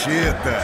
Prancheta. 0.00 0.56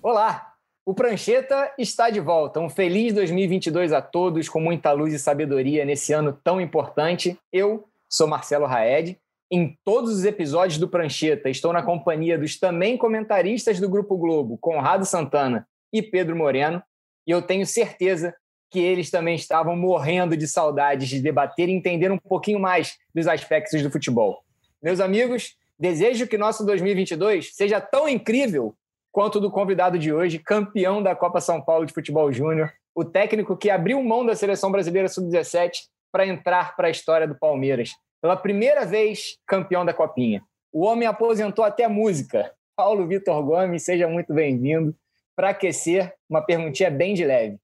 Olá, 0.00 0.52
o 0.86 0.94
Prancheta 0.94 1.74
está 1.76 2.08
de 2.08 2.20
volta. 2.20 2.60
Um 2.60 2.70
feliz 2.70 3.12
2022 3.14 3.92
a 3.92 4.00
todos, 4.00 4.48
com 4.48 4.60
muita 4.60 4.92
luz 4.92 5.12
e 5.12 5.18
sabedoria 5.18 5.84
nesse 5.84 6.12
ano 6.12 6.32
tão 6.32 6.60
importante. 6.60 7.36
Eu 7.52 7.88
sou 8.08 8.28
Marcelo 8.28 8.64
Raed. 8.64 9.18
Em 9.50 9.76
todos 9.84 10.12
os 10.12 10.24
episódios 10.24 10.78
do 10.78 10.88
Prancheta, 10.88 11.50
estou 11.50 11.72
na 11.72 11.82
companhia 11.82 12.38
dos 12.38 12.56
também 12.56 12.96
comentaristas 12.96 13.80
do 13.80 13.88
Grupo 13.88 14.16
Globo, 14.16 14.56
Conrado 14.56 15.04
Santana 15.04 15.66
e 15.92 16.00
Pedro 16.00 16.36
Moreno, 16.36 16.80
e 17.26 17.32
eu 17.32 17.42
tenho 17.42 17.66
certeza 17.66 18.32
que 18.70 18.78
eles 18.78 19.10
também 19.10 19.34
estavam 19.34 19.74
morrendo 19.74 20.36
de 20.36 20.46
saudades 20.46 21.08
de 21.08 21.20
debater 21.20 21.68
e 21.68 21.72
entender 21.72 22.12
um 22.12 22.18
pouquinho 22.18 22.60
mais 22.60 22.96
dos 23.12 23.26
aspectos 23.26 23.82
do 23.82 23.90
futebol. 23.90 24.44
Meus 24.80 25.00
amigos, 25.00 25.57
desejo 25.78 26.26
que 26.26 26.38
nosso 26.38 26.64
2022 26.64 27.54
seja 27.54 27.80
tão 27.80 28.08
incrível 28.08 28.74
quanto 29.12 29.40
do 29.40 29.50
convidado 29.50 29.98
de 29.98 30.12
hoje, 30.12 30.38
campeão 30.38 31.02
da 31.02 31.14
Copa 31.14 31.40
São 31.40 31.60
Paulo 31.62 31.86
de 31.86 31.92
Futebol 31.92 32.32
Júnior, 32.32 32.72
o 32.94 33.04
técnico 33.04 33.56
que 33.56 33.70
abriu 33.70 34.02
mão 34.02 34.24
da 34.24 34.34
seleção 34.34 34.70
brasileira 34.70 35.08
sub-17 35.08 35.72
para 36.12 36.26
entrar 36.26 36.76
para 36.76 36.88
a 36.88 36.90
história 36.90 37.26
do 37.26 37.38
Palmeiras. 37.38 37.90
Pela 38.20 38.36
primeira 38.36 38.84
vez, 38.84 39.38
campeão 39.46 39.84
da 39.84 39.94
Copinha. 39.94 40.42
O 40.72 40.84
homem 40.84 41.06
aposentou 41.06 41.64
até 41.64 41.84
a 41.84 41.88
música. 41.88 42.52
Paulo 42.76 43.06
Vitor 43.06 43.42
Gomes, 43.42 43.84
seja 43.84 44.08
muito 44.08 44.32
bem-vindo. 44.34 44.94
Para 45.36 45.50
aquecer, 45.50 46.12
uma 46.28 46.42
perguntinha 46.42 46.90
bem 46.90 47.14
de 47.14 47.24
leve 47.24 47.58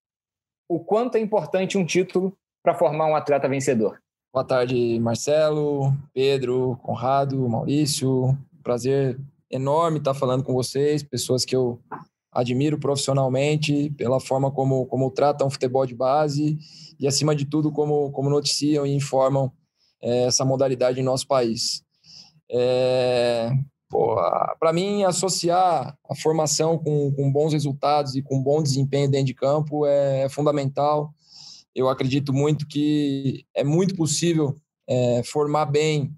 o 0.68 0.80
quanto 0.80 1.16
é 1.16 1.20
importante 1.20 1.78
um 1.78 1.84
título 1.84 2.36
para 2.62 2.74
formar 2.74 3.06
um 3.06 3.16
atleta 3.16 3.48
vencedor. 3.48 4.00
Boa 4.34 4.44
tarde, 4.44 4.98
Marcelo, 4.98 5.96
Pedro, 6.12 6.76
Conrado, 6.82 7.48
Maurício. 7.48 8.36
Prazer 8.64 9.16
enorme 9.48 9.98
estar 9.98 10.12
falando 10.12 10.42
com 10.42 10.52
vocês, 10.52 11.04
pessoas 11.04 11.44
que 11.44 11.54
eu 11.54 11.80
admiro 12.32 12.76
profissionalmente 12.76 13.90
pela 13.90 14.18
forma 14.18 14.50
como, 14.50 14.86
como 14.86 15.08
tratam 15.12 15.46
o 15.46 15.50
futebol 15.50 15.86
de 15.86 15.94
base 15.94 16.58
e, 16.98 17.06
acima 17.06 17.32
de 17.32 17.44
tudo, 17.44 17.70
como, 17.70 18.10
como 18.10 18.28
noticiam 18.28 18.84
e 18.84 18.92
informam 18.92 19.52
é, 20.02 20.24
essa 20.24 20.44
modalidade 20.44 20.98
em 20.98 21.04
nosso 21.04 21.28
país. 21.28 21.84
É, 22.50 23.52
para 24.58 24.72
mim, 24.72 25.04
associar 25.04 25.96
a 26.10 26.14
formação 26.16 26.76
com, 26.76 27.12
com, 27.12 27.30
bons 27.30 27.52
resultados 27.52 28.16
e 28.16 28.22
com 28.22 28.42
bom 28.42 28.60
desempenho 28.60 29.08
dentro 29.08 29.26
de 29.26 29.34
campo 29.34 29.86
é, 29.86 30.22
é 30.22 30.28
fundamental. 30.28 31.14
Eu 31.74 31.88
acredito 31.88 32.32
muito 32.32 32.66
que 32.66 33.44
é 33.54 33.64
muito 33.64 33.94
possível 33.94 34.56
é, 34.88 35.22
formar 35.24 35.66
bem 35.66 36.14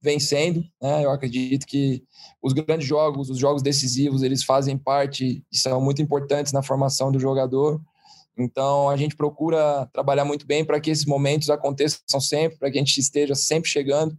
vencendo. 0.00 0.64
Né? 0.80 1.04
Eu 1.04 1.10
acredito 1.10 1.66
que 1.66 2.02
os 2.42 2.52
grandes 2.52 2.86
jogos, 2.86 3.30
os 3.30 3.38
jogos 3.38 3.62
decisivos, 3.62 4.22
eles 4.22 4.42
fazem 4.42 4.78
parte 4.78 5.44
e 5.50 5.56
são 5.58 5.80
muito 5.80 6.00
importantes 6.00 6.52
na 6.52 6.62
formação 6.62 7.10
do 7.10 7.18
jogador. 7.18 7.80
Então, 8.38 8.88
a 8.88 8.96
gente 8.96 9.16
procura 9.16 9.88
trabalhar 9.92 10.24
muito 10.24 10.46
bem 10.46 10.64
para 10.64 10.78
que 10.78 10.90
esses 10.90 11.06
momentos 11.06 11.48
aconteçam 11.48 12.20
sempre, 12.20 12.58
para 12.58 12.70
que 12.70 12.78
a 12.78 12.80
gente 12.80 12.98
esteja 12.98 13.34
sempre 13.34 13.68
chegando 13.68 14.16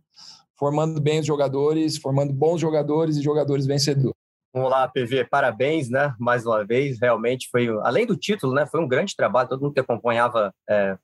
formando 0.57 0.99
bem 0.99 1.19
os 1.19 1.25
jogadores, 1.25 1.97
formando 1.97 2.33
bons 2.33 2.59
jogadores 2.59 3.15
e 3.15 3.21
jogadores 3.21 3.65
vencedores. 3.65 4.16
Vamos 4.53 4.71
lá, 4.71 4.87
PV, 4.87 5.25
parabéns, 5.25 5.89
né? 5.89 6.15
Mais 6.19 6.45
uma 6.45 6.65
vez, 6.65 6.99
realmente 6.99 7.47
foi, 7.51 7.67
além 7.83 8.05
do 8.05 8.15
título, 8.15 8.53
né? 8.53 8.65
Foi 8.65 8.79
um 8.79 8.87
grande 8.87 9.15
trabalho. 9.15 9.49
Todo 9.49 9.61
mundo 9.61 9.73
que 9.73 9.79
acompanhava 9.79 10.53
é, 10.69 10.97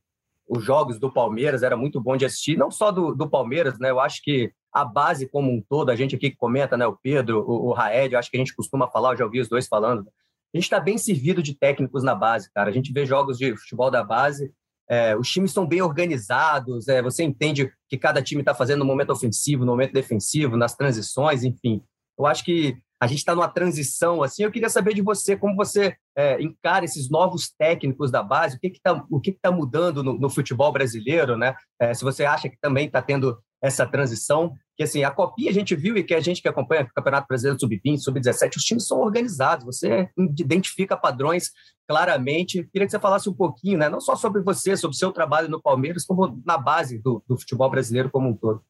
os 0.47 0.63
jogos 0.63 0.99
do 0.99 1.11
Palmeiras 1.11 1.63
era 1.63 1.77
muito 1.77 2.01
bom 2.01 2.17
de 2.17 2.25
assistir, 2.25 2.57
não 2.57 2.71
só 2.71 2.91
do, 2.91 3.13
do 3.13 3.29
Palmeiras, 3.29 3.77
né? 3.79 3.91
Eu 3.91 3.99
acho 3.99 4.21
que 4.23 4.51
a 4.71 4.83
base 4.83 5.27
como 5.27 5.51
um 5.51 5.61
todo, 5.61 5.89
a 5.89 5.95
gente 5.95 6.15
aqui 6.15 6.31
que 6.31 6.37
comenta, 6.37 6.75
né? 6.75 6.87
O 6.87 6.97
Pedro, 6.97 7.43
o, 7.47 7.69
o 7.69 7.73
Raed, 7.73 8.13
eu 8.13 8.19
acho 8.19 8.31
que 8.31 8.37
a 8.37 8.39
gente 8.39 8.55
costuma 8.55 8.87
falar, 8.87 9.13
eu 9.13 9.17
já 9.17 9.25
ouvi 9.25 9.39
os 9.39 9.49
dois 9.49 9.67
falando. 9.67 10.07
A 10.53 10.57
gente 10.57 10.65
está 10.65 10.79
bem 10.79 10.97
servido 10.97 11.43
de 11.43 11.55
técnicos 11.55 12.03
na 12.03 12.15
base, 12.15 12.51
cara. 12.51 12.69
A 12.69 12.73
gente 12.73 12.91
vê 12.93 13.05
jogos 13.05 13.37
de 13.37 13.55
futebol 13.57 13.91
da 13.91 14.03
base 14.03 14.51
é, 14.89 15.15
os 15.15 15.29
times 15.29 15.51
estão 15.51 15.65
bem 15.65 15.81
organizados, 15.81 16.87
é, 16.87 17.01
você 17.01 17.23
entende 17.23 17.71
que 17.89 17.97
cada 17.97 18.21
time 18.21 18.41
está 18.41 18.53
fazendo 18.53 18.79
no 18.79 18.85
momento 18.85 19.11
ofensivo, 19.11 19.65
no 19.65 19.71
momento 19.71 19.93
defensivo, 19.93 20.57
nas 20.57 20.75
transições, 20.75 21.43
enfim. 21.43 21.81
Eu 22.17 22.25
acho 22.25 22.43
que 22.43 22.77
a 23.01 23.07
gente 23.07 23.19
está 23.19 23.35
numa 23.35 23.49
transição 23.49 24.23
assim. 24.23 24.43
Eu 24.43 24.51
queria 24.51 24.69
saber 24.69 24.93
de 24.93 25.01
você 25.01 25.35
como 25.35 25.55
você 25.55 25.95
é, 26.15 26.41
encara 26.41 26.85
esses 26.85 27.09
novos 27.09 27.51
técnicos 27.57 28.11
da 28.11 28.23
base, 28.23 28.55
o 28.55 28.59
que 28.59 28.67
está 28.67 29.03
que 29.21 29.31
que 29.33 29.39
tá 29.41 29.51
mudando 29.51 30.03
no, 30.03 30.13
no, 30.13 30.29
futebol 30.29 30.71
brasileiro, 30.71 31.37
né? 31.37 31.55
É, 31.79 31.93
se 31.93 32.03
você 32.03 32.23
acha 32.23 32.47
que 32.49 32.57
também 32.61 32.87
está 32.87 33.01
tendo 33.01 33.37
essa 33.61 33.85
transição, 33.85 34.53
que 34.75 34.83
assim, 34.83 35.03
a 35.03 35.11
copinha 35.11 35.49
a 35.49 35.53
gente 35.53 35.73
viu 35.75 35.95
e 35.95 36.03
que 36.03 36.13
a 36.13 36.19
gente 36.19 36.41
que 36.41 36.47
acompanha 36.47 36.83
o 36.83 36.93
Campeonato 36.93 37.27
Brasileiro 37.27 37.59
Sub-20, 37.59 37.99
Sub-17, 37.99 38.57
os 38.57 38.63
times 38.63 38.85
são 38.85 38.99
organizados, 38.99 39.65
você 39.65 40.09
identifica 40.17 40.97
padrões 40.97 41.51
claramente. 41.87 42.67
Queria 42.71 42.85
que 42.85 42.91
você 42.91 42.99
falasse 42.99 43.29
um 43.29 43.33
pouquinho, 43.33 43.77
né, 43.77 43.89
não 43.89 44.01
só 44.01 44.15
sobre 44.15 44.41
você, 44.41 44.75
sobre 44.75 44.95
o 44.95 44.97
seu 44.97 45.11
trabalho 45.11 45.49
no 45.49 45.61
Palmeiras, 45.61 46.05
como 46.05 46.41
na 46.45 46.57
base 46.57 46.99
do, 46.99 47.23
do 47.27 47.37
futebol 47.37 47.69
brasileiro 47.69 48.09
como 48.09 48.29
um 48.29 48.35
todo. 48.35 48.63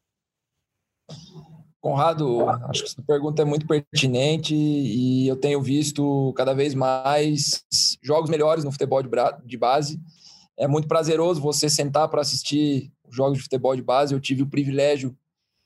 Conrado, 1.84 2.48
acho 2.70 2.82
que 2.82 2.88
essa 2.88 3.02
pergunta 3.02 3.42
é 3.42 3.44
muito 3.44 3.66
pertinente 3.66 4.54
e 4.54 5.28
eu 5.28 5.36
tenho 5.36 5.60
visto 5.60 6.32
cada 6.34 6.54
vez 6.54 6.74
mais 6.74 7.62
jogos 8.02 8.30
melhores 8.30 8.64
no 8.64 8.72
futebol 8.72 9.02
de 9.44 9.58
base. 9.58 10.00
É 10.56 10.66
muito 10.66 10.88
prazeroso 10.88 11.42
você 11.42 11.68
sentar 11.68 12.08
para 12.08 12.22
assistir 12.22 12.90
jogos 13.10 13.36
de 13.36 13.42
futebol 13.42 13.76
de 13.76 13.82
base. 13.82 14.14
Eu 14.14 14.20
tive 14.20 14.42
o 14.42 14.46
privilégio 14.46 15.14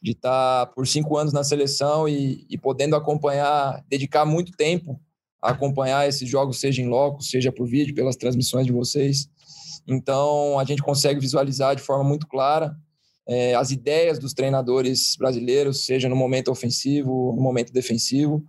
de 0.02 0.10
estar 0.10 0.66
por 0.74 0.88
cinco 0.88 1.16
anos 1.16 1.32
na 1.32 1.44
seleção 1.44 2.08
e, 2.08 2.44
e 2.50 2.58
podendo 2.58 2.96
acompanhar, 2.96 3.84
dedicar 3.88 4.24
muito 4.24 4.50
tempo 4.56 5.00
a 5.40 5.50
acompanhar 5.50 6.08
esses 6.08 6.28
jogos, 6.28 6.58
seja 6.58 6.82
em 6.82 6.88
loco, 6.88 7.22
seja 7.22 7.52
por 7.52 7.68
vídeo, 7.68 7.94
pelas 7.94 8.16
transmissões 8.16 8.66
de 8.66 8.72
vocês. 8.72 9.30
Então, 9.86 10.58
a 10.58 10.64
gente 10.64 10.82
consegue 10.82 11.20
visualizar 11.20 11.76
de 11.76 11.82
forma 11.82 12.02
muito 12.02 12.26
clara 12.26 12.76
é, 13.28 13.54
as 13.54 13.70
ideias 13.70 14.18
dos 14.18 14.32
treinadores 14.32 15.14
brasileiros, 15.16 15.84
seja 15.84 16.08
no 16.08 16.16
momento 16.16 16.50
ofensivo, 16.50 17.34
no 17.36 17.42
momento 17.42 17.72
defensivo. 17.72 18.42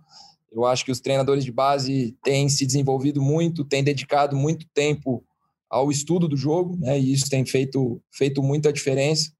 Eu 0.50 0.64
acho 0.64 0.84
que 0.84 0.90
os 0.90 1.00
treinadores 1.00 1.44
de 1.44 1.52
base 1.52 2.16
têm 2.24 2.48
se 2.48 2.64
desenvolvido 2.64 3.20
muito, 3.20 3.62
têm 3.62 3.84
dedicado 3.84 4.34
muito 4.34 4.66
tempo 4.72 5.22
ao 5.68 5.90
estudo 5.90 6.26
do 6.26 6.36
jogo, 6.36 6.76
né, 6.78 6.98
e 6.98 7.12
isso 7.12 7.28
tem 7.30 7.44
feito, 7.44 8.02
feito 8.10 8.42
muita 8.42 8.72
diferença. 8.72 9.30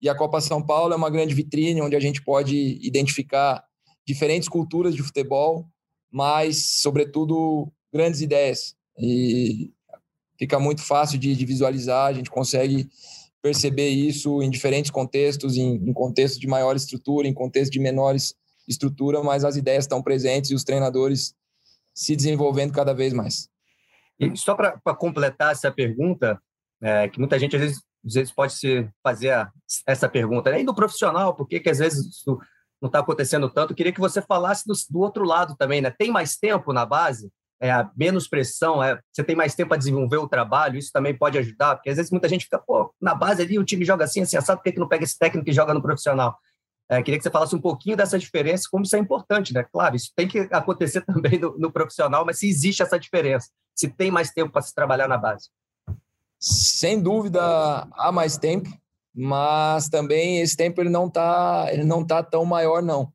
E 0.00 0.08
a 0.08 0.14
Copa 0.14 0.40
São 0.40 0.64
Paulo 0.64 0.94
é 0.94 0.96
uma 0.96 1.10
grande 1.10 1.34
vitrine 1.34 1.82
onde 1.82 1.96
a 1.96 2.00
gente 2.00 2.22
pode 2.22 2.56
identificar 2.80 3.62
diferentes 4.06 4.48
culturas 4.48 4.94
de 4.94 5.02
futebol, 5.02 5.66
mas, 6.10 6.80
sobretudo, 6.80 7.70
grandes 7.92 8.20
ideias. 8.20 8.74
E 8.98 9.72
fica 10.38 10.58
muito 10.58 10.82
fácil 10.82 11.18
de, 11.18 11.34
de 11.34 11.44
visualizar, 11.44 12.06
a 12.06 12.12
gente 12.12 12.30
consegue 12.30 12.88
perceber 13.44 13.90
isso 13.90 14.42
em 14.42 14.48
diferentes 14.48 14.90
contextos, 14.90 15.58
em, 15.58 15.74
em 15.74 15.92
contextos 15.92 16.40
de 16.40 16.46
maior 16.46 16.74
estrutura, 16.74 17.28
em 17.28 17.34
contextos 17.34 17.70
de 17.70 17.78
menores 17.78 18.34
estrutura, 18.66 19.22
mas 19.22 19.44
as 19.44 19.54
ideias 19.54 19.84
estão 19.84 20.02
presentes 20.02 20.50
e 20.50 20.54
os 20.54 20.64
treinadores 20.64 21.34
se 21.92 22.16
desenvolvendo 22.16 22.72
cada 22.72 22.94
vez 22.94 23.12
mais. 23.12 23.50
E 24.18 24.34
só 24.34 24.54
para 24.54 24.96
completar 24.96 25.52
essa 25.52 25.70
pergunta, 25.70 26.40
é, 26.80 27.06
que 27.06 27.18
muita 27.18 27.38
gente 27.38 27.54
às 27.54 27.60
vezes, 27.60 27.82
às 28.02 28.14
vezes 28.14 28.32
pode 28.32 28.54
se 28.54 28.88
fazer 29.02 29.32
a, 29.32 29.52
essa 29.86 30.08
pergunta, 30.08 30.50
né? 30.50 30.62
e 30.62 30.64
do 30.64 30.74
profissional, 30.74 31.34
por 31.34 31.46
que, 31.46 31.60
que 31.60 31.68
às 31.68 31.80
vezes 31.80 32.06
isso 32.06 32.38
não 32.80 32.86
está 32.86 33.00
acontecendo 33.00 33.50
tanto? 33.50 33.74
Queria 33.74 33.92
que 33.92 34.00
você 34.00 34.22
falasse 34.22 34.66
do, 34.66 34.72
do, 34.88 35.00
outro 35.00 35.22
lado 35.22 35.54
também, 35.54 35.82
né? 35.82 35.90
Tem 35.90 36.10
mais 36.10 36.38
tempo 36.38 36.72
na 36.72 36.86
base? 36.86 37.30
É, 37.60 37.70
menos 37.96 38.28
pressão, 38.28 38.82
é, 38.82 39.00
você 39.12 39.22
tem 39.22 39.36
mais 39.36 39.54
tempo 39.54 39.70
para 39.70 39.78
desenvolver 39.78 40.18
o 40.18 40.28
trabalho, 40.28 40.76
isso 40.76 40.90
também 40.92 41.16
pode 41.16 41.38
ajudar, 41.38 41.76
porque 41.76 41.88
às 41.88 41.96
vezes 41.96 42.10
muita 42.10 42.28
gente 42.28 42.44
fica, 42.44 42.58
pô, 42.58 42.92
na 43.00 43.14
base 43.14 43.42
ali 43.42 43.58
o 43.58 43.64
time 43.64 43.84
joga 43.84 44.04
assim, 44.04 44.20
assim, 44.20 44.36
assado, 44.36 44.58
por 44.58 44.64
que, 44.64 44.72
que 44.72 44.80
não 44.80 44.88
pega 44.88 45.04
esse 45.04 45.18
técnico 45.18 45.48
e 45.48 45.52
joga 45.52 45.72
no 45.72 45.80
profissional? 45.80 46.36
É, 46.88 47.02
queria 47.02 47.16
que 47.16 47.22
você 47.22 47.30
falasse 47.30 47.56
um 47.56 47.60
pouquinho 47.60 47.96
dessa 47.96 48.18
diferença, 48.18 48.68
como 48.70 48.84
isso 48.84 48.94
é 48.94 48.98
importante, 48.98 49.54
né? 49.54 49.64
Claro, 49.72 49.96
isso 49.96 50.12
tem 50.14 50.28
que 50.28 50.40
acontecer 50.50 51.00
também 51.06 51.38
no, 51.38 51.56
no 51.58 51.72
profissional, 51.72 52.24
mas 52.26 52.38
se 52.38 52.48
existe 52.48 52.82
essa 52.82 52.98
diferença, 52.98 53.48
se 53.74 53.88
tem 53.88 54.10
mais 54.10 54.30
tempo 54.30 54.52
para 54.52 54.62
se 54.62 54.74
trabalhar 54.74 55.08
na 55.08 55.16
base. 55.16 55.48
Sem 56.38 57.00
dúvida, 57.00 57.40
há 57.92 58.12
mais 58.12 58.36
tempo, 58.36 58.68
mas 59.14 59.88
também 59.88 60.40
esse 60.40 60.56
tempo 60.56 60.80
ele 60.80 60.90
não 60.90 61.06
está 61.06 61.68
ele 61.70 61.84
não 61.84 62.04
tá 62.04 62.22
tão 62.22 62.44
maior 62.44 62.82
não. 62.82 63.13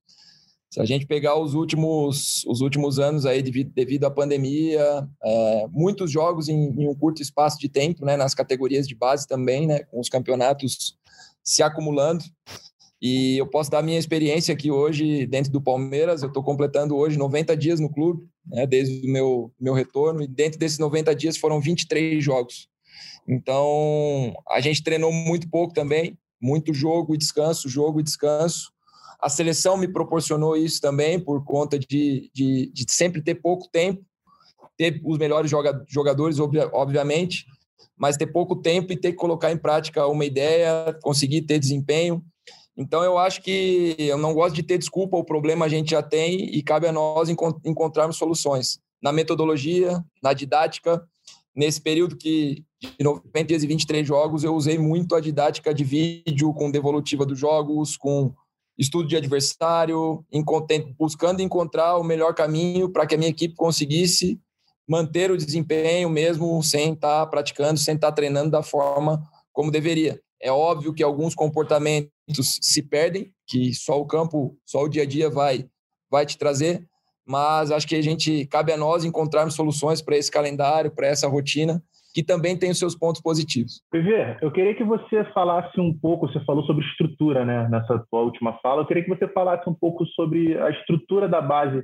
Se 0.69 0.79
a 0.79 0.85
gente 0.85 1.07
pegar 1.07 1.35
os 1.35 1.55
últimos 1.55 2.45
os 2.45 2.61
últimos 2.61 2.99
anos 2.99 3.25
aí 3.25 3.41
devido, 3.41 3.71
devido 3.73 4.03
à 4.05 4.11
pandemia, 4.11 5.07
é, 5.23 5.67
muitos 5.71 6.11
jogos 6.11 6.47
em, 6.47 6.55
em, 6.55 6.87
um 6.87 6.93
curto 6.93 7.21
espaço 7.21 7.59
de 7.59 7.67
tempo, 7.67 8.05
né, 8.05 8.15
nas 8.15 8.35
categorias 8.35 8.87
de 8.87 8.93
base 8.93 9.27
também, 9.27 9.65
né, 9.65 9.79
com 9.85 9.99
os 9.99 10.09
campeonatos 10.09 10.95
se 11.43 11.63
acumulando. 11.63 12.23
E 13.01 13.37
eu 13.37 13.47
posso 13.47 13.71
dar 13.71 13.81
minha 13.81 13.97
experiência 13.97 14.53
aqui 14.53 14.69
hoje 14.69 15.25
dentro 15.25 15.51
do 15.51 15.61
Palmeiras. 15.61 16.21
Eu 16.21 16.27
estou 16.27 16.43
completando 16.43 16.95
hoje 16.95 17.17
90 17.17 17.55
dias 17.55 17.79
no 17.79 17.89
clube, 17.89 18.27
né, 18.45 18.67
desde 18.67 19.07
o 19.07 19.11
meu, 19.11 19.51
meu 19.59 19.73
retorno. 19.73 20.21
E 20.21 20.27
dentro 20.27 20.59
desses 20.59 20.77
90 20.77 21.15
dias 21.15 21.37
foram 21.37 21.61
23 21.61 22.23
jogos. 22.23 22.67
Então, 23.27 24.33
a 24.49 24.59
gente 24.59 24.83
treinou 24.83 25.11
muito 25.11 25.49
pouco 25.49 25.73
também, 25.73 26.17
muito 26.41 26.73
jogo 26.73 27.15
e 27.15 27.17
descanso, 27.17 27.69
jogo 27.69 27.99
e 27.99 28.03
descanso. 28.03 28.71
A 29.21 29.29
seleção 29.29 29.75
me 29.77 29.87
proporcionou 29.87 30.55
isso 30.55 30.79
também, 30.79 31.19
por 31.19 31.43
conta 31.43 31.77
de, 31.77 32.31
de, 32.33 32.71
de 32.73 32.85
sempre 32.89 33.21
ter 33.21 33.35
pouco 33.35 33.67
tempo, 33.69 34.01
ter 34.77 35.01
os 35.03 35.17
melhores 35.17 35.51
jogadores, 35.87 36.37
obviamente, 36.39 37.45
mas 37.97 38.15
ter 38.15 38.27
pouco 38.27 38.55
tempo 38.55 38.93
e 38.93 38.97
ter 38.97 39.11
que 39.11 39.17
colocar 39.17 39.51
em 39.51 39.57
prática 39.57 40.07
uma 40.07 40.23
ideia, 40.23 40.97
conseguir 41.01 41.41
ter 41.41 41.59
desempenho. 41.59 42.23
Então, 42.77 43.03
eu 43.03 43.17
acho 43.17 43.41
que 43.41 43.93
eu 43.99 44.17
não 44.17 44.33
gosto 44.33 44.55
de 44.55 44.63
ter 44.63 44.77
desculpa, 44.77 45.17
o 45.17 45.23
problema 45.23 45.65
a 45.65 45.69
gente 45.69 45.91
já 45.91 46.01
tem 46.01 46.55
e 46.55 46.63
cabe 46.63 46.87
a 46.87 46.93
nós 46.93 47.27
encontrarmos 47.65 48.15
soluções 48.15 48.79
na 49.03 49.11
metodologia, 49.11 50.01
na 50.23 50.31
didática. 50.31 51.03
Nesse 51.53 51.81
período 51.81 52.15
que 52.15 52.63
de 52.79 53.03
90 53.03 53.43
dias 53.43 53.63
e 53.63 53.67
23 53.67 54.07
jogos, 54.07 54.45
eu 54.45 54.55
usei 54.55 54.77
muito 54.77 55.13
a 55.13 55.19
didática 55.19 55.73
de 55.73 55.83
vídeo, 55.83 56.53
com 56.53 56.71
devolutiva 56.71 57.25
dos 57.25 57.37
jogos, 57.37 57.97
com 57.97 58.33
estudo 58.79 59.09
de 59.09 59.17
adversário, 59.17 60.25
buscando 60.97 61.41
encontrar 61.41 61.97
o 61.97 62.03
melhor 62.03 62.33
caminho 62.33 62.89
para 62.89 63.05
que 63.05 63.13
a 63.13 63.17
minha 63.17 63.29
equipe 63.29 63.53
conseguisse 63.53 64.39
manter 64.87 65.29
o 65.29 65.37
desempenho 65.37 66.09
mesmo 66.09 66.63
sem 66.63 66.93
estar 66.93 67.25
tá 67.25 67.27
praticando, 67.27 67.77
sem 67.77 67.95
estar 67.95 68.07
tá 68.07 68.15
treinando 68.15 68.49
da 68.49 68.63
forma 68.63 69.21
como 69.51 69.69
deveria. 69.69 70.19
É 70.41 70.49
óbvio 70.51 70.93
que 70.93 71.03
alguns 71.03 71.35
comportamentos 71.35 72.09
se 72.61 72.81
perdem, 72.81 73.33
que 73.45 73.73
só 73.73 73.99
o 73.99 74.05
campo, 74.05 74.57
só 74.65 74.83
o 74.83 74.89
dia 74.89 75.03
a 75.03 75.05
dia 75.05 75.29
vai 75.29 75.67
vai 76.09 76.25
te 76.25 76.39
trazer, 76.39 76.87
mas 77.23 77.69
acho 77.69 77.87
que 77.87 77.95
a 77.95 78.01
gente 78.01 78.47
cabe 78.47 78.71
a 78.71 78.77
nós 78.77 79.03
encontrarmos 79.03 79.53
soluções 79.53 80.01
para 80.01 80.17
esse 80.17 80.31
calendário, 80.31 80.89
para 80.89 81.05
essa 81.05 81.27
rotina, 81.27 81.83
que 82.19 82.25
também 82.25 82.59
tem 82.59 82.69
os 82.69 82.77
seus 82.77 82.97
pontos 82.97 83.21
positivos. 83.21 83.81
PV, 83.89 84.39
eu 84.41 84.51
queria 84.51 84.75
que 84.75 84.83
você 84.83 85.23
falasse 85.33 85.79
um 85.79 85.97
pouco, 85.97 86.27
você 86.27 86.43
falou 86.43 86.65
sobre 86.65 86.85
estrutura, 86.85 87.45
né, 87.45 87.65
nessa 87.69 88.03
tua 88.11 88.21
última 88.23 88.59
fala, 88.61 88.81
eu 88.81 88.85
queria 88.85 89.03
que 89.03 89.09
você 89.09 89.25
falasse 89.29 89.69
um 89.69 89.73
pouco 89.73 90.05
sobre 90.07 90.57
a 90.59 90.69
estrutura 90.69 91.29
da 91.29 91.39
base 91.39 91.81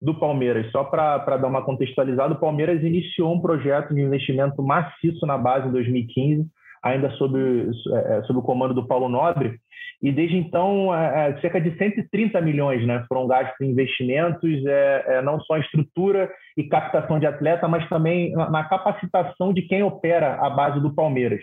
do 0.00 0.18
Palmeiras. 0.18 0.70
Só 0.72 0.82
para 0.84 1.36
dar 1.36 1.46
uma 1.46 1.62
contextualizada, 1.62 2.32
o 2.32 2.40
Palmeiras 2.40 2.82
iniciou 2.82 3.34
um 3.34 3.40
projeto 3.40 3.94
de 3.94 4.00
investimento 4.00 4.62
maciço 4.62 5.26
na 5.26 5.36
base 5.36 5.68
em 5.68 5.72
2015, 5.72 6.46
ainda 6.82 7.10
sob, 7.12 7.38
é, 7.38 8.16
é, 8.16 8.22
sob 8.22 8.38
o 8.38 8.42
comando 8.42 8.72
do 8.72 8.86
Paulo 8.86 9.10
Nobre, 9.10 9.58
e 10.02 10.12
desde 10.12 10.36
então 10.36 10.94
é, 10.94 11.30
é 11.30 11.40
cerca 11.40 11.60
de 11.60 11.76
130 11.76 12.40
milhões 12.40 12.86
né, 12.86 13.04
foram 13.08 13.26
gastos 13.26 13.60
em 13.60 13.70
investimentos, 13.70 14.64
é, 14.66 15.04
é, 15.06 15.22
não 15.22 15.40
só 15.40 15.56
em 15.56 15.60
estrutura 15.60 16.30
e 16.56 16.64
captação 16.64 17.18
de 17.18 17.26
atleta, 17.26 17.66
mas 17.66 17.88
também 17.88 18.32
na, 18.32 18.50
na, 18.50 18.64
capacitação 18.64 19.52
de 19.52 19.62
quem 19.62 19.82
opera 19.82 20.34
a 20.34 20.50
base 20.50 20.80
do 20.80 20.94
Palmeiras. 20.94 21.40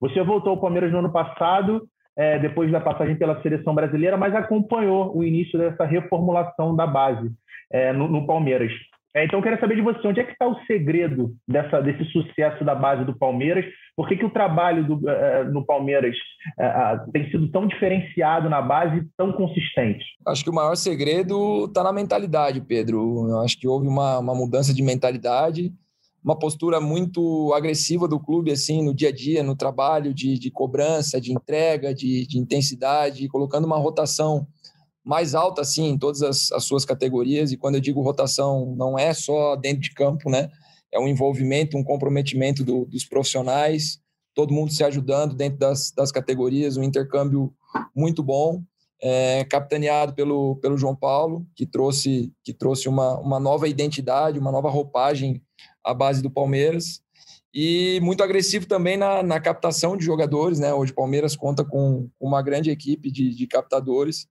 Você 0.00 0.22
voltou 0.22 0.50
ao 0.50 0.60
Palmeiras 0.60 0.92
no 0.92 0.98
ano 0.98 1.12
passado, 1.12 1.82
é, 2.16 2.38
depois 2.38 2.70
da 2.70 2.80
passagem 2.80 3.16
pela 3.16 3.40
seleção 3.42 3.74
brasileira, 3.74 4.16
mas 4.16 4.34
acompanhou 4.34 5.16
o 5.16 5.22
início 5.22 5.58
dessa 5.58 5.84
reformulação 5.84 6.74
da 6.74 6.86
base 6.86 7.30
no, 7.94 8.08
no 8.08 8.26
Palmeiras. 8.26 8.72
É, 9.16 9.24
então, 9.24 9.38
eu 9.38 9.42
quero 9.42 9.58
saber 9.58 9.76
de 9.76 9.80
você, 9.80 10.06
onde 10.06 10.20
é 10.20 10.24
que 10.24 10.32
está 10.32 10.46
o 10.46 10.62
segredo 10.66 11.34
dessa, 11.48 11.80
desse 11.80 12.04
sucesso 12.12 12.62
da 12.62 12.74
base 12.74 13.02
do 13.02 13.16
Palmeiras? 13.16 13.64
Por 13.96 14.06
que, 14.06 14.14
que 14.14 14.26
o 14.26 14.30
trabalho 14.30 14.86
do, 14.86 14.96
uh, 14.96 15.50
no 15.50 15.64
Palmeiras 15.64 16.14
uh, 16.60 17.10
tem 17.10 17.30
sido 17.30 17.50
tão 17.50 17.66
diferenciado 17.66 18.50
na 18.50 18.60
base 18.60 18.98
e 18.98 19.06
tão 19.16 19.32
consistente? 19.32 20.04
Acho 20.26 20.44
que 20.44 20.50
o 20.50 20.54
maior 20.54 20.76
segredo 20.76 21.64
está 21.64 21.82
na 21.82 21.94
mentalidade, 21.94 22.60
Pedro. 22.60 23.26
Eu 23.30 23.40
acho 23.40 23.58
que 23.58 23.66
houve 23.66 23.88
uma, 23.88 24.18
uma 24.18 24.34
mudança 24.34 24.74
de 24.74 24.82
mentalidade, 24.82 25.72
uma 26.22 26.38
postura 26.38 26.78
muito 26.78 27.54
agressiva 27.54 28.06
do 28.06 28.20
clube, 28.20 28.50
assim, 28.50 28.84
no 28.84 28.94
dia 28.94 29.08
a 29.08 29.12
dia, 29.12 29.42
no 29.42 29.56
trabalho, 29.56 30.12
de, 30.12 30.38
de 30.38 30.50
cobrança, 30.50 31.18
de 31.18 31.32
entrega, 31.32 31.94
de, 31.94 32.26
de 32.26 32.38
intensidade, 32.38 33.28
colocando 33.28 33.64
uma 33.64 33.78
rotação 33.78 34.46
mais 35.06 35.36
alta, 35.36 35.60
assim, 35.60 35.90
em 35.90 35.98
todas 35.98 36.20
as, 36.20 36.50
as, 36.50 36.64
suas 36.64 36.84
categorias. 36.84 37.52
E 37.52 37.56
quando 37.56 37.76
eu 37.76 37.80
digo 37.80 38.02
rotação, 38.02 38.74
não 38.76 38.98
é 38.98 39.14
só 39.14 39.54
dentro 39.54 39.80
de 39.80 39.94
campo, 39.94 40.28
né? 40.28 40.50
É 40.92 40.98
um 40.98 41.06
envolvimento, 41.06 41.76
um 41.76 41.84
comprometimento 41.84 42.64
do, 42.64 42.84
dos 42.86 43.04
profissionais, 43.04 44.00
todo 44.34 44.52
mundo 44.52 44.72
se 44.72 44.82
ajudando 44.82 45.36
dentro 45.36 45.60
das, 45.60 45.92
das 45.92 46.10
categorias, 46.10 46.76
um 46.76 46.82
intercâmbio 46.82 47.54
muito 47.94 48.20
bom, 48.20 48.62
é, 49.00 49.44
capitaneado 49.44 50.12
pelo, 50.12 50.56
pelo 50.56 50.76
João 50.76 50.96
Paulo, 50.96 51.46
que 51.54 51.64
trouxe, 51.64 52.32
que 52.42 52.52
trouxe 52.52 52.88
uma, 52.88 53.16
uma 53.20 53.38
nova 53.38 53.68
identidade, 53.68 54.40
uma 54.40 54.50
nova 54.50 54.68
roupagem 54.68 55.40
à 55.84 55.94
base 55.94 56.20
do 56.20 56.30
Palmeiras. 56.30 57.00
E 57.54 58.00
muito 58.02 58.24
agressivo 58.24 58.66
também 58.66 58.96
na, 58.96 59.22
na 59.22 59.40
captação 59.40 59.96
de 59.96 60.04
jogadores, 60.04 60.58
né? 60.58 60.74
Hoje 60.74 60.90
o 60.90 60.96
Palmeiras 60.96 61.36
conta 61.36 61.64
com 61.64 62.08
uma 62.20 62.42
grande 62.42 62.70
equipe 62.70 63.10
de, 63.10 63.34
de 63.34 63.46
captadores 63.46 64.26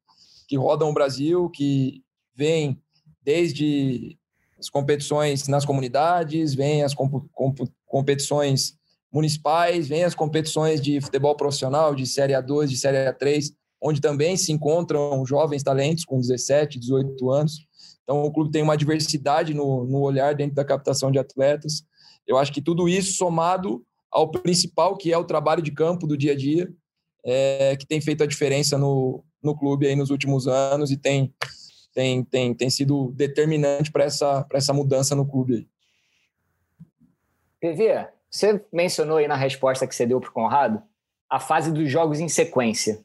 que 0.47 0.57
rodam 0.57 0.89
o 0.89 0.94
Brasil, 0.94 1.50
que 1.50 2.03
vêm 2.36 2.81
desde 3.21 4.18
as 4.57 4.69
competições 4.69 5.47
nas 5.47 5.65
comunidades, 5.65 6.53
vêm 6.53 6.83
as 6.83 6.94
comp 6.94 7.13
comp 7.31 7.59
competições 7.86 8.77
municipais, 9.12 9.88
vêm 9.88 10.03
as 10.03 10.13
competições 10.13 10.81
de 10.81 11.00
futebol 11.00 11.36
profissional, 11.36 11.95
de 11.95 12.06
Série 12.06 12.33
A2, 12.33 12.68
de 12.68 12.77
Série 12.77 12.97
A3, 12.97 13.53
onde 13.81 14.01
também 14.01 14.36
se 14.36 14.51
encontram 14.51 15.25
jovens 15.25 15.63
talentos 15.63 16.03
com 16.03 16.19
17, 16.19 16.80
18 16.80 17.31
anos. 17.31 17.65
Então, 18.03 18.24
o 18.24 18.31
clube 18.31 18.51
tem 18.51 18.62
uma 18.62 18.77
diversidade 18.77 19.53
no, 19.53 19.86
no 19.86 20.01
olhar 20.01 20.36
dentro 20.36 20.56
da 20.56 20.65
captação 20.65 21.12
de 21.12 21.18
atletas. 21.18 21.83
Eu 22.27 22.38
acho 22.38 22.51
que 22.51 22.62
tudo 22.62 22.88
isso 22.88 23.13
somado 23.13 23.86
ao 24.12 24.30
principal, 24.30 24.95
que 24.95 25.12
é 25.12 25.18
o 25.18 25.25
trabalho 25.25 25.62
de 25.62 25.71
campo 25.71 26.06
do 26.07 26.18
dia 26.18 26.33
a 26.33 26.36
dia, 26.36 26.71
é, 27.25 27.75
que 27.75 27.86
tem 27.86 28.00
feito 28.00 28.24
a 28.24 28.27
diferença 28.27 28.77
no, 28.77 29.24
no 29.45 29.57
clube 29.57 29.88
aí 29.88 29.95
nos 29.95 30.09
últimos 30.09 30.47
anos 30.47 30.92
e 30.92 30.97
tem, 30.97 31.33
tem, 31.94 32.24
tem, 32.24 32.53
tem 32.53 32.69
sido 32.69 33.12
determinante 33.12 33.92
para 33.92 34.03
essa, 34.03 34.45
essa 34.51 34.74
mudança 34.74 35.15
no 35.15 35.25
clube. 35.25 35.68
PV, 37.59 38.07
você 38.30 38.63
mencionou 38.71 39.18
aí 39.18 39.27
na 39.27 39.36
resposta 39.36 39.88
que 39.88 39.95
você 39.95 40.06
deu 40.06 40.19
para 40.19 40.30
o 40.30 40.33
Conrado 40.33 40.81
a 41.30 41.39
fase 41.39 41.71
dos 41.71 41.89
jogos 41.89 42.19
em 42.19 42.27
sequência. 42.27 43.03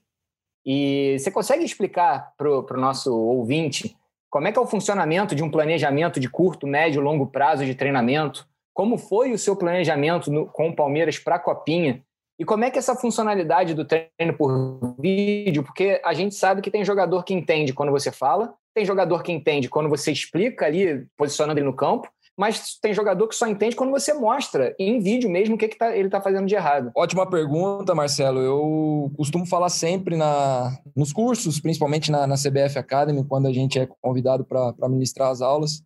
E 0.64 1.16
você 1.18 1.30
consegue 1.30 1.64
explicar 1.64 2.34
para 2.36 2.50
o 2.50 2.80
nosso 2.80 3.14
ouvinte 3.14 3.96
como 4.28 4.46
é 4.46 4.52
que 4.52 4.58
é 4.58 4.62
o 4.62 4.66
funcionamento 4.66 5.34
de 5.34 5.42
um 5.42 5.50
planejamento 5.50 6.20
de 6.20 6.28
curto, 6.28 6.66
médio, 6.66 7.00
longo 7.00 7.26
prazo 7.26 7.64
de 7.64 7.74
treinamento? 7.74 8.46
Como 8.72 8.96
foi 8.96 9.32
o 9.32 9.38
seu 9.38 9.56
planejamento 9.56 10.30
no, 10.30 10.46
com 10.46 10.68
o 10.68 10.76
Palmeiras 10.76 11.18
para 11.18 11.34
a 11.34 11.38
Copinha? 11.40 12.04
E 12.40 12.44
como 12.46 12.64
é 12.64 12.70
que 12.70 12.78
é 12.78 12.80
essa 12.80 12.96
funcionalidade 12.96 13.74
do 13.74 13.84
treino 13.84 14.34
por 14.34 14.96
vídeo? 14.98 15.62
Porque 15.62 16.00
a 16.02 16.14
gente 16.14 16.34
sabe 16.34 16.62
que 16.62 16.70
tem 16.70 16.82
jogador 16.82 17.22
que 17.22 17.34
entende 17.34 17.74
quando 17.74 17.92
você 17.92 18.10
fala, 18.10 18.54
tem 18.72 18.82
jogador 18.82 19.22
que 19.22 19.30
entende 19.30 19.68
quando 19.68 19.90
você 19.90 20.10
explica 20.10 20.64
ali, 20.64 21.06
posicionando 21.18 21.60
ele 21.60 21.66
no 21.66 21.76
campo, 21.76 22.08
mas 22.34 22.78
tem 22.80 22.94
jogador 22.94 23.28
que 23.28 23.34
só 23.34 23.46
entende 23.46 23.76
quando 23.76 23.90
você 23.90 24.14
mostra 24.14 24.74
em 24.78 25.00
vídeo 25.00 25.28
mesmo 25.28 25.54
o 25.54 25.58
que, 25.58 25.68
que 25.68 25.76
tá, 25.76 25.94
ele 25.94 26.08
está 26.08 26.18
fazendo 26.18 26.46
de 26.46 26.54
errado. 26.54 26.90
Ótima 26.96 27.28
pergunta, 27.28 27.94
Marcelo. 27.94 28.40
Eu 28.40 29.12
costumo 29.18 29.44
falar 29.44 29.68
sempre 29.68 30.16
na, 30.16 30.78
nos 30.96 31.12
cursos, 31.12 31.60
principalmente 31.60 32.10
na, 32.10 32.26
na 32.26 32.36
CBF 32.36 32.78
Academy, 32.78 33.22
quando 33.22 33.48
a 33.48 33.52
gente 33.52 33.78
é 33.78 33.86
convidado 34.00 34.46
para 34.46 34.88
ministrar 34.88 35.28
as 35.28 35.42
aulas. 35.42 35.82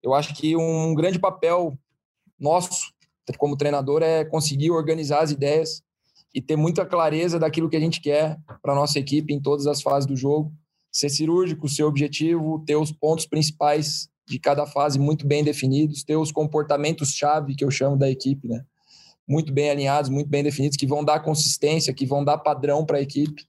Eu 0.00 0.14
acho 0.14 0.36
que 0.36 0.54
um 0.54 0.94
grande 0.94 1.18
papel 1.18 1.76
nosso 2.38 2.92
como 3.38 3.56
treinador 3.56 4.02
é 4.02 4.24
conseguir 4.24 4.70
organizar 4.70 5.22
as 5.22 5.30
ideias 5.30 5.82
e 6.34 6.40
ter 6.40 6.56
muita 6.56 6.86
clareza 6.86 7.38
daquilo 7.38 7.68
que 7.68 7.76
a 7.76 7.80
gente 7.80 8.00
quer 8.00 8.38
para 8.62 8.74
nossa 8.74 8.98
equipe 8.98 9.32
em 9.32 9.40
todas 9.40 9.66
as 9.66 9.82
fases 9.82 10.06
do 10.06 10.16
jogo, 10.16 10.52
ser 10.92 11.08
cirúrgico, 11.08 11.68
ser 11.68 11.84
objetivo, 11.84 12.62
ter 12.64 12.76
os 12.76 12.92
pontos 12.92 13.26
principais 13.26 14.08
de 14.26 14.38
cada 14.38 14.64
fase 14.64 14.98
muito 14.98 15.26
bem 15.26 15.42
definidos, 15.42 16.04
ter 16.04 16.16
os 16.16 16.30
comportamentos 16.30 17.12
chave 17.12 17.54
que 17.54 17.64
eu 17.64 17.70
chamo 17.70 17.96
da 17.96 18.08
equipe, 18.08 18.46
né? 18.46 18.64
Muito 19.28 19.52
bem 19.52 19.70
alinhados, 19.70 20.10
muito 20.10 20.28
bem 20.28 20.42
definidos, 20.42 20.76
que 20.76 20.86
vão 20.86 21.04
dar 21.04 21.20
consistência, 21.20 21.94
que 21.94 22.06
vão 22.06 22.24
dar 22.24 22.38
padrão 22.38 22.84
para 22.84 22.98
a 22.98 23.02
equipe 23.02 23.44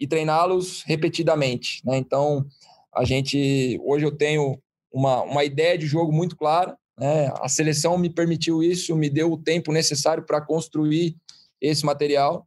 e 0.00 0.06
treiná-los 0.06 0.82
repetidamente, 0.86 1.82
né? 1.84 1.98
Então, 1.98 2.46
a 2.94 3.04
gente 3.04 3.78
hoje 3.84 4.04
eu 4.04 4.16
tenho 4.16 4.58
uma, 4.92 5.22
uma 5.22 5.44
ideia 5.44 5.76
de 5.76 5.86
jogo 5.86 6.12
muito 6.12 6.36
clara, 6.36 6.76
né? 6.98 7.32
A 7.40 7.48
seleção 7.48 7.96
me 7.98 8.10
permitiu 8.10 8.62
isso, 8.62 8.94
me 8.94 9.08
deu 9.08 9.32
o 9.32 9.38
tempo 9.38 9.72
necessário 9.72 10.24
para 10.24 10.40
construir 10.40 11.16
esse 11.60 11.84
material. 11.84 12.46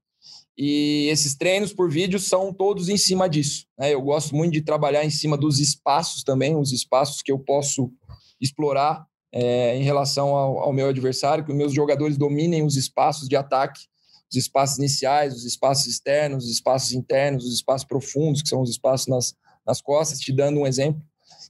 E 0.58 1.08
esses 1.10 1.36
treinos 1.36 1.74
por 1.74 1.90
vídeo 1.92 2.18
são 2.20 2.54
todos 2.54 2.88
em 2.88 2.98
cima 2.98 3.28
disso. 3.28 3.66
Né? 3.78 3.94
Eu 3.94 4.02
gosto 4.02 4.34
muito 4.34 4.54
de 4.54 4.62
trabalhar 4.62 5.04
em 5.04 5.10
cima 5.10 5.38
dos 5.38 5.60
espaços 5.60 6.24
também, 6.24 6.56
os 6.56 6.72
espaços 6.72 7.22
que 7.22 7.32
eu 7.32 7.40
posso 7.40 7.92
explorar 8.40 9.06
é, 9.34 9.76
em 9.76 9.84
relação 9.84 10.30
ao, 10.30 10.60
ao, 10.60 10.74
meu 10.74 10.88
adversário, 10.88 11.44
que 11.44 11.52
os 11.52 11.58
meus 11.58 11.74
jogadores 11.74 12.18
dominem 12.18 12.66
os 12.66 12.78
espaços 12.78 13.28
de 13.28 13.36
ataque, 13.36 13.82
os 14.32 14.38
espaços 14.38 14.78
iniciais, 14.78 15.36
os 15.36 15.44
espaços 15.44 15.88
externos, 15.88 16.46
os 16.46 16.52
espaços 16.52 16.94
internos, 16.94 17.46
os 17.46 17.56
espaços 17.56 17.86
profundos, 17.86 18.42
que 18.42 18.48
são 18.48 18.62
os 18.62 18.70
espaços 18.70 19.08
nas, 19.08 19.36
nas 19.68 19.82
costas, 19.82 20.20
te 20.20 20.32
dando 20.32 20.62
um 20.62 20.68
exemplo. 20.68 21.02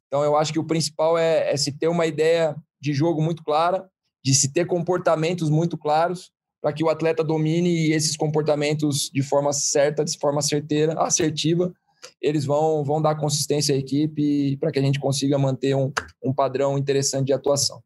Então, 0.08 0.24
eu 0.24 0.36
acho 0.36 0.52
que 0.52 0.60
o 0.60 0.66
principal 0.66 1.16
é, 1.16 1.52
é 1.52 1.58
se 1.58 1.72
ter 1.72 1.88
uma 1.88 2.08
ideia 2.08 2.56
de 2.86 2.94
jogo 2.94 3.20
muito 3.20 3.44
clara, 3.44 3.84
de 4.24 4.34
se 4.36 4.54
ter 4.54 4.68
comportamentos 4.68 5.50
muito 5.50 5.76
claros 5.76 6.32
para 6.62 6.72
que 6.72 6.84
o 6.84 6.90
atleta 6.90 7.24
domine 7.24 7.92
esses 7.92 8.16
comportamentos 8.16 9.10
de 9.12 9.24
forma 9.24 9.52
certa, 9.52 10.06
de 10.06 10.18
forma 10.20 10.42
certeira, 10.42 10.94
assertiva, 11.00 11.74
eles 12.22 12.46
vão, 12.46 12.84
vão 12.84 13.02
dar 13.02 13.16
consistência 13.16 13.74
à 13.74 13.78
equipe 13.78 14.56
para 14.58 14.72
que 14.72 14.78
a 14.78 14.82
gente 14.82 15.00
consiga 15.00 15.38
manter 15.38 15.76
um, 15.76 15.92
um 16.24 16.34
padrão 16.34 16.78
interessante 16.78 17.28
de 17.28 17.34
atuação. 17.34 17.80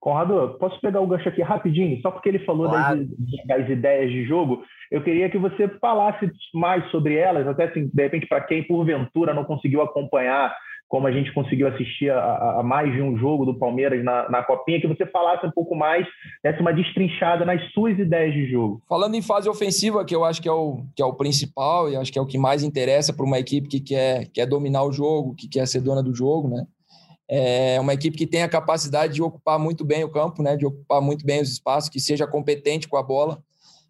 Conrado, 0.00 0.56
posso 0.58 0.80
pegar 0.80 1.00
o 1.00 1.06
gancho 1.06 1.28
aqui 1.28 1.42
rapidinho? 1.42 2.00
Só 2.02 2.10
porque 2.10 2.28
ele 2.28 2.40
falou 2.40 2.68
claro. 2.68 3.06
das, 3.06 3.46
das, 3.46 3.70
ideias 3.70 4.10
de 4.10 4.24
jogo, 4.24 4.64
eu 4.90 5.02
queria 5.04 5.30
que 5.30 5.38
você 5.38 5.68
falasse 5.80 6.28
mais 6.52 6.88
sobre 6.90 7.14
elas, 7.14 7.46
até 7.46 7.64
assim, 7.64 7.88
de 7.92 8.02
repente, 8.02 8.26
para 8.26 8.40
quem 8.40 8.66
porventura 8.66 9.32
não 9.32 9.44
conseguiu 9.44 9.80
acompanhar 9.80 10.52
como 10.92 11.06
a 11.06 11.10
gente 11.10 11.32
conseguiu 11.32 11.66
assistir 11.68 12.10
a, 12.10 12.58
a, 12.58 12.62
mais 12.62 12.92
de 12.92 13.00
um 13.00 13.16
jogo 13.16 13.46
do 13.46 13.58
Palmeiras 13.58 14.04
na, 14.04 14.28
na 14.28 14.42
Copinha, 14.42 14.78
que 14.78 14.86
você 14.86 15.06
falasse 15.06 15.46
um 15.46 15.50
pouco 15.50 15.74
mais, 15.74 16.06
desse 16.44 16.60
uma 16.60 16.70
destrinchada 16.70 17.46
nas 17.46 17.62
suas 17.72 17.98
ideias 17.98 18.34
de 18.34 18.50
jogo. 18.50 18.82
Falando 18.86 19.14
em 19.14 19.22
fase 19.22 19.48
ofensiva, 19.48 20.04
que 20.04 20.14
eu 20.14 20.22
acho 20.22 20.42
que 20.42 20.48
é 20.50 20.52
o, 20.52 20.84
que 20.94 21.02
é 21.02 21.06
o 21.06 21.14
principal 21.14 21.88
e 21.88 21.96
acho 21.96 22.12
que 22.12 22.18
é 22.18 22.20
o 22.20 22.26
que 22.26 22.36
mais 22.36 22.62
interessa 22.62 23.10
para 23.10 23.24
uma 23.24 23.38
equipe 23.38 23.68
que 23.68 23.80
quer, 23.80 24.28
quer 24.34 24.44
dominar 24.44 24.84
o 24.84 24.92
jogo, 24.92 25.34
que 25.34 25.48
quer 25.48 25.66
ser 25.66 25.80
dona 25.80 26.02
do 26.02 26.14
jogo, 26.14 26.50
né? 26.50 26.66
É 27.26 27.80
uma 27.80 27.94
equipe 27.94 28.14
que 28.14 28.26
tem 28.26 28.42
a 28.42 28.48
capacidade 28.48 29.14
de 29.14 29.22
ocupar 29.22 29.58
muito 29.58 29.86
bem 29.86 30.04
o 30.04 30.10
campo, 30.10 30.42
né? 30.42 30.58
De 30.58 30.66
ocupar 30.66 31.00
muito 31.00 31.24
bem 31.24 31.40
os 31.40 31.50
espaços, 31.50 31.88
que 31.88 32.00
seja 32.00 32.26
competente 32.26 32.86
com 32.86 32.98
a 32.98 33.02
bola, 33.02 33.42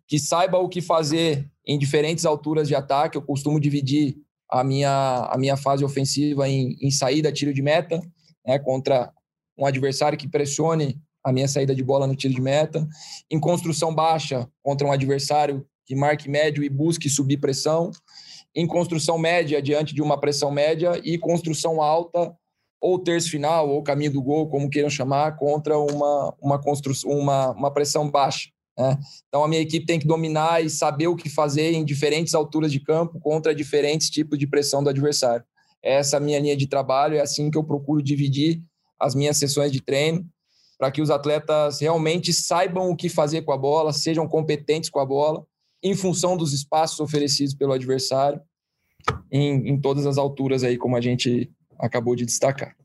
que 0.06 0.20
saiba 0.20 0.56
o 0.56 0.68
que 0.68 0.80
fazer 0.80 1.50
em 1.66 1.76
diferentes 1.76 2.24
alturas 2.24 2.68
de 2.68 2.76
ataque. 2.76 3.16
Eu 3.16 3.22
costumo 3.22 3.58
dividir 3.58 4.14
a 4.52 4.62
minha, 4.62 5.30
a 5.30 5.38
minha 5.38 5.56
fase 5.56 5.82
ofensiva 5.82 6.46
em, 6.46 6.76
em 6.80 6.90
saída, 6.90 7.32
tiro 7.32 7.54
de 7.54 7.62
meta, 7.62 8.00
né, 8.46 8.58
contra 8.58 9.10
um 9.58 9.64
adversário 9.64 10.18
que 10.18 10.28
pressione 10.28 11.00
a 11.24 11.32
minha 11.32 11.48
saída 11.48 11.74
de 11.74 11.82
bola 11.82 12.06
no 12.06 12.14
tiro 12.14 12.34
de 12.34 12.40
meta, 12.40 12.86
em 13.30 13.40
construção 13.40 13.94
baixa 13.94 14.46
contra 14.62 14.86
um 14.86 14.92
adversário 14.92 15.66
que 15.86 15.96
marque 15.96 16.28
médio 16.28 16.62
e 16.62 16.68
busque 16.68 17.08
subir 17.08 17.38
pressão, 17.38 17.90
em 18.54 18.66
construção 18.66 19.16
média 19.16 19.62
diante 19.62 19.94
de 19.94 20.02
uma 20.02 20.20
pressão 20.20 20.50
média. 20.50 21.00
E 21.02 21.16
construção 21.18 21.80
alta 21.80 22.34
ou 22.80 22.98
terço 22.98 23.30
final 23.30 23.68
ou 23.68 23.82
caminho 23.82 24.12
do 24.12 24.22
gol, 24.22 24.48
como 24.48 24.68
queiram 24.68 24.90
chamar, 24.90 25.36
contra 25.36 25.78
uma, 25.78 26.34
uma, 26.40 26.60
construção, 26.60 27.10
uma, 27.10 27.52
uma 27.52 27.72
pressão 27.72 28.10
baixa. 28.10 28.50
Né? 28.78 28.98
Então, 29.28 29.44
a 29.44 29.48
minha 29.48 29.60
equipe 29.60 29.86
tem 29.86 29.98
que 29.98 30.06
dominar 30.06 30.64
e 30.64 30.70
saber 30.70 31.06
o 31.06 31.16
que 31.16 31.28
fazer 31.28 31.72
em 31.72 31.84
diferentes 31.84 32.34
alturas 32.34 32.72
de 32.72 32.80
campo 32.80 33.20
contra 33.20 33.54
diferentes 33.54 34.10
tipos 34.10 34.38
de 34.38 34.46
pressão 34.46 34.82
do 34.82 34.90
adversário. 34.90 35.44
Essa 35.82 36.16
é 36.16 36.18
a 36.18 36.20
minha 36.20 36.38
linha 36.38 36.56
de 36.56 36.66
trabalho, 36.66 37.16
é 37.16 37.20
assim 37.20 37.50
que 37.50 37.58
eu 37.58 37.64
procuro 37.64 38.02
dividir 38.02 38.62
as 38.98 39.14
minhas 39.14 39.36
sessões 39.36 39.72
de 39.72 39.80
treino, 39.80 40.24
para 40.78 40.90
que 40.90 41.02
os 41.02 41.10
atletas 41.10 41.80
realmente 41.80 42.32
saibam 42.32 42.90
o 42.90 42.96
que 42.96 43.08
fazer 43.08 43.42
com 43.42 43.52
a 43.52 43.58
bola, 43.58 43.92
sejam 43.92 44.28
competentes 44.28 44.90
com 44.90 45.00
a 45.00 45.06
bola, 45.06 45.44
em 45.82 45.94
função 45.94 46.36
dos 46.36 46.52
espaços 46.52 47.00
oferecidos 47.00 47.54
pelo 47.54 47.72
adversário, 47.72 48.40
em, 49.30 49.68
em 49.68 49.80
todas 49.80 50.06
as 50.06 50.18
alturas 50.18 50.62
aí, 50.62 50.76
como 50.76 50.96
a 50.96 51.00
gente 51.00 51.50
acabou 51.78 52.14
de 52.14 52.24
destacar. 52.24 52.76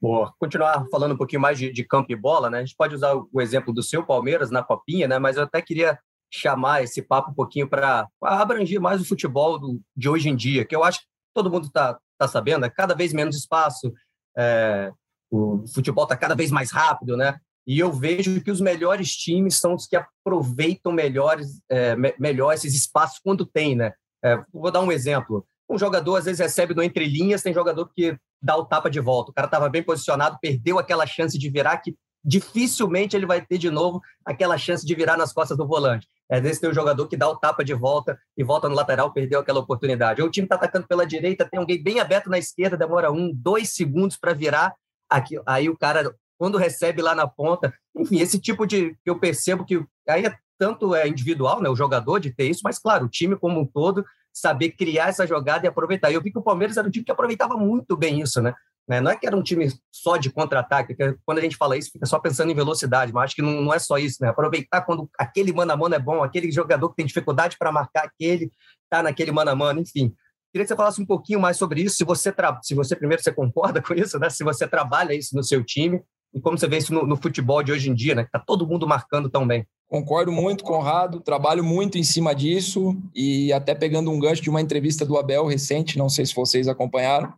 Boa. 0.00 0.32
Continuar 0.38 0.86
falando 0.90 1.12
um 1.12 1.16
pouquinho 1.16 1.40
mais 1.40 1.58
de, 1.58 1.72
de, 1.72 1.84
campo 1.84 2.12
e 2.12 2.16
bola, 2.16 2.50
né? 2.50 2.58
A 2.58 2.64
gente 2.64 2.76
pode 2.76 2.94
usar 2.94 3.14
o 3.14 3.40
exemplo 3.40 3.72
do 3.72 3.82
seu 3.82 4.04
Palmeiras 4.04 4.50
na 4.50 4.62
Copinha, 4.62 5.08
né? 5.08 5.18
Mas 5.18 5.36
eu 5.36 5.44
até 5.44 5.62
queria 5.62 5.98
chamar 6.30 6.82
esse 6.82 7.00
papo 7.00 7.30
um 7.30 7.34
pouquinho 7.34 7.68
para 7.68 8.06
abranger 8.22 8.80
mais 8.80 9.00
o 9.00 9.06
futebol 9.06 9.58
do, 9.58 9.80
de 9.96 10.08
hoje 10.08 10.28
em 10.28 10.36
dia, 10.36 10.64
que 10.64 10.76
eu 10.76 10.84
acho 10.84 11.00
que 11.00 11.06
todo 11.34 11.50
mundo 11.50 11.66
está 11.66 11.98
tá 12.18 12.28
sabendo, 12.28 12.66
é 12.66 12.70
cada 12.70 12.94
vez 12.94 13.12
menos 13.12 13.36
espaço, 13.36 13.92
é, 14.36 14.92
o 15.30 15.64
futebol 15.68 16.04
está 16.04 16.16
cada 16.16 16.34
vez 16.34 16.50
mais 16.50 16.70
rápido, 16.70 17.16
né? 17.16 17.38
E 17.66 17.78
eu 17.78 17.92
vejo 17.92 18.40
que 18.40 18.50
os 18.50 18.60
melhores 18.60 19.10
times 19.16 19.56
são 19.56 19.74
os 19.74 19.86
que 19.86 19.96
aproveitam 19.96 20.92
melhores, 20.92 21.60
é, 21.68 21.96
me, 21.96 22.14
melhor 22.18 22.52
esses 22.52 22.74
espaços 22.74 23.18
quando 23.18 23.44
tem, 23.44 23.74
né? 23.74 23.92
É, 24.24 24.42
vou 24.52 24.70
dar 24.70 24.82
um 24.82 24.92
exemplo. 24.92 25.46
Um 25.68 25.78
jogador 25.78 26.16
às 26.16 26.24
vezes 26.24 26.40
recebe 26.40 26.74
no 26.74 26.82
entre 26.82 27.06
linhas, 27.06 27.42
tem 27.42 27.52
jogador 27.52 27.90
que 27.94 28.16
dá 28.40 28.56
o 28.56 28.64
tapa 28.64 28.88
de 28.88 29.00
volta. 29.00 29.30
O 29.30 29.34
cara 29.34 29.46
estava 29.46 29.68
bem 29.68 29.82
posicionado, 29.82 30.38
perdeu 30.40 30.78
aquela 30.78 31.06
chance 31.06 31.38
de 31.38 31.50
virar 31.50 31.78
que 31.78 31.96
dificilmente 32.26 33.16
ele 33.16 33.24
vai 33.24 33.40
ter 33.40 33.56
de 33.56 33.70
novo 33.70 34.02
aquela 34.24 34.58
chance 34.58 34.84
de 34.84 34.94
virar 34.94 35.16
nas 35.16 35.32
costas 35.32 35.56
do 35.56 35.66
volante. 35.66 36.08
Às 36.28 36.42
vezes 36.42 36.58
tem 36.58 36.68
um 36.68 36.74
jogador 36.74 37.06
que 37.06 37.16
dá 37.16 37.28
o 37.28 37.36
tapa 37.36 37.64
de 37.64 37.72
volta 37.72 38.18
e 38.36 38.42
volta 38.42 38.68
no 38.68 38.74
lateral, 38.74 39.12
perdeu 39.12 39.38
aquela 39.38 39.60
oportunidade. 39.60 40.20
Ou 40.20 40.26
o 40.26 40.30
time 40.30 40.44
está 40.44 40.56
atacando 40.56 40.88
pela 40.88 41.06
direita, 41.06 41.48
tem 41.48 41.60
alguém 41.60 41.80
bem 41.80 42.00
aberto 42.00 42.28
na 42.28 42.36
esquerda, 42.36 42.76
demora 42.76 43.12
um, 43.12 43.32
dois 43.32 43.74
segundos 43.74 44.16
para 44.16 44.34
virar. 44.34 44.74
Aqui, 45.08 45.40
aí 45.46 45.68
o 45.68 45.78
cara, 45.78 46.12
quando 46.36 46.58
recebe 46.58 47.00
lá 47.00 47.14
na 47.14 47.28
ponta, 47.28 47.72
enfim, 47.96 48.18
esse 48.18 48.40
tipo 48.40 48.66
de. 48.66 48.96
Eu 49.04 49.20
percebo 49.20 49.64
que 49.64 49.80
aí 50.08 50.26
é, 50.26 50.36
tanto 50.58 50.96
é 50.96 51.06
individual, 51.06 51.62
né, 51.62 51.68
o 51.68 51.76
jogador 51.76 52.18
de 52.18 52.34
ter 52.34 52.48
isso, 52.48 52.62
mas 52.64 52.76
claro, 52.76 53.06
o 53.06 53.08
time 53.08 53.36
como 53.36 53.60
um 53.60 53.66
todo 53.66 54.04
saber 54.36 54.72
criar 54.72 55.08
essa 55.08 55.26
jogada 55.26 55.64
e 55.64 55.68
aproveitar. 55.68 56.12
Eu 56.12 56.20
vi 56.20 56.30
que 56.30 56.38
o 56.38 56.42
Palmeiras 56.42 56.76
era 56.76 56.86
um 56.86 56.90
time 56.90 57.04
que 57.04 57.10
aproveitava 57.10 57.56
muito 57.56 57.96
bem 57.96 58.20
isso, 58.20 58.42
né? 58.42 58.54
né? 58.86 59.00
Não 59.00 59.10
é 59.10 59.16
que 59.16 59.26
era 59.26 59.34
um 59.34 59.42
time 59.42 59.66
só 59.90 60.18
de 60.18 60.30
contra-ataque, 60.30 60.94
quando 61.24 61.38
a 61.38 61.40
gente 61.40 61.56
fala 61.56 61.76
isso, 61.76 61.90
fica 61.90 62.04
só 62.04 62.18
pensando 62.18 62.52
em 62.52 62.54
velocidade, 62.54 63.14
mas 63.14 63.24
acho 63.24 63.36
que 63.36 63.40
não, 63.40 63.62
não 63.62 63.72
é 63.72 63.78
só 63.78 63.96
isso, 63.96 64.18
né? 64.20 64.28
Aproveitar 64.28 64.82
quando 64.82 65.08
aquele 65.18 65.54
mano 65.54 65.72
a 65.72 65.76
mano 65.76 65.94
é 65.94 65.98
bom, 65.98 66.22
aquele 66.22 66.52
jogador 66.52 66.90
que 66.90 66.96
tem 66.96 67.06
dificuldade 67.06 67.56
para 67.58 67.72
marcar 67.72 68.04
aquele, 68.04 68.50
tá 68.90 69.02
naquele 69.02 69.32
mano 69.32 69.50
a 69.50 69.56
mano, 69.56 69.80
enfim. 69.80 70.14
Queria 70.52 70.64
que 70.64 70.68
você 70.68 70.76
falasse 70.76 71.00
um 71.00 71.06
pouquinho 71.06 71.40
mais 71.40 71.56
sobre 71.56 71.80
isso, 71.80 71.96
se 71.96 72.04
você, 72.04 72.32
se 72.62 72.74
você 72.74 72.94
primeiro 72.94 73.22
você 73.22 73.32
concorda 73.32 73.80
com 73.82 73.94
isso, 73.94 74.18
né? 74.18 74.28
Se 74.28 74.44
você 74.44 74.68
trabalha 74.68 75.14
isso 75.14 75.34
no 75.34 75.42
seu 75.42 75.64
time 75.64 76.02
e 76.36 76.40
como 76.40 76.58
você 76.58 76.68
vê 76.68 76.76
isso 76.76 76.92
no, 76.92 77.06
no 77.06 77.16
futebol 77.16 77.62
de 77.62 77.72
hoje 77.72 77.88
em 77.88 77.94
dia, 77.94 78.14
né? 78.14 78.22
Que 78.22 78.30
tá 78.30 78.38
todo 78.38 78.66
mundo 78.66 78.86
marcando 78.86 79.30
tão 79.30 79.46
bem. 79.46 79.66
Concordo 79.88 80.30
muito, 80.30 80.62
Conrado. 80.62 81.18
Trabalho 81.18 81.64
muito 81.64 81.96
em 81.96 82.04
cima 82.04 82.34
disso 82.34 82.94
e 83.14 83.50
até 83.54 83.74
pegando 83.74 84.10
um 84.10 84.20
gancho 84.20 84.42
de 84.42 84.50
uma 84.50 84.60
entrevista 84.60 85.06
do 85.06 85.16
Abel 85.16 85.46
recente, 85.46 85.96
não 85.96 86.10
sei 86.10 86.26
se 86.26 86.34
vocês 86.34 86.68
acompanharam. 86.68 87.32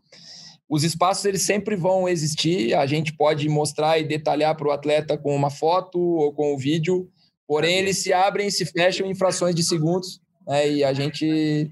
Os 0.69 0.83
espaços 0.83 1.25
eles 1.25 1.43
sempre 1.43 1.77
vão 1.77 2.09
existir. 2.09 2.75
A 2.75 2.87
gente 2.87 3.13
pode 3.13 3.49
mostrar 3.49 4.01
e 4.01 4.05
detalhar 4.05 4.57
para 4.57 4.67
o 4.67 4.73
atleta 4.73 5.17
com 5.17 5.33
uma 5.33 5.49
foto 5.49 6.01
ou 6.01 6.33
com 6.33 6.51
o 6.51 6.55
um 6.55 6.59
vídeo, 6.59 7.09
porém 7.47 7.77
eles 7.77 7.99
se 7.99 8.13
abrem 8.13 8.49
e 8.49 8.53
se 8.53 8.67
fecham 8.67 9.07
em 9.07 9.15
frações 9.15 9.55
de 9.55 9.63
segundos. 9.63 10.21
Né? 10.45 10.73
E 10.73 10.83
a 10.83 10.93
gente 10.93 11.71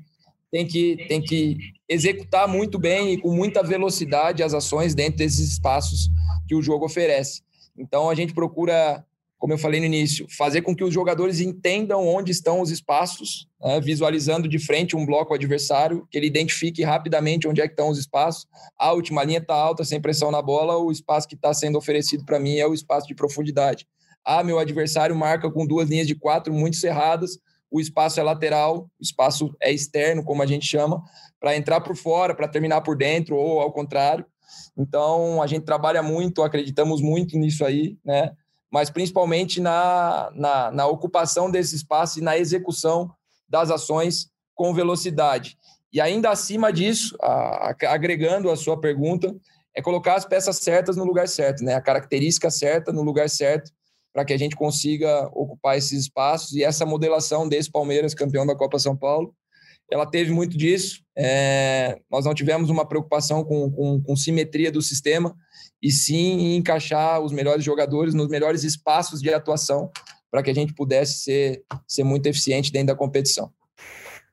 tem 0.57 0.67
que, 0.67 1.07
tem 1.07 1.21
que 1.21 1.59
executar 1.87 2.49
muito 2.49 2.79
bem 2.79 3.13
e 3.13 3.19
com 3.19 3.31
muita 3.31 3.63
velocidade 3.63 4.43
as 4.43 4.55
ações 4.55 4.95
dentro 4.95 5.19
desses 5.19 5.53
espaços 5.53 6.09
que 6.49 6.55
o 6.55 6.63
jogo 6.63 6.87
oferece. 6.87 7.43
Então 7.77 8.09
a 8.09 8.15
gente 8.15 8.33
procura 8.33 9.05
como 9.39 9.53
eu 9.53 9.59
falei 9.59 9.79
no 9.79 9.85
início, 9.85 10.27
fazer 10.31 10.63
com 10.63 10.75
que 10.75 10.83
os 10.83 10.95
jogadores 10.95 11.41
entendam 11.41 12.09
onde 12.09 12.33
estão 12.33 12.63
os 12.63 12.71
espaços, 12.71 13.47
né, 13.61 13.79
visualizando 13.83 14.49
de 14.49 14.59
frente 14.59 14.97
um 14.97 15.05
bloco 15.05 15.35
adversário, 15.35 16.09
que 16.11 16.17
ele 16.17 16.27
identifique 16.27 16.83
rapidamente 16.83 17.47
onde 17.47 17.61
é 17.61 17.67
que 17.67 17.75
estão 17.75 17.91
os 17.91 17.99
espaços. 17.99 18.47
A 18.79 18.93
última 18.93 19.23
linha 19.23 19.39
está 19.39 19.55
alta, 19.55 19.85
sem 19.85 20.01
pressão 20.01 20.31
na 20.31 20.41
bola, 20.41 20.79
o 20.79 20.91
espaço 20.91 21.29
que 21.29 21.35
está 21.35 21.53
sendo 21.53 21.77
oferecido 21.77 22.25
para 22.25 22.41
mim 22.41 22.57
é 22.57 22.67
o 22.67 22.73
espaço 22.73 23.07
de 23.07 23.15
profundidade. 23.15 23.87
Ah, 24.25 24.43
meu 24.43 24.59
adversário 24.59 25.15
marca 25.15 25.51
com 25.51 25.67
duas 25.67 25.91
linhas 25.91 26.07
de 26.07 26.15
quatro 26.15 26.53
muito 26.55 26.77
cerradas, 26.77 27.39
o 27.77 27.81
espaço 27.81 28.19
é 28.19 28.23
lateral, 28.23 28.91
o 28.99 29.03
espaço 29.03 29.55
é 29.61 29.71
externo, 29.71 30.25
como 30.25 30.43
a 30.43 30.47
gente 30.47 30.67
chama, 30.67 31.03
para 31.39 31.55
entrar 31.57 31.81
por 31.83 31.95
fora, 31.95 32.35
para 32.35 32.49
terminar 32.49 32.81
por 32.81 32.97
dentro, 32.97 33.37
ou 33.37 33.61
ao 33.61 33.71
contrário. 33.71 34.25
Então, 34.77 35.43
a 35.43 35.47
gente 35.47 35.65
trabalha 35.65 36.03
muito, 36.03 36.43
acreditamos 36.43 37.03
muito 37.03 37.39
nisso 37.39 37.65
aí, 37.65 37.99
né? 38.03 38.33
mas 38.73 38.89
principalmente 38.89 39.61
na, 39.61 40.31
na, 40.35 40.71
na 40.71 40.87
ocupação 40.87 41.51
desse 41.51 41.77
espaço 41.77 42.19
e 42.19 42.23
na 42.23 42.39
execução 42.39 43.11
das 43.49 43.71
ações 43.71 44.29
com 44.55 44.73
velocidade. 44.73 45.59
E 45.93 46.01
ainda 46.01 46.31
acima 46.31 46.73
disso, 46.73 47.15
a, 47.21 47.71
a, 47.71 47.77
agregando 47.93 48.51
a 48.51 48.57
sua 48.57 48.81
pergunta, 48.81 49.35
é 49.75 49.83
colocar 49.83 50.15
as 50.15 50.25
peças 50.25 50.57
certas 50.57 50.97
no 50.97 51.05
lugar 51.05 51.29
certo, 51.29 51.63
né? 51.63 51.75
A 51.75 51.81
característica 51.83 52.51
certa 52.51 52.91
no 52.91 53.03
lugar 53.03 53.29
certo 53.29 53.71
para 54.17 54.25
que 54.25 54.33
a 54.33 54.39
gente 54.39 54.57
consiga 54.57 55.29
ocupar 55.35 55.77
esses 55.77 56.05
espaços 56.05 56.53
e 56.53 56.65
essa 56.65 56.87
modelação 56.87 57.47
desse 57.47 57.71
Palmeiras 57.71 58.15
campeão 58.15 58.47
da 58.47 58.57
Copa 58.57 58.79
São 58.79 58.97
Paulo, 58.97 59.35
ela 59.93 60.07
teve 60.07 60.33
muito 60.33 60.57
disso. 60.57 61.03
É, 61.15 61.99
nós 62.11 62.25
não 62.25 62.33
tivemos 62.33 62.71
uma 62.71 62.89
preocupação 62.89 63.45
com, 63.45 63.71
com, 63.71 64.03
com 64.03 64.17
simetria 64.17 64.73
do 64.73 64.81
sistema, 64.81 65.37
e 65.83 65.91
sim 65.91 66.57
encaixar 66.57 67.21
os 67.21 67.31
melhores 67.31 67.63
jogadores 67.63 68.15
nos 68.15 68.29
melhores 68.29 68.65
espaços 68.65 69.21
de 69.21 69.35
atuação 69.35 69.91
para 70.31 70.43
que 70.43 70.51
a 70.51 70.55
gente 70.55 70.73
pudesse 70.73 71.19
ser, 71.19 71.63
ser 71.87 72.03
muito 72.03 72.25
eficiente 72.25 72.73
dentro 72.73 72.87
da 72.87 72.97
competição. 72.97 73.53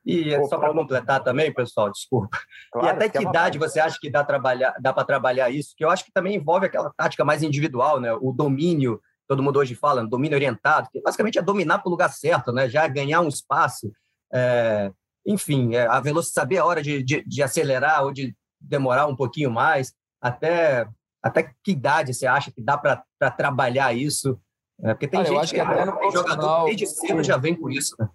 E 0.02 0.34
Pô, 0.34 0.48
só 0.48 0.56
para 0.56 0.72
completar 0.72 1.22
também, 1.22 1.52
pessoal, 1.52 1.92
desculpa. 1.92 2.38
Claro, 2.72 2.86
e 2.86 2.90
até 2.90 3.10
que, 3.10 3.22
idade 3.22 3.58
você 3.58 3.80
acha 3.80 3.98
que 4.00 4.10
dá, 4.10 4.24
trabalhar, 4.24 4.74
dá 4.80 4.94
para 4.94 5.04
trabalhar 5.04 5.50
isso? 5.50 5.74
Que 5.76 5.84
eu 5.84 5.90
acho 5.90 6.06
que 6.06 6.12
também 6.12 6.36
envolve 6.36 6.64
aquela 6.64 6.90
tática 6.96 7.22
mais 7.22 7.42
individual, 7.42 8.00
né? 8.00 8.14
O 8.14 8.32
domínio, 8.32 8.98
todo 9.26 9.42
mundo 9.42 9.58
hoje 9.58 9.74
fala, 9.74 10.06
domínio 10.06 10.36
orientado, 10.36 10.88
que 10.92 11.00
basicamente 11.00 11.38
é 11.38 11.42
dominar 11.42 11.78
para 11.78 11.88
o 11.88 11.90
lugar 11.90 12.10
certo, 12.10 12.52
né? 12.52 12.68
Já 12.68 12.86
ganhar 12.88 13.20
um 13.20 13.28
espaço, 13.28 13.90
é, 14.32 14.90
enfim, 15.26 15.74
é, 15.74 15.86
a 15.86 16.00
velocidade, 16.00 16.34
saber 16.34 16.58
a 16.58 16.64
hora 16.66 16.82
de, 16.82 17.02
de, 17.02 17.24
de 17.24 17.42
acelerar 17.42 18.04
ou 18.04 18.12
de 18.12 18.34
demorar 18.60 19.06
um 19.06 19.16
pouquinho 19.16 19.50
mais, 19.50 19.92
até 20.20 20.86
até 21.22 21.54
que 21.62 21.72
idade 21.72 22.12
você 22.12 22.26
acha 22.26 22.50
que 22.50 22.60
dá 22.60 22.76
para 22.76 23.02
trabalhar 23.30 23.94
isso? 23.94 24.38
É, 24.82 24.92
porque 24.92 25.08
tem 25.08 25.20
Olha, 25.20 25.28
gente 25.28 25.54
que, 25.54 25.54
que 25.54 25.60
é, 25.60 26.10
jogador 26.10 26.64
desde 26.66 26.86
cedo 26.86 27.22
já 27.22 27.38
vem 27.38 27.54
com 27.54 27.70
isso. 27.70 27.96
Né? 27.98 28.08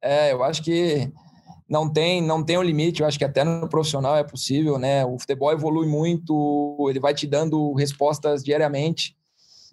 É, 0.00 0.32
eu 0.32 0.44
acho 0.44 0.62
que 0.62 1.10
não 1.68 1.92
tem 1.92 2.22
não 2.22 2.44
tem 2.44 2.56
um 2.56 2.62
limite. 2.62 3.00
Eu 3.00 3.08
acho 3.08 3.18
que 3.18 3.24
até 3.24 3.42
no 3.42 3.68
profissional 3.68 4.16
é 4.16 4.22
possível, 4.22 4.78
né? 4.78 5.04
O 5.04 5.18
futebol 5.18 5.50
evolui 5.50 5.88
muito, 5.88 6.86
ele 6.88 7.00
vai 7.00 7.14
te 7.14 7.26
dando 7.26 7.72
respostas 7.74 8.44
diariamente. 8.44 9.16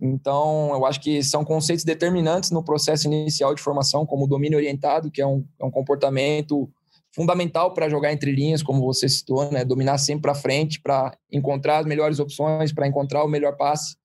Então, 0.02 0.74
eu 0.74 0.84
acho 0.84 1.00
que 1.00 1.24
são 1.24 1.46
conceitos 1.46 1.86
determinantes 1.86 2.50
no 2.50 2.64
processo 2.64 3.06
inicial 3.08 3.54
de 3.54 3.62
formação, 3.62 4.04
como 4.04 4.26
o 4.26 4.28
domínio 4.28 4.58
orientado, 4.58 5.12
que 5.12 5.22
é 5.22 5.28
um, 5.28 5.46
é 5.60 5.64
um 5.64 5.70
comportamento 5.70 6.68
fundamental 7.14 7.74
para 7.74 7.88
jogar 7.88 8.12
entre 8.12 8.32
linhas, 8.32 8.64
como 8.64 8.82
você 8.82 9.08
citou, 9.08 9.52
né? 9.52 9.64
Dominar 9.64 10.00
sempre 10.00 10.24
para 10.24 10.34
frente, 10.34 10.82
para 10.82 11.16
encontrar 11.32 11.80
as 11.80 11.86
melhores 11.86 12.20
opções, 12.20 12.74
para 12.74 12.88
encontrar 12.88 13.24
o 13.24 13.28
melhor 13.28 13.56
passe. 13.58 13.96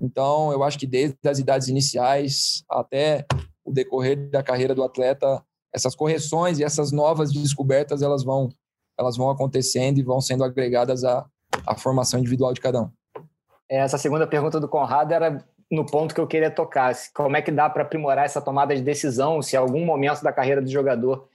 Então, 0.00 0.52
eu 0.52 0.62
acho 0.62 0.78
que 0.78 0.86
desde 0.86 1.16
as 1.26 1.38
idades 1.38 1.68
iniciais 1.68 2.62
até 2.68 3.24
o 3.64 3.72
decorrer 3.72 4.28
da 4.30 4.42
carreira 4.42 4.74
do 4.74 4.82
atleta, 4.82 5.42
essas 5.72 5.94
correções 5.94 6.58
e 6.58 6.64
essas 6.64 6.92
novas 6.92 7.32
descobertas, 7.32 8.02
elas 8.02 8.22
vão 8.22 8.48
elas 8.98 9.16
vão 9.16 9.30
acontecendo 9.30 9.98
e 9.98 10.02
vão 10.02 10.20
sendo 10.20 10.42
agregadas 10.42 11.04
à, 11.04 11.24
à 11.64 11.76
formação 11.76 12.18
individual 12.18 12.52
de 12.52 12.60
cada 12.60 12.82
um. 12.82 12.90
Essa 13.68 13.98
segunda 13.98 14.26
pergunta 14.26 14.58
do 14.58 14.68
Conrado 14.68 15.12
era 15.12 15.44
no 15.70 15.84
ponto 15.84 16.14
que 16.14 16.20
eu 16.20 16.26
queria 16.26 16.50
tocar. 16.50 16.94
Como 17.14 17.36
é 17.36 17.42
que 17.42 17.50
dá 17.50 17.68
para 17.68 17.82
aprimorar 17.82 18.24
essa 18.24 18.40
tomada 18.40 18.74
de 18.74 18.82
decisão, 18.82 19.42
se 19.42 19.56
em 19.56 19.58
algum 19.58 19.84
momento 19.84 20.22
da 20.22 20.32
carreira 20.32 20.62
do 20.62 20.70
jogador 20.70 21.28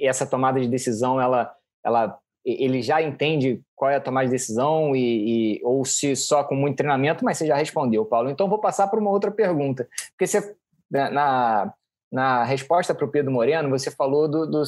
essa 0.00 0.26
tomada 0.26 0.58
de 0.58 0.66
decisão 0.66 1.20
ela, 1.20 1.54
ela 1.84 2.18
ele 2.44 2.80
já 2.80 3.02
entende 3.02 3.60
qual 3.76 3.90
é 3.90 3.96
a 3.96 4.00
tomada 4.00 4.26
de 4.26 4.32
decisão 4.32 4.96
e, 4.96 5.58
e, 5.58 5.60
ou 5.62 5.84
se 5.84 6.16
só 6.16 6.42
com 6.42 6.54
muito 6.54 6.76
treinamento, 6.76 7.24
mas 7.24 7.36
você 7.36 7.46
já 7.46 7.56
respondeu, 7.56 8.04
Paulo. 8.06 8.30
Então 8.30 8.48
vou 8.48 8.58
passar 8.58 8.88
para 8.88 8.98
uma 8.98 9.10
outra 9.10 9.30
pergunta, 9.30 9.86
porque 10.12 10.26
você 10.26 10.56
né, 10.90 11.10
na, 11.10 11.74
na 12.10 12.44
resposta 12.44 12.94
para 12.94 13.04
o 13.04 13.10
Pedro 13.10 13.30
Moreno 13.30 13.68
você 13.68 13.90
falou 13.90 14.26
do, 14.26 14.46
do 14.46 14.62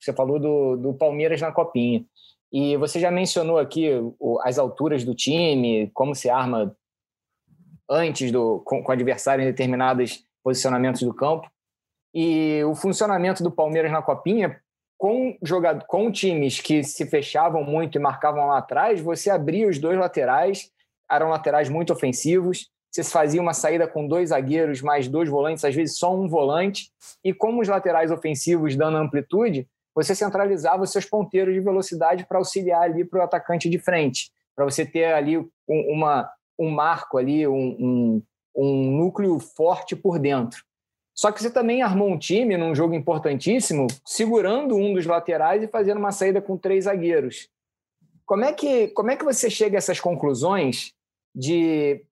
você 0.00 0.12
falou 0.12 0.38
do, 0.38 0.76
do 0.76 0.94
Palmeiras 0.94 1.40
na 1.40 1.52
copinha 1.52 2.04
e 2.52 2.76
você 2.76 2.98
já 2.98 3.10
mencionou 3.10 3.58
aqui 3.58 3.90
as 4.42 4.58
alturas 4.58 5.04
do 5.04 5.14
time, 5.14 5.90
como 5.92 6.14
se 6.14 6.30
arma 6.30 6.74
antes 7.88 8.32
do 8.32 8.60
com, 8.64 8.82
com 8.82 8.92
adversário 8.92 9.42
em 9.42 9.46
determinados 9.46 10.24
posicionamentos 10.42 11.02
do 11.02 11.14
campo. 11.14 11.50
E 12.14 12.62
o 12.64 12.74
funcionamento 12.74 13.42
do 13.42 13.50
Palmeiras 13.50 13.92
na 13.92 14.02
Copinha, 14.02 14.60
com, 14.96 15.36
jogado, 15.42 15.84
com 15.86 16.10
times 16.10 16.60
que 16.60 16.82
se 16.82 17.06
fechavam 17.06 17.62
muito 17.62 17.96
e 17.96 18.00
marcavam 18.00 18.46
lá 18.46 18.58
atrás, 18.58 19.00
você 19.00 19.30
abria 19.30 19.68
os 19.68 19.78
dois 19.78 19.98
laterais, 19.98 20.70
eram 21.10 21.28
laterais 21.28 21.68
muito 21.68 21.92
ofensivos, 21.92 22.70
você 22.90 23.04
fazia 23.04 23.40
uma 23.40 23.52
saída 23.52 23.86
com 23.86 24.08
dois 24.08 24.30
zagueiros 24.30 24.80
mais 24.80 25.06
dois 25.06 25.28
volantes, 25.28 25.64
às 25.64 25.74
vezes 25.74 25.98
só 25.98 26.14
um 26.14 26.26
volante, 26.26 26.90
e 27.22 27.32
como 27.32 27.60
os 27.60 27.68
laterais 27.68 28.10
ofensivos 28.10 28.74
dando 28.74 28.96
amplitude, 28.96 29.68
você 29.94 30.14
centralizava 30.14 30.82
os 30.82 30.92
seus 30.92 31.04
ponteiros 31.04 31.54
de 31.54 31.60
velocidade 31.60 32.26
para 32.26 32.38
auxiliar 32.38 32.82
ali 32.82 33.04
para 33.04 33.20
o 33.20 33.22
atacante 33.22 33.68
de 33.68 33.78
frente, 33.78 34.30
para 34.54 34.64
você 34.64 34.84
ter 34.84 35.06
ali 35.12 35.38
um, 35.38 35.48
uma, 35.68 36.30
um 36.58 36.70
marco 36.70 37.18
ali, 37.18 37.46
um, 37.46 37.76
um, 37.78 38.22
um 38.56 38.96
núcleo 38.96 39.38
forte 39.38 39.94
por 39.96 40.18
dentro. 40.18 40.62
Só 41.14 41.32
que 41.32 41.42
você 41.42 41.50
também 41.50 41.82
armou 41.82 42.08
um 42.08 42.18
time 42.18 42.56
num 42.56 42.74
jogo 42.74 42.94
importantíssimo, 42.94 43.88
segurando 44.04 44.76
um 44.76 44.94
dos 44.94 45.04
laterais 45.04 45.62
e 45.62 45.68
fazendo 45.68 45.98
uma 45.98 46.12
saída 46.12 46.40
com 46.40 46.56
três 46.56 46.84
zagueiros. 46.84 47.48
Como 48.24 48.44
é 48.44 48.52
que, 48.52 48.88
como 48.88 49.10
é 49.10 49.16
que 49.16 49.24
você 49.24 49.50
chega 49.50 49.76
a 49.76 49.78
essas 49.78 49.98
conclusões 49.98 50.92
de 51.34 52.04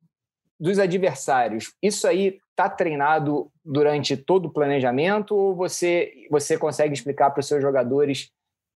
dos 0.59 0.79
adversários? 0.79 1.73
Isso 1.83 2.07
aí 2.07 2.39
está 2.51 2.69
treinado 2.69 3.51
durante 3.65 4.17
todo 4.17 4.47
o 4.47 4.53
planejamento 4.53 5.35
ou 5.35 5.55
você, 5.55 6.13
você 6.31 6.57
consegue 6.57 6.95
explicar 6.95 7.31
para 7.31 7.41
os 7.41 7.47
seus 7.47 7.61
jogadores 7.61 8.31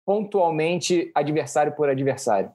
pontualmente, 0.04 1.11
adversário 1.14 1.72
por 1.72 1.88
adversário? 1.88 2.50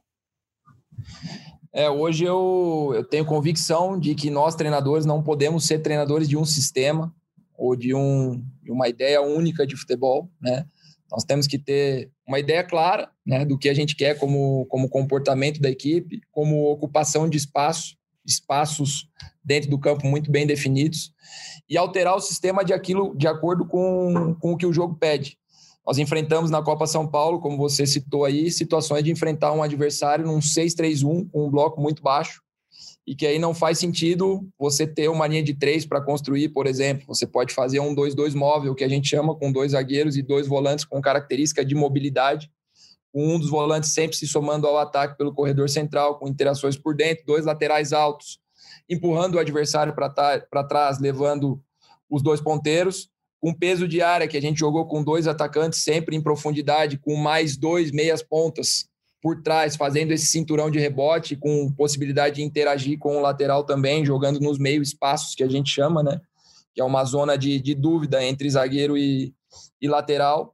É, 1.71 1.89
hoje 1.89 2.25
eu, 2.25 2.91
eu 2.93 3.03
tenho 3.03 3.25
convicção 3.25 3.99
de 3.99 4.13
que 4.13 4.29
nós, 4.29 4.55
treinadores, 4.55 5.05
não 5.05 5.23
podemos 5.23 5.65
ser 5.65 5.79
treinadores 5.79 6.27
de 6.27 6.37
um 6.37 6.45
sistema 6.45 7.13
ou 7.55 7.75
de, 7.75 7.95
um, 7.95 8.43
de 8.61 8.71
uma 8.71 8.87
ideia 8.87 9.21
única 9.21 9.65
de 9.65 9.75
futebol, 9.75 10.29
né? 10.41 10.65
Nós 11.11 11.23
temos 11.23 11.45
que 11.45 11.59
ter 11.59 12.11
uma 12.27 12.39
ideia 12.39 12.63
clara 12.63 13.09
né, 13.23 13.45
do 13.45 13.57
que 13.57 13.69
a 13.69 13.73
gente 13.73 13.95
quer 13.95 14.17
como, 14.17 14.65
como 14.65 14.89
comportamento 14.89 15.61
da 15.61 15.69
equipe, 15.69 16.21
como 16.31 16.71
ocupação 16.71 17.29
de 17.29 17.37
espaço, 17.37 17.95
espaços 18.25 19.07
dentro 19.43 19.69
do 19.69 19.79
campo 19.79 20.07
muito 20.07 20.31
bem 20.31 20.47
definidos, 20.47 21.11
e 21.69 21.77
alterar 21.77 22.15
o 22.15 22.21
sistema 22.21 22.63
de 22.63 22.73
aquilo 22.73 23.15
de 23.15 23.27
acordo 23.27 23.65
com, 23.65 24.35
com 24.39 24.53
o 24.53 24.57
que 24.57 24.65
o 24.65 24.73
jogo 24.73 24.95
pede. 24.95 25.37
Nós 25.85 25.97
enfrentamos 25.97 26.49
na 26.49 26.61
Copa 26.61 26.87
São 26.87 27.05
Paulo, 27.05 27.41
como 27.41 27.57
você 27.57 27.85
citou 27.85 28.23
aí, 28.23 28.49
situações 28.49 29.03
de 29.03 29.11
enfrentar 29.11 29.51
um 29.51 29.61
adversário 29.61 30.25
num 30.25 30.39
6-3-1, 30.39 31.29
com 31.29 31.47
um 31.47 31.49
bloco 31.49 31.81
muito 31.81 32.01
baixo, 32.01 32.41
e 33.05 33.13
que 33.13 33.27
aí 33.27 33.37
não 33.37 33.53
faz 33.53 33.79
sentido 33.79 34.47
você 34.57 34.87
ter 34.87 35.09
uma 35.09 35.27
linha 35.27 35.43
de 35.43 35.53
três 35.53 35.85
para 35.85 35.99
construir, 35.99 36.49
por 36.49 36.67
exemplo. 36.67 37.05
Você 37.07 37.27
pode 37.27 37.53
fazer 37.53 37.81
um 37.81 37.93
2-2 37.93 38.33
móvel, 38.33 38.73
que 38.73 38.83
a 38.83 38.87
gente 38.87 39.09
chama, 39.09 39.35
com 39.35 39.51
dois 39.51 39.73
zagueiros 39.73 40.15
e 40.15 40.21
dois 40.21 40.47
volantes 40.47 40.85
com 40.85 41.01
característica 41.01 41.65
de 41.65 41.75
mobilidade. 41.75 42.49
Um 43.13 43.39
dos 43.39 43.49
volantes 43.49 43.93
sempre 43.93 44.17
se 44.17 44.27
somando 44.27 44.65
ao 44.65 44.77
ataque 44.77 45.17
pelo 45.17 45.33
corredor 45.33 45.69
central, 45.69 46.17
com 46.17 46.27
interações 46.27 46.75
por 46.75 46.95
dentro, 46.95 47.25
dois 47.25 47.45
laterais 47.45 47.93
altos, 47.93 48.39
empurrando 48.89 49.35
o 49.35 49.39
adversário 49.39 49.93
para 49.93 50.63
trás, 50.63 50.99
levando 50.99 51.61
os 52.09 52.23
dois 52.23 52.41
ponteiros. 52.41 53.09
Com 53.39 53.53
peso 53.53 53.87
de 53.87 54.01
área, 54.01 54.27
que 54.27 54.37
a 54.37 54.41
gente 54.41 54.59
jogou 54.59 54.87
com 54.87 55.03
dois 55.03 55.27
atacantes 55.27 55.83
sempre 55.83 56.15
em 56.15 56.21
profundidade, 56.21 56.97
com 56.97 57.15
mais 57.15 57.57
dois 57.57 57.91
meias 57.91 58.23
pontas 58.23 58.87
por 59.21 59.41
trás, 59.41 59.75
fazendo 59.75 60.11
esse 60.11 60.27
cinturão 60.27 60.69
de 60.69 60.79
rebote, 60.79 61.35
com 61.35 61.71
possibilidade 61.71 62.35
de 62.35 62.43
interagir 62.43 62.99
com 62.99 63.17
o 63.17 63.21
lateral 63.21 63.63
também, 63.63 64.05
jogando 64.05 64.39
nos 64.39 64.57
meio 64.57 64.81
espaços 64.81 65.35
que 65.35 65.43
a 65.43 65.49
gente 65.49 65.69
chama, 65.69 66.03
né? 66.03 66.19
Que 66.73 66.81
é 66.81 66.83
uma 66.83 67.05
zona 67.05 67.37
de, 67.37 67.59
de 67.59 67.73
dúvida 67.73 68.23
entre 68.23 68.49
zagueiro 68.49 68.97
e, 68.97 69.33
e 69.81 69.87
lateral. 69.87 70.52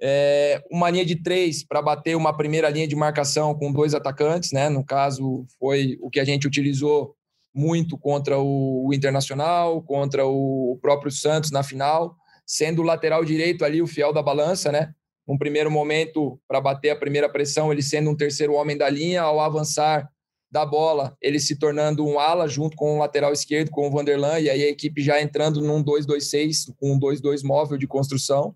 É, 0.00 0.62
uma 0.70 0.90
linha 0.90 1.04
de 1.04 1.16
três 1.22 1.64
para 1.64 1.80
bater 1.80 2.16
uma 2.16 2.36
primeira 2.36 2.68
linha 2.68 2.86
de 2.86 2.94
marcação 2.94 3.54
com 3.54 3.72
dois 3.72 3.94
atacantes, 3.94 4.52
né? 4.52 4.68
No 4.68 4.84
caso, 4.84 5.46
foi 5.58 5.96
o 6.00 6.10
que 6.10 6.20
a 6.20 6.24
gente 6.24 6.46
utilizou 6.46 7.14
muito 7.54 7.96
contra 7.96 8.38
o, 8.38 8.86
o 8.86 8.94
Internacional, 8.94 9.82
contra 9.82 10.26
o, 10.26 10.72
o 10.72 10.78
próprio 10.78 11.10
Santos 11.10 11.50
na 11.50 11.62
final, 11.62 12.14
sendo 12.46 12.82
o 12.82 12.84
lateral 12.84 13.24
direito 13.24 13.64
ali 13.64 13.80
o 13.80 13.86
fiel 13.86 14.12
da 14.12 14.22
balança, 14.22 14.70
né? 14.70 14.94
num 15.26 15.36
primeiro 15.36 15.70
momento, 15.70 16.38
para 16.46 16.60
bater 16.60 16.90
a 16.90 16.96
primeira 16.96 17.28
pressão, 17.28 17.72
ele 17.72 17.82
sendo 17.82 18.10
um 18.10 18.16
terceiro 18.16 18.54
homem 18.54 18.76
da 18.76 18.88
linha, 18.88 19.22
ao 19.22 19.40
avançar 19.40 20.08
da 20.48 20.64
bola, 20.64 21.16
ele 21.20 21.40
se 21.40 21.58
tornando 21.58 22.06
um 22.06 22.20
ala 22.20 22.46
junto 22.46 22.76
com 22.76 22.94
o 22.94 22.98
lateral 22.98 23.32
esquerdo, 23.32 23.70
com 23.70 23.88
o 23.88 23.90
Vanderlan, 23.90 24.38
e 24.38 24.48
aí 24.48 24.62
a 24.62 24.68
equipe 24.68 25.02
já 25.02 25.20
entrando 25.20 25.60
num 25.60 25.82
2-2-6, 25.82 26.72
com 26.78 26.92
um 26.92 27.00
2-2 27.00 27.42
móvel 27.42 27.76
de 27.76 27.86
construção. 27.88 28.54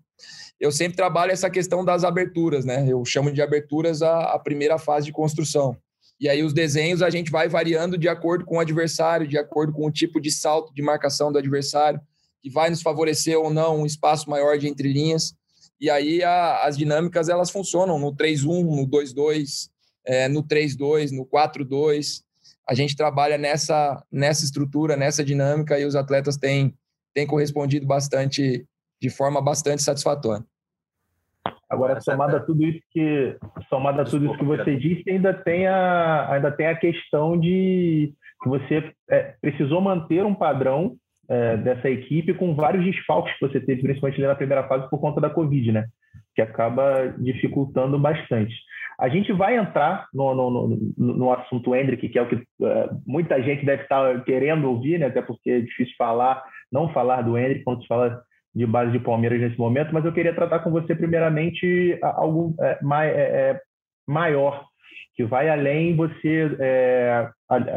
Eu 0.61 0.71
sempre 0.71 0.95
trabalho 0.95 1.31
essa 1.31 1.49
questão 1.49 1.83
das 1.83 2.03
aberturas, 2.03 2.63
né? 2.63 2.85
Eu 2.87 3.03
chamo 3.03 3.31
de 3.31 3.41
aberturas 3.41 4.03
a, 4.03 4.35
a 4.35 4.37
primeira 4.37 4.77
fase 4.77 5.07
de 5.07 5.11
construção. 5.11 5.75
E 6.19 6.29
aí 6.29 6.43
os 6.43 6.53
desenhos 6.53 7.01
a 7.01 7.09
gente 7.09 7.31
vai 7.31 7.49
variando 7.49 7.97
de 7.97 8.07
acordo 8.07 8.45
com 8.45 8.57
o 8.57 8.59
adversário, 8.59 9.27
de 9.27 9.39
acordo 9.39 9.73
com 9.73 9.87
o 9.87 9.91
tipo 9.91 10.21
de 10.21 10.29
salto 10.29 10.71
de 10.71 10.83
marcação 10.83 11.31
do 11.31 11.39
adversário, 11.39 11.99
que 12.43 12.47
vai 12.51 12.69
nos 12.69 12.83
favorecer 12.83 13.39
ou 13.39 13.51
não 13.51 13.79
um 13.79 13.87
espaço 13.87 14.29
maior 14.29 14.55
de 14.59 14.69
entrelinhas. 14.69 15.33
E 15.79 15.89
aí 15.89 16.23
a, 16.23 16.61
as 16.61 16.77
dinâmicas 16.77 17.27
elas 17.27 17.49
funcionam 17.49 17.97
no 17.97 18.15
3-1, 18.15 18.63
no 18.63 18.87
2-2, 18.87 19.67
é, 20.05 20.27
no 20.27 20.43
3-2, 20.43 21.09
no 21.09 21.25
4-2. 21.25 22.21
A 22.69 22.75
gente 22.75 22.95
trabalha 22.95 23.35
nessa, 23.35 24.05
nessa 24.11 24.45
estrutura, 24.45 24.95
nessa 24.95 25.23
dinâmica 25.23 25.79
e 25.79 25.85
os 25.85 25.95
atletas 25.95 26.37
têm, 26.37 26.71
têm 27.15 27.25
correspondido 27.25 27.87
bastante, 27.87 28.63
de 29.01 29.09
forma 29.09 29.41
bastante 29.41 29.81
satisfatória. 29.81 30.45
Agora, 31.71 32.01
somado 32.01 32.35
a 32.35 32.39
tudo 32.41 32.63
isso 32.65 32.81
que, 32.91 33.37
somado 33.69 34.01
a 34.01 34.03
tudo 34.03 34.25
isso 34.25 34.37
que 34.37 34.43
você 34.43 34.75
disse, 34.75 35.09
ainda 35.09 35.33
tem 35.33 35.65
a, 35.67 36.29
ainda 36.29 36.51
tem 36.51 36.67
a 36.67 36.75
questão 36.75 37.39
de 37.39 38.13
que 38.43 38.49
você 38.49 38.91
é, 39.09 39.35
precisou 39.39 39.79
manter 39.79 40.25
um 40.25 40.35
padrão 40.35 40.97
é, 41.29 41.55
dessa 41.55 41.89
equipe 41.89 42.33
com 42.33 42.53
vários 42.53 42.83
desfalques 42.83 43.33
que 43.37 43.47
você 43.47 43.61
teve, 43.61 43.83
principalmente 43.83 44.19
na 44.19 44.35
primeira 44.35 44.67
fase, 44.67 44.89
por 44.89 44.99
conta 44.99 45.21
da 45.21 45.29
Covid, 45.29 45.71
né? 45.71 45.85
Que 46.35 46.41
acaba 46.41 47.07
dificultando 47.17 47.97
bastante. 47.97 48.53
A 48.99 49.07
gente 49.07 49.31
vai 49.31 49.55
entrar 49.55 50.09
no, 50.13 50.35
no, 50.35 50.51
no, 50.51 50.77
no 50.97 51.31
assunto 51.31 51.73
Hendrick, 51.73 52.09
que 52.09 52.19
é 52.19 52.21
o 52.21 52.27
que 52.27 52.35
é, 52.35 52.89
muita 53.07 53.41
gente 53.41 53.65
deve 53.65 53.83
estar 53.83 54.25
querendo 54.25 54.69
ouvir, 54.69 54.99
né? 54.99 55.05
Até 55.05 55.21
porque 55.21 55.49
é 55.49 55.61
difícil 55.61 55.95
falar, 55.97 56.43
não 56.69 56.91
falar 56.91 57.21
do 57.21 57.37
Hendrick 57.37 57.63
quando 57.63 57.81
se 57.81 57.87
fala 57.87 58.21
de 58.53 58.65
base 58.65 58.91
de 58.91 58.99
Palmeiras 58.99 59.39
nesse 59.39 59.57
momento, 59.57 59.93
mas 59.93 60.03
eu 60.03 60.13
queria 60.13 60.33
tratar 60.33 60.59
com 60.59 60.71
você 60.71 60.93
primeiramente 60.93 61.97
algo 62.01 62.53
é, 62.59 62.79
mai, 62.81 63.09
é, 63.09 63.21
é, 63.21 63.61
maior 64.07 64.65
que 65.15 65.25
vai 65.25 65.49
além 65.49 65.95
você, 65.95 66.55
é, 66.59 67.29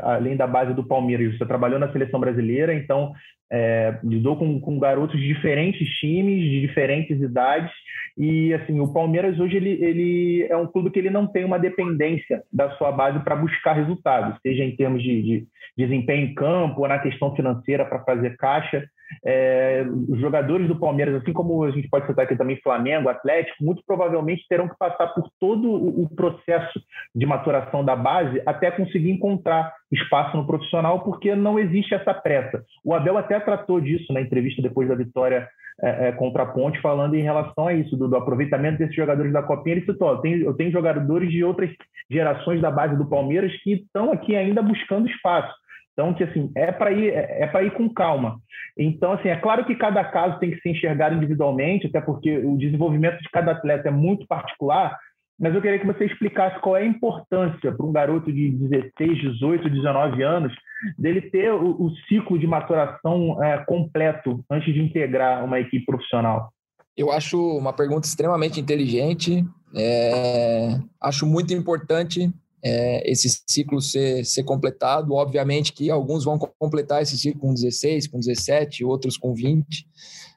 além 0.03 0.37
da 0.37 0.47
base 0.47 0.73
do 0.73 0.87
Palmeiras. 0.87 1.37
Você 1.37 1.47
trabalhou 1.47 1.79
na 1.79 1.91
seleção 1.93 2.21
brasileira, 2.21 2.73
então 2.75 3.13
é, 3.53 3.99
lidou 4.03 4.37
com, 4.37 4.61
com 4.61 4.79
garotos 4.79 5.19
de 5.19 5.27
diferentes 5.27 5.89
times, 5.99 6.41
de 6.41 6.61
diferentes 6.61 7.21
idades, 7.21 7.73
e 8.17 8.55
assim 8.55 8.79
o 8.81 8.93
Palmeiras 8.93 9.39
hoje 9.41 9.57
ele, 9.57 9.71
ele 9.85 10.47
é 10.49 10.57
um 10.57 10.67
clube 10.67 10.91
que 10.91 10.99
ele 10.99 11.11
não 11.11 11.27
tem 11.27 11.45
uma 11.45 11.59
dependência 11.59 12.43
da 12.53 12.71
sua 12.77 12.93
base 12.93 13.19
para 13.21 13.37
buscar 13.37 13.75
resultados, 13.75 14.39
seja 14.41 14.65
em 14.65 14.75
termos 14.77 15.03
de, 15.03 15.23
de 15.23 15.47
desempenho 15.77 16.29
em 16.29 16.35
campo 16.35 16.83
ou 16.83 16.89
na 16.89 17.01
questão 17.01 17.35
financeira 17.35 17.85
para 17.85 18.05
fazer 18.05 18.37
caixa 18.37 18.89
é, 19.25 19.85
os 20.09 20.19
jogadores 20.21 20.69
do 20.69 20.79
Palmeiras, 20.79 21.17
assim 21.17 21.33
como 21.33 21.65
a 21.65 21.71
gente 21.71 21.89
pode 21.89 22.07
citar 22.07 22.25
aqui 22.25 22.37
também 22.37 22.61
Flamengo, 22.63 23.09
Atlético, 23.09 23.63
muito 23.63 23.83
provavelmente 23.87 24.47
terão 24.49 24.69
que 24.69 24.79
passar 24.79 25.09
por 25.09 25.29
todo 25.39 25.71
o 25.73 26.09
processo 26.15 26.81
de 27.15 27.27
maturação 27.27 27.85
da 27.85 27.97
base 27.97 28.43
até 28.47 28.71
conseguir 28.71 29.11
encontrar 29.11 29.73
espaço 29.93 30.37
no 30.37 30.47
profissional, 30.47 31.01
porque 31.01 31.35
não 31.35 31.59
existe 31.59 31.95
essa 31.95 32.15
pressa. 32.15 32.63
O 32.85 32.95
Abel 32.95 33.17
até 33.17 33.39
tratou 33.41 33.81
disso 33.81 34.13
na 34.13 34.21
entrevista 34.21 34.63
depois 34.63 34.89
da 34.89 34.95
vitória 34.95 35.49
é, 35.83 36.09
é, 36.09 36.13
contra 36.13 36.45
a 36.45 36.47
Ponte, 36.47 36.81
falando 36.81 37.15
em 37.15 37.23
relação 37.23 37.67
a 37.67 37.75
isso, 37.75 37.97
do, 37.97 38.09
do 38.09 38.17
aproveitamento 38.17 38.79
desses 38.79 38.95
jogadores 38.95 39.33
da 39.33 39.43
Copinha. 39.43 39.77
Ele 39.77 39.87
citou: 39.87 40.19
tenho, 40.19 40.45
eu 40.45 40.55
tenho 40.55 40.71
jogadores 40.71 41.31
de 41.31 41.43
outras 41.43 41.71
gerações 42.11 42.61
da 42.61 42.71
base 42.71 42.97
do 42.97 43.07
Palmeiras 43.07 43.53
que 43.63 43.75
estão 43.75 44.13
aqui 44.13 44.37
ainda 44.37 44.63
buscando 44.63 45.09
espaço. 45.09 45.53
Então, 45.95 46.13
que 46.13 46.25
assim, 46.25 46.51
é 46.57 46.73
para 46.73 46.93
ir, 46.93 47.11
é, 47.11 47.43
é 47.43 47.47
para 47.47 47.63
ir 47.63 47.73
com 47.73 47.89
calma. 47.89 48.41
Então, 48.77 49.13
assim, 49.13 49.29
é 49.29 49.37
claro 49.37 49.65
que 49.65 49.77
cada 49.77 50.05
caso 50.05 50.39
tem 50.41 50.51
que 50.51 50.61
ser 50.61 50.71
enxergado 50.71 51.15
individualmente, 51.15 51.87
até 51.87 52.01
porque 52.01 52.37
o 52.39 52.59
desenvolvimento 52.59 53.19
de 53.23 53.31
cada 53.31 53.53
atleta 53.53 53.89
é 53.89 53.93
muito 53.93 54.27
particular, 54.27 54.99
mas 55.39 55.55
eu 55.55 55.63
queria 55.63 55.79
que 55.79 55.87
você 55.87 56.05
explicasse 56.05 56.61
qual 56.61 56.77
é 56.77 56.83
a 56.83 56.87
importância 56.87 57.73
para 57.73 57.87
um 57.87 57.93
garoto 57.93 58.33
de 58.33 58.51
16, 58.51 59.21
18, 59.35 59.71
19 59.71 60.23
anos 60.23 60.53
dele 60.99 61.23
ter 61.23 61.53
o, 61.53 61.87
o 61.87 61.91
ciclo 62.09 62.39
de 62.39 62.47
maturação 62.47 63.43
é, 63.43 63.59
completo 63.65 64.45
antes 64.51 64.73
de 64.75 64.81
integrar 64.81 65.45
uma 65.45 65.61
equipe 65.61 65.85
profissional. 65.87 66.53
Eu 66.97 67.11
acho 67.11 67.39
uma 67.57 67.73
pergunta 67.73 68.07
extremamente 68.07 68.61
inteligente, 68.61 69.45
é, 69.77 70.79
acho 71.01 71.27
muito 71.27 71.53
importante 71.53 72.33
é, 72.65 73.11
esse 73.11 73.43
ciclo 73.47 73.81
ser, 73.83 74.25
ser 74.25 74.43
completado. 74.43 75.13
Obviamente 75.13 75.73
que 75.73 75.91
alguns 75.91 76.25
vão 76.25 76.39
completar 76.59 77.03
esse 77.03 77.19
ciclo 77.19 77.41
com 77.41 77.53
16, 77.53 78.09
com 78.09 78.19
17, 78.19 78.85
outros 78.85 79.19
com 79.19 79.35
20. 79.35 79.87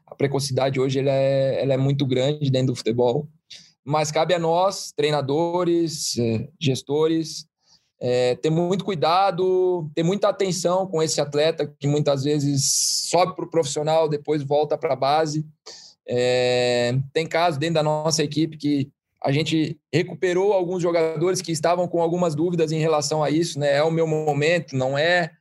A 0.06 0.14
precocidade 0.14 0.80
hoje 0.80 1.00
ela 1.00 1.12
é, 1.12 1.64
ela 1.64 1.74
é 1.74 1.78
muito 1.78 2.06
grande 2.06 2.52
dentro 2.52 2.68
do 2.68 2.76
futebol. 2.76 3.28
Mas 3.86 4.12
cabe 4.12 4.34
a 4.34 4.40
nós, 4.40 4.92
treinadores, 4.94 6.18
é, 6.18 6.50
gestores, 6.60 7.46
é, 8.00 8.36
ter 8.36 8.50
muito 8.50 8.84
cuidado, 8.84 9.90
ter 9.96 10.04
muita 10.04 10.28
atenção 10.28 10.86
com 10.86 11.02
esse 11.02 11.22
atleta 11.22 11.74
que 11.80 11.88
muitas 11.88 12.26
vezes 12.26 13.08
sobe 13.10 13.36
para 13.36 13.46
o 13.46 13.50
profissional, 13.50 14.10
depois 14.10 14.44
volta 14.44 14.78
para 14.78 14.94
a 14.94 14.98
base. 14.98 15.48
É, 16.06 16.98
tem 17.14 17.26
casos 17.26 17.58
dentro 17.58 17.76
da 17.76 17.84
nossa 17.84 18.22
equipe 18.22 18.58
que 18.58 18.92
a 19.24 19.32
gente 19.32 19.80
recuperou 19.92 20.54
alguns 20.54 20.82
jogadores 20.82 21.42
que 21.42 21.52
estavam 21.52 21.88
com 21.88 22.02
algumas 22.02 22.36
dúvidas 22.36 22.72
em 22.72 22.80
relação 22.80 23.24
a 23.24 23.30
isso, 23.30 23.60
né? 23.60 23.76
É 23.76 23.84
o 23.84 23.92
meu 23.92 24.06
momento, 24.06 24.76
não 24.76 24.98
é? 24.98 25.32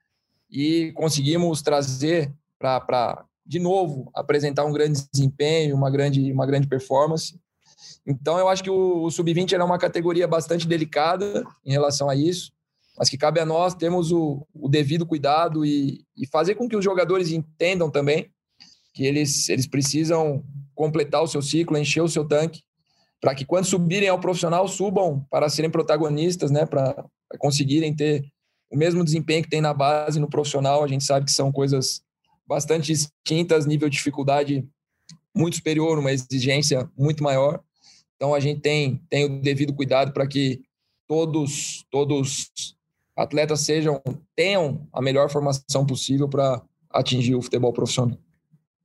E 0.51 0.93
conseguimos 0.93 1.61
trazer 1.63 2.33
para, 2.59 3.25
de 3.45 3.59
novo, 3.59 4.11
apresentar 4.15 4.65
um 4.65 4.73
grande 4.73 5.07
desempenho, 5.13 5.77
uma 5.77 5.91
grande, 5.91 6.33
uma 6.33 6.47
grande 6.47 6.67
performance. 6.67 7.39
Então, 8.07 8.39
eu 8.39 8.49
acho 8.49 8.63
que 8.63 8.71
o, 8.71 9.03
o 9.03 9.11
Sub-20 9.11 9.53
é 9.53 9.63
uma 9.63 9.79
categoria 9.79 10.27
bastante 10.27 10.67
delicada 10.67 11.45
em 11.65 11.73
relação 11.73 12.09
a 12.09 12.17
isso, 12.17 12.53
mas 12.97 13.11
que 13.11 13.19
cabe 13.19 13.41
a 13.41 13.45
nós 13.45 13.75
termos 13.75 14.11
o, 14.11 14.47
o 14.55 14.69
devido 14.69 15.05
cuidado 15.05 15.67
e, 15.67 16.05
e 16.17 16.27
fazer 16.27 16.55
com 16.55 16.69
que 16.69 16.77
os 16.77 16.85
jogadores 16.85 17.31
entendam 17.31 17.91
também 17.91 18.31
que 18.95 19.05
eles, 19.05 19.51
eles 19.51 19.67
precisam 19.67 20.43
completar 20.75 21.23
o 21.23 21.27
seu 21.27 21.43
ciclo, 21.43 21.77
encher 21.77 22.01
o 22.01 22.09
seu 22.09 22.25
tanque 22.25 22.63
para 23.21 23.35
que 23.35 23.45
quando 23.45 23.65
subirem 23.65 24.09
ao 24.09 24.21
profissional 24.21 24.69
subam 24.69 25.25
para 25.31 25.49
serem 25.49 25.71
protagonistas, 25.71 26.51
né, 26.51 26.67
para 26.67 27.05
conseguirem 27.39 27.95
ter 27.95 28.25
o 28.71 28.77
mesmo 28.77 29.05
desempenho 29.05 29.43
que 29.43 29.51
tem 29.51 29.61
na 29.61 29.73
base 29.73 30.21
no 30.21 30.29
profissional. 30.29 30.83
A 30.83 30.89
gente 30.89 31.05
sabe 31.05 31.27
que 31.27 31.33
são 31.33 31.53
coisas 31.53 32.03
bastante 32.47 32.93
distintas, 32.93 33.67
nível 33.67 33.89
de 33.89 33.97
dificuldade 33.97 34.67
muito 35.35 35.57
superior, 35.57 35.99
uma 35.99 36.13
exigência 36.13 36.89
muito 36.97 37.23
maior. 37.23 37.61
Então 38.17 38.35
a 38.35 38.41
gente 38.41 38.61
tem 38.61 39.01
tem 39.11 39.25
o 39.25 39.41
devido 39.41 39.75
cuidado 39.75 40.13
para 40.13 40.27
que 40.27 40.63
todos 41.07 41.85
todos 41.91 42.51
atletas 43.17 43.61
sejam 43.61 44.01
tenham 44.35 44.87
a 44.93 45.03
melhor 45.03 45.31
formação 45.31 45.85
possível 45.87 46.29
para 46.29 46.63
atingir 46.91 47.35
o 47.35 47.43
futebol 47.43 47.73
profissional. 47.73 48.19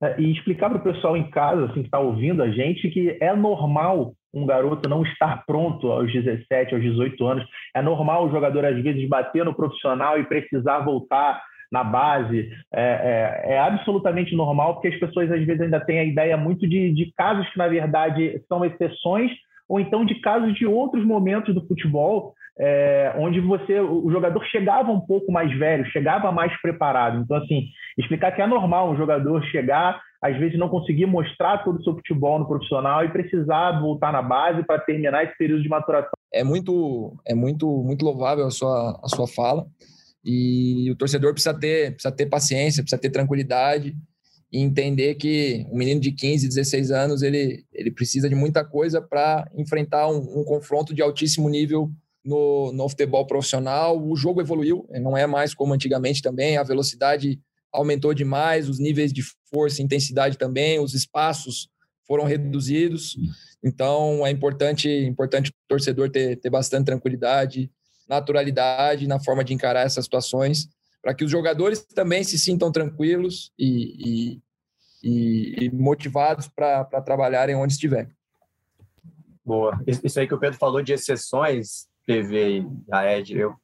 É, 0.02 0.20
e 0.20 0.32
explicar 0.32 0.68
para 0.68 0.78
o 0.78 0.82
pessoal 0.82 1.16
em 1.16 1.30
casa, 1.30 1.66
assim, 1.66 1.80
que 1.80 1.86
está 1.86 2.00
ouvindo 2.00 2.42
a 2.42 2.50
gente, 2.50 2.90
que 2.90 3.16
é 3.20 3.34
normal 3.36 4.14
um 4.32 4.46
garoto 4.46 4.88
não 4.88 5.02
estar 5.02 5.44
pronto 5.46 5.90
aos 5.90 6.12
17, 6.12 6.74
aos 6.74 6.82
18 6.82 7.26
anos. 7.26 7.44
É 7.74 7.82
normal 7.82 8.26
o 8.26 8.30
jogador, 8.30 8.64
às 8.64 8.82
vezes, 8.82 9.08
bater 9.08 9.44
no 9.44 9.54
profissional 9.54 10.18
e 10.18 10.24
precisar 10.24 10.80
voltar 10.80 11.42
na 11.70 11.82
base. 11.82 12.50
É, 12.72 13.44
é, 13.46 13.54
é, 13.54 13.58
absolutamente 13.58 14.34
normal, 14.36 14.74
porque 14.74 14.88
as 14.88 14.98
pessoas, 14.98 15.30
às 15.30 15.44
vezes, 15.44 15.62
ainda 15.62 15.80
têm 15.80 15.98
a 15.98 16.04
ideia 16.04 16.36
muito 16.36 16.68
de, 16.68 16.92
de 16.92 17.12
casos 17.16 17.48
que, 17.50 17.58
na 17.58 17.68
verdade, 17.68 18.42
são 18.48 18.64
exceções, 18.64 19.30
ou 19.68 19.80
então 19.80 20.04
de 20.04 20.16
casos 20.16 20.54
de 20.54 20.66
outros 20.66 21.04
momentos 21.04 21.54
do 21.54 21.66
futebol, 21.66 22.34
é, 22.58 23.14
onde 23.16 23.40
você 23.40 23.80
o 23.80 24.10
jogador 24.10 24.44
chegava 24.46 24.90
um 24.92 25.00
pouco 25.00 25.32
mais 25.32 25.50
velho, 25.58 25.86
chegava 25.86 26.30
mais 26.30 26.54
preparado. 26.60 27.20
Então, 27.20 27.38
assim, 27.38 27.68
explicar 27.96 28.32
que 28.32 28.42
é 28.42 28.46
normal 28.46 28.90
um 28.90 28.96
jogador 28.96 29.42
chegar 29.44 30.00
às 30.22 30.38
vezes 30.38 30.56
não 30.56 30.68
conseguir 30.68 31.06
mostrar 31.06 31.64
todo 31.64 31.80
o 31.80 31.82
seu 31.82 31.94
futebol 31.94 32.38
no 32.38 32.46
profissional 32.46 33.04
e 33.04 33.10
precisar 33.10 33.80
voltar 33.80 34.12
na 34.12 34.22
base 34.22 34.64
para 34.64 34.78
terminar 34.78 35.24
esse 35.24 35.36
período 35.36 35.64
de 35.64 35.68
maturação. 35.68 36.12
É 36.32 36.44
muito, 36.44 37.16
é 37.26 37.34
muito, 37.34 37.66
muito 37.82 38.04
louvável 38.04 38.46
a 38.46 38.50
sua, 38.50 39.00
a 39.02 39.08
sua 39.08 39.26
fala 39.26 39.66
e 40.24 40.88
o 40.92 40.96
torcedor 40.96 41.32
precisa 41.32 41.52
ter, 41.52 41.94
precisa 41.94 42.14
ter 42.14 42.26
paciência, 42.26 42.82
precisa 42.84 43.00
ter 43.00 43.10
tranquilidade 43.10 43.96
e 44.52 44.60
entender 44.60 45.16
que 45.16 45.66
um 45.72 45.76
menino 45.76 46.00
de 46.00 46.12
15, 46.12 46.46
16 46.46 46.92
anos 46.92 47.22
ele, 47.22 47.64
ele 47.72 47.90
precisa 47.90 48.28
de 48.28 48.34
muita 48.34 48.64
coisa 48.64 49.02
para 49.02 49.50
enfrentar 49.56 50.08
um, 50.08 50.18
um, 50.18 50.44
confronto 50.44 50.94
de 50.94 51.02
altíssimo 51.02 51.48
nível 51.48 51.90
no, 52.24 52.70
no 52.72 52.88
futebol 52.88 53.26
profissional. 53.26 54.00
O 54.00 54.14
jogo 54.14 54.40
evoluiu, 54.40 54.86
não 55.00 55.16
é 55.16 55.26
mais 55.26 55.52
como 55.52 55.74
antigamente 55.74 56.22
também, 56.22 56.56
a 56.56 56.62
velocidade 56.62 57.40
aumentou 57.72 58.12
demais, 58.12 58.68
os 58.68 58.78
níveis 58.78 59.12
de 59.12 59.22
força 59.50 59.80
e 59.80 59.84
intensidade 59.84 60.36
também, 60.36 60.78
os 60.78 60.94
espaços 60.94 61.68
foram 62.06 62.24
reduzidos. 62.24 63.16
Então, 63.64 64.26
é 64.26 64.30
importante, 64.30 64.88
importante 64.88 65.50
o 65.50 65.54
torcedor 65.68 66.10
ter, 66.10 66.36
ter 66.36 66.50
bastante 66.50 66.86
tranquilidade, 66.86 67.70
naturalidade 68.08 69.06
na 69.06 69.18
forma 69.18 69.42
de 69.42 69.54
encarar 69.54 69.86
essas 69.86 70.04
situações, 70.04 70.68
para 71.00 71.14
que 71.14 71.24
os 71.24 71.30
jogadores 71.30 71.84
também 71.84 72.22
se 72.22 72.38
sintam 72.38 72.70
tranquilos 72.70 73.50
e, 73.58 74.40
e, 75.02 75.64
e, 75.64 75.70
motivados 75.70 76.48
para 76.48 76.84
trabalharem 77.02 77.56
onde 77.56 77.72
estiver. 77.72 78.08
Boa. 79.44 79.82
Isso 79.86 80.20
aí 80.20 80.28
que 80.28 80.34
o 80.34 80.38
Pedro 80.38 80.58
falou 80.58 80.82
de 80.82 80.92
exceções, 80.92 81.88
PV 82.06 82.60
e 82.60 82.66
a 82.90 83.18
Ed, 83.18 83.36
eu 83.36 83.54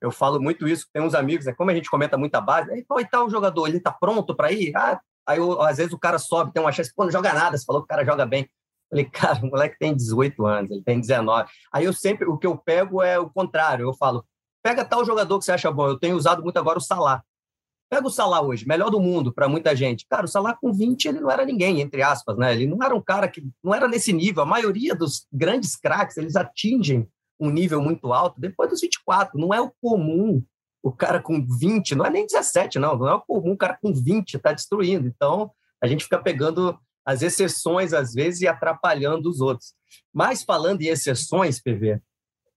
eu 0.00 0.10
falo 0.10 0.40
muito 0.40 0.68
isso, 0.68 0.86
tem 0.92 1.02
uns 1.02 1.14
amigos, 1.14 1.46
né? 1.46 1.52
como 1.52 1.70
a 1.70 1.74
gente 1.74 1.90
comenta 1.90 2.16
muita 2.16 2.40
base, 2.40 2.84
pô, 2.84 3.00
e 3.00 3.04
tal 3.04 3.28
jogador, 3.28 3.66
ele 3.66 3.80
tá 3.80 3.92
pronto 3.92 4.34
para 4.34 4.52
ir? 4.52 4.76
Ah, 4.76 5.00
aí 5.26 5.38
eu, 5.38 5.60
às 5.60 5.76
vezes 5.78 5.92
o 5.92 5.98
cara 5.98 6.18
sobe, 6.18 6.52
tem 6.52 6.62
uma 6.62 6.72
chance, 6.72 6.94
pô, 6.94 7.04
não 7.04 7.10
joga 7.10 7.32
nada, 7.32 7.56
você 7.56 7.64
falou 7.64 7.82
que 7.82 7.86
o 7.86 7.88
cara 7.88 8.04
joga 8.04 8.24
bem. 8.24 8.42
Eu 8.42 8.48
falei, 8.90 9.04
cara, 9.10 9.38
o 9.44 9.50
moleque 9.50 9.76
tem 9.78 9.94
18 9.94 10.46
anos, 10.46 10.70
ele 10.70 10.82
tem 10.82 11.00
19. 11.00 11.48
Aí 11.72 11.84
eu 11.84 11.92
sempre, 11.92 12.28
o 12.28 12.38
que 12.38 12.46
eu 12.46 12.56
pego 12.56 13.02
é 13.02 13.18
o 13.18 13.28
contrário, 13.28 13.86
eu 13.86 13.94
falo, 13.94 14.24
pega 14.62 14.84
tal 14.84 15.04
jogador 15.04 15.38
que 15.38 15.44
você 15.44 15.52
acha 15.52 15.70
bom, 15.70 15.88
eu 15.88 15.98
tenho 15.98 16.16
usado 16.16 16.42
muito 16.42 16.58
agora 16.58 16.78
o 16.78 16.82
Salah. 16.82 17.22
Pega 17.90 18.06
o 18.06 18.10
Salah 18.10 18.42
hoje, 18.42 18.68
melhor 18.68 18.90
do 18.90 19.00
mundo 19.00 19.32
para 19.32 19.48
muita 19.48 19.74
gente. 19.74 20.06
Cara, 20.06 20.26
o 20.26 20.28
Salah 20.28 20.54
com 20.54 20.72
20 20.72 21.06
ele 21.06 21.20
não 21.20 21.30
era 21.30 21.44
ninguém, 21.44 21.80
entre 21.80 22.02
aspas, 22.02 22.36
né? 22.36 22.52
Ele 22.52 22.66
não 22.66 22.82
era 22.82 22.94
um 22.94 23.00
cara 23.00 23.26
que 23.28 23.42
não 23.64 23.74
era 23.74 23.88
nesse 23.88 24.12
nível. 24.12 24.42
A 24.42 24.46
maioria 24.46 24.94
dos 24.94 25.26
grandes 25.32 25.74
craques, 25.74 26.18
eles 26.18 26.36
atingem 26.36 27.08
um 27.38 27.50
nível 27.50 27.80
muito 27.80 28.12
alto 28.12 28.40
depois 28.40 28.70
dos 28.70 28.80
24. 28.80 29.38
Não 29.38 29.52
é 29.52 29.60
o 29.60 29.72
comum 29.80 30.42
o 30.82 30.92
cara 30.92 31.20
com 31.20 31.44
20, 31.44 31.94
não 31.94 32.06
é 32.06 32.10
nem 32.10 32.26
17, 32.26 32.78
não. 32.78 32.96
Não 32.96 33.08
é 33.08 33.14
o 33.14 33.20
comum 33.20 33.52
o 33.52 33.56
cara 33.56 33.78
com 33.80 33.92
20 33.92 34.34
estar 34.34 34.50
tá 34.50 34.54
destruindo. 34.54 35.06
Então, 35.06 35.50
a 35.82 35.86
gente 35.86 36.04
fica 36.04 36.18
pegando 36.18 36.78
as 37.04 37.22
exceções, 37.22 37.92
às 37.92 38.12
vezes, 38.12 38.42
e 38.42 38.48
atrapalhando 38.48 39.28
os 39.28 39.40
outros. 39.40 39.72
Mas, 40.12 40.42
falando 40.42 40.82
em 40.82 40.88
exceções, 40.88 41.60
PV, 41.60 42.00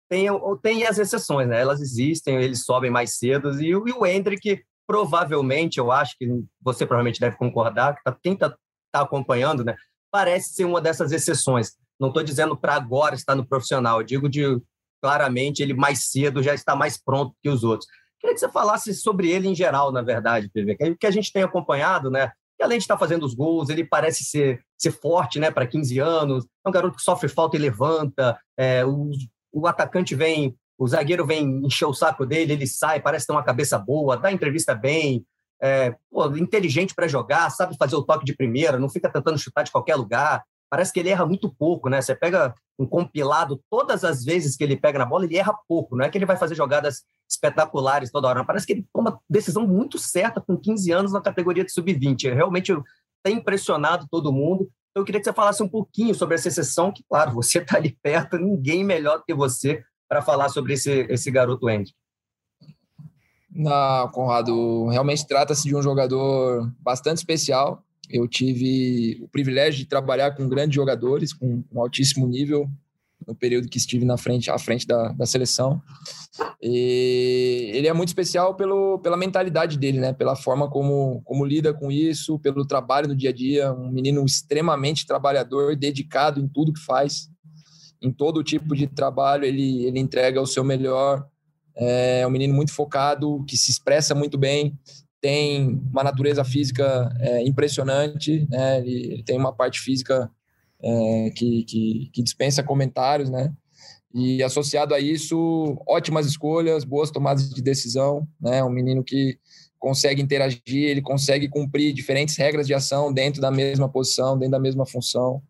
tem, 0.09 0.27
tem 0.61 0.85
as 0.85 0.97
exceções, 0.97 1.47
né? 1.47 1.61
Elas 1.61 1.79
existem, 1.79 2.35
eles 2.35 2.65
sobem 2.65 2.91
mais 2.91 3.17
cedo. 3.17 3.61
E, 3.61 3.69
e 3.69 3.75
o 3.75 4.05
Hendrick, 4.05 4.61
provavelmente, 4.85 5.77
eu 5.77 5.91
acho 5.91 6.17
que 6.17 6.27
você 6.61 6.85
provavelmente 6.85 7.19
deve 7.19 7.37
concordar, 7.37 7.95
tá, 8.03 8.15
quem 8.21 8.33
está 8.33 8.49
tá 8.91 9.01
acompanhando, 9.01 9.63
né? 9.63 9.75
Parece 10.11 10.53
ser 10.53 10.65
uma 10.65 10.81
dessas 10.81 11.11
exceções. 11.13 11.77
Não 11.97 12.09
estou 12.09 12.23
dizendo 12.23 12.57
para 12.57 12.75
agora 12.75 13.15
estar 13.15 13.35
no 13.35 13.47
profissional, 13.47 14.01
eu 14.01 14.05
digo 14.05 14.27
de 14.27 14.61
claramente 15.01 15.61
ele 15.61 15.73
mais 15.73 16.09
cedo 16.09 16.43
já 16.43 16.53
está 16.53 16.75
mais 16.75 16.97
pronto 16.97 17.35
que 17.41 17.49
os 17.49 17.63
outros. 17.63 17.89
Queria 18.19 18.35
que 18.35 18.39
você 18.39 18.49
falasse 18.49 18.93
sobre 18.93 19.29
ele 19.29 19.47
em 19.47 19.55
geral, 19.55 19.91
na 19.91 20.01
verdade, 20.01 20.49
PV, 20.49 20.95
que 20.99 21.07
a 21.07 21.11
gente 21.11 21.33
tem 21.33 21.41
acompanhado, 21.41 22.11
né? 22.11 22.31
E 22.59 22.63
além 22.63 22.77
de 22.77 22.83
estar 22.83 22.97
fazendo 22.97 23.25
os 23.25 23.33
gols, 23.33 23.69
ele 23.69 23.83
parece 23.83 24.23
ser, 24.23 24.61
ser 24.77 24.91
forte, 24.91 25.39
né, 25.39 25.49
para 25.49 25.65
15 25.65 25.97
anos. 25.97 26.45
É 26.63 26.69
um 26.69 26.71
garoto 26.71 26.97
que 26.97 27.01
sofre 27.01 27.27
falta 27.27 27.57
e 27.57 27.59
levanta. 27.59 28.39
É, 28.55 28.85
o, 28.85 29.09
o 29.51 29.65
atacante 29.65 30.13
vem, 30.13 30.55
o 30.77 30.87
zagueiro 30.87 31.25
vem 31.25 31.65
encher 31.65 31.85
o 31.85 31.93
saco 31.93 32.23
dele, 32.23 32.53
ele 32.53 32.67
sai, 32.67 33.01
parece 33.01 33.25
ter 33.25 33.33
uma 33.33 33.43
cabeça 33.43 33.79
boa, 33.79 34.15
dá 34.15 34.31
entrevista 34.31 34.75
bem, 34.75 35.25
é, 35.59 35.95
pô, 36.11 36.27
inteligente 36.37 36.93
para 36.93 37.07
jogar, 37.07 37.49
sabe 37.49 37.75
fazer 37.77 37.95
o 37.95 38.03
toque 38.03 38.25
de 38.25 38.35
primeira, 38.35 38.79
não 38.79 38.89
fica 38.89 39.11
tentando 39.11 39.39
chutar 39.39 39.63
de 39.63 39.71
qualquer 39.71 39.95
lugar. 39.95 40.43
Parece 40.71 40.93
que 40.93 41.01
ele 41.01 41.09
erra 41.09 41.25
muito 41.25 41.53
pouco, 41.53 41.89
né? 41.89 42.01
Você 42.01 42.15
pega 42.15 42.55
um 42.79 42.87
compilado, 42.87 43.61
todas 43.69 44.05
as 44.05 44.23
vezes 44.23 44.55
que 44.55 44.63
ele 44.63 44.77
pega 44.77 44.97
na 44.97 45.05
bola, 45.05 45.25
ele 45.25 45.35
erra 45.35 45.53
pouco. 45.67 45.97
Não 45.97 46.05
é 46.05 46.09
que 46.09 46.17
ele 46.17 46.25
vai 46.25 46.37
fazer 46.37 46.55
jogadas 46.55 47.03
espetaculares 47.29 48.09
toda 48.09 48.29
hora. 48.29 48.45
Parece 48.45 48.65
que 48.65 48.71
ele 48.71 48.87
toma 48.93 49.19
decisão 49.29 49.67
muito 49.67 49.99
certa 49.99 50.39
com 50.39 50.57
15 50.57 50.89
anos 50.93 51.11
na 51.11 51.19
categoria 51.19 51.65
de 51.65 51.73
sub-20. 51.73 52.33
Realmente 52.33 52.71
tem 53.21 53.35
impressionado 53.35 54.07
todo 54.09 54.31
mundo. 54.31 54.71
Então, 54.91 55.01
eu 55.01 55.05
queria 55.05 55.19
que 55.19 55.25
você 55.25 55.33
falasse 55.33 55.61
um 55.61 55.67
pouquinho 55.67 56.15
sobre 56.15 56.35
essa 56.35 56.47
exceção, 56.47 56.89
que, 56.89 57.03
claro, 57.03 57.33
você 57.35 57.59
está 57.59 57.75
ali 57.75 57.97
perto, 58.01 58.37
ninguém 58.37 58.81
melhor 58.81 59.17
do 59.17 59.25
que 59.25 59.33
você 59.33 59.83
para 60.07 60.21
falar 60.21 60.47
sobre 60.47 60.73
esse, 60.73 61.05
esse 61.09 61.29
garoto 61.29 61.67
Andy. 61.67 61.93
Não, 63.53 64.07
Conrado, 64.09 64.87
realmente 64.87 65.27
trata-se 65.27 65.63
de 65.63 65.75
um 65.75 65.81
jogador 65.81 66.71
bastante 66.79 67.17
especial. 67.17 67.83
Eu 68.11 68.27
tive 68.27 69.19
o 69.21 69.27
privilégio 69.27 69.79
de 69.79 69.85
trabalhar 69.85 70.31
com 70.31 70.47
grandes 70.49 70.75
jogadores, 70.75 71.33
com 71.33 71.63
um 71.71 71.81
altíssimo 71.81 72.27
nível, 72.27 72.69
no 73.27 73.35
período 73.35 73.69
que 73.69 73.77
estive 73.77 74.03
na 74.03 74.17
frente, 74.17 74.49
à 74.49 74.57
frente 74.57 74.85
da, 74.85 75.09
da 75.09 75.25
seleção. 75.25 75.81
E 76.61 77.71
ele 77.73 77.87
é 77.87 77.93
muito 77.93 78.09
especial 78.09 78.55
pelo, 78.55 78.99
pela 78.99 79.17
mentalidade 79.17 79.77
dele, 79.77 79.99
né? 79.99 80.13
Pela 80.13 80.35
forma 80.35 80.69
como, 80.69 81.21
como 81.23 81.45
lida 81.45 81.73
com 81.73 81.91
isso, 81.91 82.39
pelo 82.39 82.65
trabalho 82.65 83.07
no 83.07 83.15
dia 83.15 83.29
a 83.29 83.33
dia. 83.33 83.71
Um 83.71 83.91
menino 83.91 84.23
extremamente 84.25 85.05
trabalhador, 85.05 85.75
dedicado 85.75 86.39
em 86.39 86.47
tudo 86.47 86.73
que 86.73 86.81
faz. 86.81 87.29
Em 88.01 88.11
todo 88.11 88.43
tipo 88.43 88.75
de 88.75 88.87
trabalho, 88.87 89.45
ele, 89.45 89.85
ele 89.85 89.99
entrega 89.99 90.41
o 90.41 90.47
seu 90.47 90.63
melhor. 90.63 91.25
É 91.75 92.25
um 92.27 92.31
menino 92.31 92.53
muito 92.53 92.73
focado, 92.73 93.43
que 93.47 93.55
se 93.55 93.71
expressa 93.71 94.13
muito 94.13 94.37
bem, 94.37 94.77
tem 95.21 95.81
uma 95.91 96.03
natureza 96.03 96.43
física 96.43 97.09
é, 97.19 97.43
impressionante, 97.43 98.47
né? 98.49 98.79
Ele, 98.79 99.13
ele, 99.13 99.23
tem 99.23 99.37
uma 99.37 99.53
parte 99.53 99.79
física 99.79 100.29
é, 100.81 101.29
que, 101.35 101.63
que, 101.63 102.09
que, 102.11 102.23
dispensa 102.23 102.63
comentários, 102.63 103.29
né? 103.29 103.53
E 104.13 104.43
associado 104.43 104.93
a 104.93 104.99
isso, 104.99 105.81
ótimas 105.87 106.25
escolhas, 106.25 106.83
boas 106.83 107.11
tomadas 107.11 107.49
de 107.49 107.61
decisão, 107.61 108.27
né? 108.39 108.63
Um 108.63 108.69
menino 108.69 109.03
que 109.03 109.37
consegue 109.79 110.21
interagir, 110.21 110.61
ele 110.67 111.01
consegue 111.01 111.47
cumprir 111.47 111.93
diferentes 111.93 112.35
regras 112.35 112.67
de 112.67 112.73
ação 112.73 113.13
dentro 113.13 113.41
da 113.41 113.49
mesma 113.49 113.87
posição, 113.87 114.37
dentro 114.37 114.51
da 114.51 114.59
mesma 114.59 114.85
função. 114.85 115.41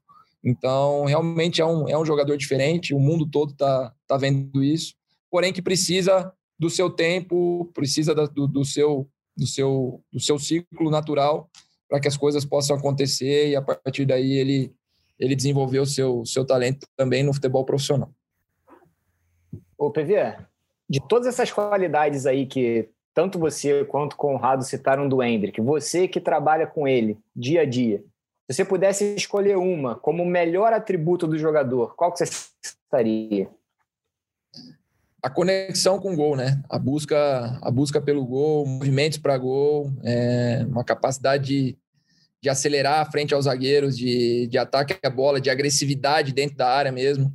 Então, 0.44 1.06
realmente 1.06 1.62
é 1.62 1.66
um, 1.66 1.88
é 1.88 1.98
um 1.98 2.06
jogador 2.06 2.38
diferente, 2.38 2.94
o 2.94 3.00
mundo 3.00 3.26
todo 3.26 3.52
está 3.52 3.94
tá 4.08 4.18
vendo 4.18 4.64
isso 4.64 4.96
porém 5.32 5.54
que 5.54 5.62
precisa 5.62 6.32
do 6.60 6.70
seu 6.70 6.90
tempo, 6.90 7.72
precisa 7.74 8.14
do, 8.14 8.48
do, 8.48 8.66
seu, 8.66 9.10
do, 9.42 9.48
seu, 9.48 10.04
do 10.14 10.20
seu 10.20 10.38
ciclo 10.38 10.92
natural 10.92 11.50
para 11.90 12.00
que 12.00 12.08
as 12.08 12.16
coisas 12.16 12.46
possam 12.46 12.78
acontecer 12.78 13.50
e 13.50 13.56
a 13.56 13.62
partir 13.62 14.06
daí 14.06 14.34
ele, 14.34 14.72
ele 15.20 15.36
desenvolveu 15.36 15.82
o 15.82 15.88
seu, 15.88 16.24
seu 16.26 16.46
talento 16.46 16.88
também 16.96 17.24
no 17.24 17.34
futebol 17.34 17.66
profissional. 17.66 18.12
Ô, 19.76 19.90
PV, 19.90 20.38
de 20.88 21.02
todas 21.08 21.28
essas 21.28 21.52
qualidades 21.52 22.28
aí 22.28 22.46
que 22.46 22.88
tanto 23.16 23.40
você 23.40 23.84
quanto 23.84 24.14
o 24.14 24.18
Conrado 24.18 24.64
citaram 24.64 25.10
do 25.10 25.24
Hendrick, 25.24 25.60
você 25.60 26.08
que 26.08 26.22
trabalha 26.22 26.68
com 26.68 26.88
ele 26.88 27.18
dia 27.36 27.62
a 27.62 27.66
dia, 27.66 28.04
se 28.48 28.58
você 28.58 28.66
pudesse 28.66 29.16
escolher 29.16 29.58
uma 29.58 29.96
como 29.96 30.24
melhor 30.24 30.72
atributo 30.72 31.26
do 31.26 31.38
jogador, 31.38 31.96
qual 31.96 32.12
que 32.12 32.20
você 32.20 32.32
estaria? 32.64 33.50
A 35.24 35.30
conexão 35.30 36.00
com 36.00 36.14
o 36.14 36.16
gol, 36.16 36.36
né? 36.36 36.62
A 36.68 36.80
busca, 36.80 37.60
a 37.62 37.70
busca 37.70 38.02
pelo 38.02 38.26
gol, 38.26 38.66
movimentos 38.66 39.20
para 39.20 39.38
gol, 39.38 39.94
é, 40.04 40.66
uma 40.68 40.84
capacidade 40.84 41.46
de, 41.46 41.78
de 42.42 42.50
acelerar 42.50 43.10
frente 43.12 43.34
aos 43.34 43.46
zagueiros, 43.46 43.96
de, 43.96 44.48
de 44.48 44.58
ataque 44.58 44.98
à 45.04 45.10
bola, 45.10 45.40
de 45.40 45.50
agressividade 45.50 46.34
dentro 46.34 46.58
da 46.58 46.68
área 46.68 46.92
mesmo. 46.92 47.32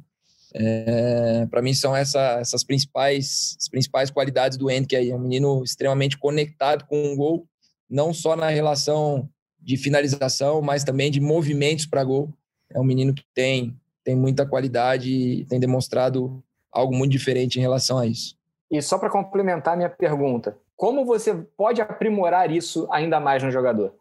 É, 0.52 1.46
para 1.50 1.62
mim 1.62 1.74
são 1.74 1.94
essa, 1.94 2.38
essas 2.40 2.64
principais, 2.64 3.56
as 3.60 3.68
principais 3.68 4.10
qualidades 4.10 4.58
do 4.58 4.68
Henrique 4.68 4.96
aí. 4.96 5.10
É 5.10 5.14
um 5.14 5.20
menino 5.20 5.62
extremamente 5.62 6.18
conectado 6.18 6.84
com 6.86 7.12
o 7.12 7.16
gol, 7.16 7.46
não 7.88 8.12
só 8.12 8.34
na 8.34 8.48
relação 8.48 9.28
de 9.60 9.76
finalização, 9.76 10.60
mas 10.60 10.82
também 10.82 11.10
de 11.10 11.20
movimentos 11.20 11.86
para 11.86 12.02
gol. 12.02 12.32
É 12.68 12.80
um 12.80 12.84
menino 12.84 13.14
que 13.14 13.22
tem, 13.32 13.76
tem 14.02 14.16
muita 14.16 14.44
qualidade 14.44 15.10
e 15.10 15.44
tem 15.44 15.60
demonstrado 15.60 16.42
algo 16.72 16.94
muito 16.94 17.12
diferente 17.12 17.58
em 17.58 17.62
relação 17.62 17.98
a 17.98 18.06
isso. 18.06 18.36
E 18.70 18.80
só 18.82 18.98
para 18.98 19.10
complementar 19.10 19.76
minha 19.76 19.88
pergunta, 19.88 20.58
como 20.76 21.04
você 21.04 21.34
pode 21.56 21.80
aprimorar 21.80 22.50
isso 22.50 22.86
ainda 22.90 23.18
mais 23.18 23.42
no 23.42 23.50
jogador? 23.50 23.94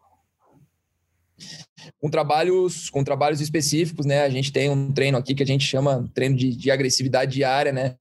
Com 2.00 2.10
trabalhos, 2.10 2.90
com 2.90 3.04
trabalhos 3.04 3.40
específicos, 3.40 4.04
né? 4.04 4.22
A 4.22 4.28
gente 4.28 4.52
tem 4.52 4.68
um 4.68 4.92
treino 4.92 5.16
aqui 5.16 5.34
que 5.34 5.42
a 5.42 5.46
gente 5.46 5.64
chama 5.64 6.08
treino 6.14 6.36
de, 6.36 6.54
de 6.54 6.70
agressividade 6.70 7.32
diária, 7.32 7.72
né? 7.72 7.94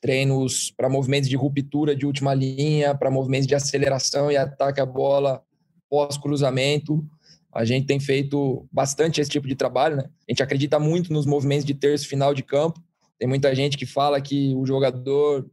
Treinos 0.00 0.70
para 0.70 0.88
movimentos 0.88 1.28
de 1.28 1.36
ruptura 1.36 1.96
de 1.96 2.04
última 2.04 2.34
linha, 2.34 2.94
para 2.94 3.10
movimentos 3.10 3.46
de 3.46 3.54
aceleração 3.54 4.30
e 4.30 4.36
ataque 4.36 4.80
à 4.80 4.86
bola 4.86 5.42
pós-cruzamento. 5.88 7.04
A 7.52 7.64
gente 7.64 7.86
tem 7.86 8.00
feito 8.00 8.66
bastante 8.72 9.20
esse 9.20 9.30
tipo 9.30 9.46
de 9.46 9.54
trabalho, 9.54 9.96
né? 9.96 10.04
A 10.28 10.32
gente 10.32 10.42
acredita 10.42 10.78
muito 10.78 11.12
nos 11.12 11.26
movimentos 11.26 11.64
de 11.64 11.74
terço 11.74 12.08
final 12.08 12.32
de 12.34 12.42
campo, 12.42 12.80
tem 13.22 13.28
muita 13.28 13.54
gente 13.54 13.78
que 13.78 13.86
fala 13.86 14.20
que 14.20 14.52
o 14.56 14.66
jogador, 14.66 15.48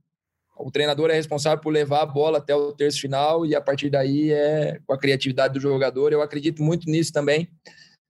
o 0.58 0.72
treinador 0.72 1.12
é 1.12 1.14
responsável 1.14 1.60
por 1.60 1.70
levar 1.70 2.02
a 2.02 2.06
bola 2.08 2.40
até 2.40 2.56
o 2.56 2.74
terço 2.74 3.00
final 3.00 3.46
e 3.46 3.54
a 3.54 3.62
partir 3.62 3.92
daí 3.92 4.32
é 4.32 4.80
com 4.88 4.94
a 4.94 4.98
criatividade 4.98 5.54
do 5.54 5.60
jogador. 5.60 6.12
Eu 6.12 6.24
acredito 6.24 6.64
muito 6.64 6.90
nisso 6.90 7.14
também, 7.14 7.48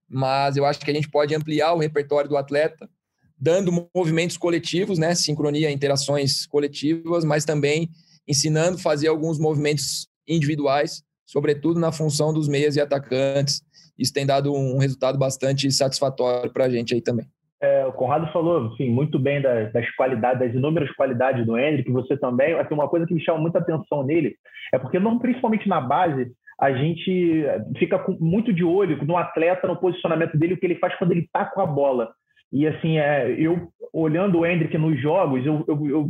mas 0.07 0.55
eu 0.55 0.63
acho 0.63 0.79
que 0.79 0.89
a 0.89 0.93
gente 0.93 1.09
pode 1.09 1.35
ampliar 1.35 1.73
o 1.73 1.77
repertório 1.77 2.29
do 2.29 2.37
atleta, 2.37 2.89
dando 3.37 3.89
movimentos 3.93 4.37
coletivos, 4.37 4.97
né, 4.97 5.13
sincronia, 5.13 5.69
interações 5.69 6.45
coletivas, 6.45 7.25
mas 7.25 7.43
também 7.43 7.89
ensinando 8.25 8.77
a 8.77 8.81
fazer 8.81 9.09
alguns 9.09 9.37
movimentos 9.37 10.07
individuais, 10.25 11.03
sobretudo 11.25 11.81
na 11.81 11.91
função 11.91 12.33
dos 12.33 12.47
meias 12.47 12.77
e 12.77 12.79
atacantes. 12.79 13.61
Isso 13.97 14.13
tem 14.13 14.25
dado 14.25 14.53
um 14.53 14.77
resultado 14.77 15.17
bastante 15.17 15.69
satisfatório 15.69 16.49
para 16.49 16.63
a 16.63 16.69
gente 16.69 16.93
aí 16.93 17.01
também. 17.01 17.29
É, 17.61 17.85
o 17.85 17.91
Conrado 17.91 18.31
falou 18.31 18.67
assim, 18.67 18.89
muito 18.89 19.19
bem 19.19 19.41
das, 19.41 19.71
das, 19.73 19.89
qualidades, 19.95 20.39
das 20.39 20.53
inúmeras 20.53 20.91
qualidades 20.95 21.45
do 21.45 21.57
Hendrick, 21.57 21.91
você 21.91 22.17
também. 22.17 22.53
Assim, 22.53 22.73
uma 22.73 22.87
coisa 22.87 23.05
que 23.05 23.13
me 23.13 23.21
chama 23.21 23.39
muita 23.39 23.59
atenção 23.59 24.03
nele 24.03 24.35
é 24.73 24.79
porque, 24.79 24.99
não, 24.99 25.19
principalmente 25.19 25.67
na 25.67 25.81
base, 25.81 26.31
a 26.59 26.71
gente 26.71 27.45
fica 27.77 27.99
com, 27.99 28.17
muito 28.19 28.53
de 28.53 28.63
olho 28.63 29.03
no 29.05 29.17
atleta, 29.17 29.67
no 29.67 29.77
posicionamento 29.77 30.37
dele, 30.37 30.53
o 30.53 30.57
que 30.57 30.65
ele 30.65 30.75
faz 30.75 30.95
quando 30.95 31.11
ele 31.11 31.21
está 31.21 31.45
com 31.45 31.61
a 31.61 31.65
bola. 31.65 32.11
E 32.51 32.65
assim, 32.65 32.97
é, 32.97 33.29
eu 33.31 33.69
olhando 33.93 34.39
o 34.39 34.45
Hendrick 34.45 34.77
nos 34.77 34.99
jogos, 34.99 35.45
eu, 35.45 35.63
eu, 35.67 35.87
eu 35.87 36.09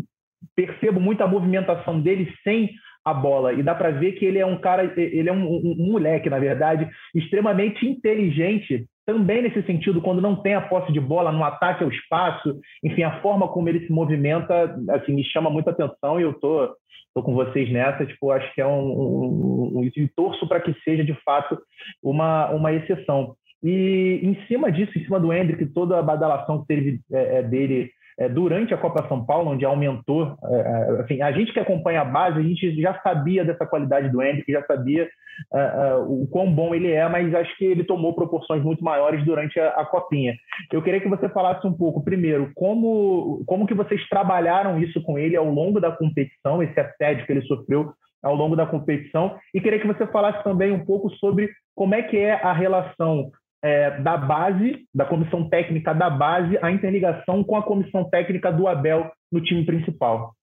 percebo 0.55 0.99
muito 0.99 1.21
a 1.21 1.27
movimentação 1.27 1.99
dele 1.99 2.31
sem 2.43 2.69
a 3.03 3.13
bola. 3.13 3.53
E 3.53 3.63
dá 3.63 3.73
para 3.73 3.91
ver 3.91 4.13
que 4.13 4.25
ele 4.25 4.39
é 4.39 4.45
um 4.45 4.57
cara, 4.57 4.83
ele 4.97 5.29
é 5.29 5.33
um, 5.33 5.43
um, 5.43 5.75
um 5.79 5.91
moleque, 5.91 6.29
na 6.29 6.39
verdade, 6.39 6.89
extremamente 7.15 7.85
inteligente 7.85 8.85
também 9.09 9.41
nesse 9.41 9.63
sentido, 9.63 10.01
quando 10.01 10.21
não 10.21 10.35
tem 10.35 10.53
a 10.53 10.61
posse 10.61 10.93
de 10.93 10.99
bola 10.99 11.31
no 11.31 11.43
ataque 11.43 11.83
ao 11.83 11.89
espaço, 11.89 12.59
enfim, 12.83 13.01
a 13.01 13.19
forma 13.21 13.47
como 13.47 13.67
ele 13.67 13.87
se 13.87 13.91
movimenta, 13.91 14.77
assim, 14.91 15.13
me 15.13 15.23
chama 15.23 15.49
muita 15.49 15.71
atenção 15.71 16.19
e 16.19 16.23
eu 16.23 16.33
tô, 16.33 16.75
tô 17.15 17.23
com 17.23 17.33
vocês 17.33 17.71
nessa, 17.71 18.05
tipo, 18.05 18.29
acho 18.29 18.53
que 18.53 18.61
é 18.61 18.67
um, 18.67 19.79
um, 19.79 19.79
um 19.79 20.07
torço 20.15 20.47
para 20.47 20.59
que 20.59 20.75
seja 20.83 21.03
de 21.03 21.15
fato 21.25 21.57
uma, 22.03 22.51
uma 22.51 22.71
exceção. 22.71 23.35
E 23.63 24.19
em 24.21 24.37
cima 24.47 24.71
disso, 24.71 24.95
em 24.95 25.03
cima 25.03 25.19
do 25.19 25.33
Hendrick, 25.33 25.65
toda 25.73 25.97
a 25.97 26.03
badalação 26.03 26.61
que 26.61 26.67
teve 26.67 27.01
é, 27.11 27.39
é 27.39 27.43
dele 27.43 27.89
durante 28.27 28.73
a 28.73 28.77
Copa 28.77 29.07
São 29.07 29.25
Paulo, 29.25 29.51
onde 29.51 29.63
aumentou, 29.63 30.35
é, 30.43 30.55
é, 30.55 31.01
assim, 31.01 31.21
a 31.21 31.31
gente 31.31 31.53
que 31.53 31.59
acompanha 31.59 32.01
a 32.01 32.05
base, 32.05 32.39
a 32.39 32.43
gente 32.43 32.81
já 32.81 32.99
sabia 33.01 33.45
dessa 33.45 33.65
qualidade 33.65 34.09
do 34.09 34.21
Henrique, 34.21 34.51
já 34.51 34.61
sabia 34.65 35.07
uh, 35.53 36.21
o 36.23 36.27
quão 36.27 36.51
bom 36.51 36.75
ele 36.75 36.91
é, 36.91 37.07
mas 37.07 37.33
acho 37.33 37.55
que 37.57 37.63
ele 37.63 37.83
tomou 37.83 38.13
proporções 38.13 38.61
muito 38.61 38.83
maiores 38.83 39.23
durante 39.23 39.57
a, 39.59 39.69
a, 39.69 39.85
Copinha. 39.85 40.33
Eu 40.71 40.81
queria 40.81 40.99
que 40.99 41.07
você 41.07 41.29
falasse 41.29 41.65
um 41.65 41.73
pouco, 41.73 42.03
primeiro, 42.03 42.51
como, 42.55 43.43
como 43.45 43.65
que 43.65 43.73
vocês 43.73 44.05
trabalharam 44.09 44.77
isso 44.79 45.01
com 45.03 45.17
ele 45.17 45.37
ao 45.37 45.49
longo 45.49 45.79
da 45.79 45.91
competição, 45.91 46.61
esse 46.61 46.77
assédio 46.79 47.25
que 47.25 47.31
ele 47.31 47.43
sofreu 47.43 47.93
ao 48.21 48.35
longo 48.35 48.55
da 48.55 48.65
competição, 48.65 49.37
e 49.53 49.61
queria 49.61 49.79
que 49.79 49.87
você 49.87 50.05
falasse 50.07 50.43
também 50.43 50.73
um 50.73 50.83
pouco 50.83 51.09
sobre 51.11 51.49
como 51.73 51.95
é 51.95 52.01
que 52.01 52.17
é 52.17 52.33
a 52.33 52.51
relação 52.51 53.31
é, 53.63 53.99
da 54.01 54.17
base, 54.17 54.85
da 54.93 55.05
comissão 55.05 55.49
técnica 55.49 55.93
da 55.93 56.09
base, 56.09 56.57
a 56.61 56.71
interligação 56.71 57.43
com 57.43 57.55
a 57.55 57.63
comissão 57.63 58.09
técnica 58.09 58.51
do 58.51 58.67
Abel 58.67 59.11
no 59.31 59.41
time 59.41 59.65
principal? 59.65 60.33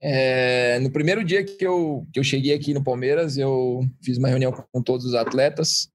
É, 0.00 0.78
no 0.80 0.92
primeiro 0.92 1.24
dia 1.24 1.42
que 1.42 1.66
eu, 1.66 2.06
que 2.12 2.20
eu 2.20 2.24
cheguei 2.24 2.54
aqui 2.54 2.74
no 2.74 2.84
Palmeiras, 2.84 3.38
eu 3.38 3.80
fiz 4.02 4.18
uma 4.18 4.28
reunião 4.28 4.52
com 4.52 4.82
todos 4.82 5.06
os 5.06 5.14
atletas 5.14 5.88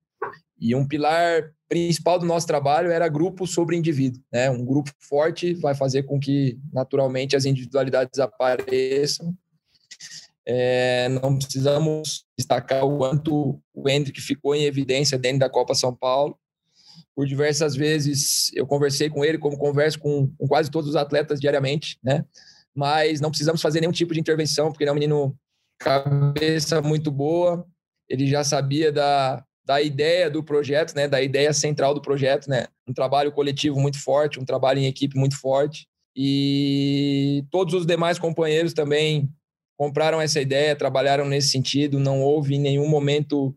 e 0.59 0.75
um 0.75 0.87
pilar 0.87 1.51
principal 1.69 2.17
do 2.17 2.25
nosso 2.25 2.47
trabalho 2.47 2.91
era 2.91 3.07
grupo 3.07 3.45
sobre 3.45 3.77
indivíduo. 3.77 4.21
Né? 4.33 4.49
Um 4.49 4.65
grupo 4.65 4.91
forte 4.99 5.53
vai 5.53 5.75
fazer 5.75 6.03
com 6.03 6.19
que, 6.19 6.57
naturalmente, 6.73 7.35
as 7.35 7.45
individualidades 7.45 8.19
apareçam. 8.19 9.33
É, 10.51 11.07
não 11.09 11.37
precisamos 11.37 12.25
destacar 12.35 12.83
o 12.83 12.97
quanto 12.97 13.61
o 13.71 13.87
Hendrick 13.87 14.19
ficou 14.19 14.55
em 14.55 14.63
evidência 14.63 15.15
dentro 15.15 15.39
da 15.39 15.49
Copa 15.49 15.75
São 15.75 15.93
Paulo. 15.93 16.35
Por 17.15 17.27
diversas 17.27 17.75
vezes 17.75 18.51
eu 18.55 18.65
conversei 18.65 19.11
com 19.11 19.23
ele, 19.23 19.37
como 19.37 19.59
converso 19.59 19.99
com, 19.99 20.27
com 20.37 20.47
quase 20.47 20.71
todos 20.71 20.89
os 20.89 20.95
atletas 20.95 21.39
diariamente, 21.39 21.99
né? 22.03 22.25
mas 22.75 23.19
não 23.19 23.29
precisamos 23.29 23.61
fazer 23.61 23.81
nenhum 23.81 23.91
tipo 23.91 24.13
de 24.13 24.19
intervenção, 24.19 24.71
porque 24.71 24.83
ele 24.83 24.89
é 24.89 24.91
um 24.91 24.95
menino 24.95 25.37
cabeça 25.77 26.81
muito 26.81 27.11
boa, 27.11 27.65
ele 28.07 28.25
já 28.25 28.43
sabia 28.43 28.91
da, 28.91 29.43
da 29.65 29.81
ideia 29.81 30.29
do 30.29 30.43
projeto, 30.43 30.95
né, 30.95 31.07
da 31.07 31.21
ideia 31.21 31.53
central 31.53 31.93
do 31.93 32.01
projeto, 32.01 32.49
né, 32.49 32.67
um 32.87 32.93
trabalho 32.93 33.31
coletivo 33.31 33.79
muito 33.79 34.01
forte, 34.01 34.39
um 34.39 34.45
trabalho 34.45 34.79
em 34.79 34.87
equipe 34.87 35.17
muito 35.17 35.39
forte, 35.39 35.87
e 36.15 37.45
todos 37.51 37.73
os 37.73 37.85
demais 37.85 38.17
companheiros 38.17 38.73
também 38.73 39.29
compraram 39.79 40.19
essa 40.19 40.41
ideia, 40.41 40.75
trabalharam 40.75 41.23
nesse 41.23 41.47
sentido, 41.47 42.01
não 42.01 42.21
houve 42.21 42.55
em 42.55 42.59
nenhum 42.59 42.85
momento 42.85 43.55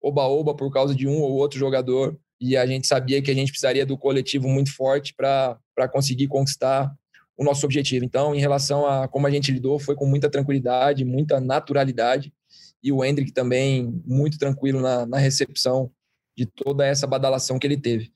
oba-oba 0.00 0.54
por 0.54 0.72
causa 0.72 0.94
de 0.94 1.08
um 1.08 1.20
ou 1.20 1.32
outro 1.32 1.58
jogador, 1.58 2.16
e 2.40 2.56
a 2.56 2.64
gente 2.64 2.86
sabia 2.86 3.20
que 3.20 3.28
a 3.28 3.34
gente 3.34 3.50
precisaria 3.50 3.84
do 3.84 3.98
coletivo 3.98 4.46
muito 4.46 4.72
forte 4.72 5.12
para 5.12 5.88
conseguir 5.90 6.28
conquistar 6.28 6.94
o 7.36 7.42
nosso 7.42 7.66
objetivo. 7.66 8.04
Então, 8.04 8.32
em 8.36 8.38
relação 8.38 8.86
a 8.86 9.08
como 9.08 9.26
a 9.26 9.30
gente 9.30 9.50
lidou, 9.50 9.80
foi 9.80 9.96
com 9.96 10.06
muita 10.06 10.30
tranquilidade, 10.30 11.04
muita 11.04 11.40
naturalidade, 11.40 12.32
e 12.80 12.92
o 12.92 13.04
Hendrick 13.04 13.32
também 13.32 14.00
muito 14.06 14.38
tranquilo 14.38 14.80
na, 14.80 15.04
na 15.04 15.18
recepção 15.18 15.90
de 16.38 16.46
toda 16.46 16.86
essa 16.86 17.04
badalação 17.04 17.58
que 17.58 17.66
ele 17.66 17.76
teve. 17.76 18.12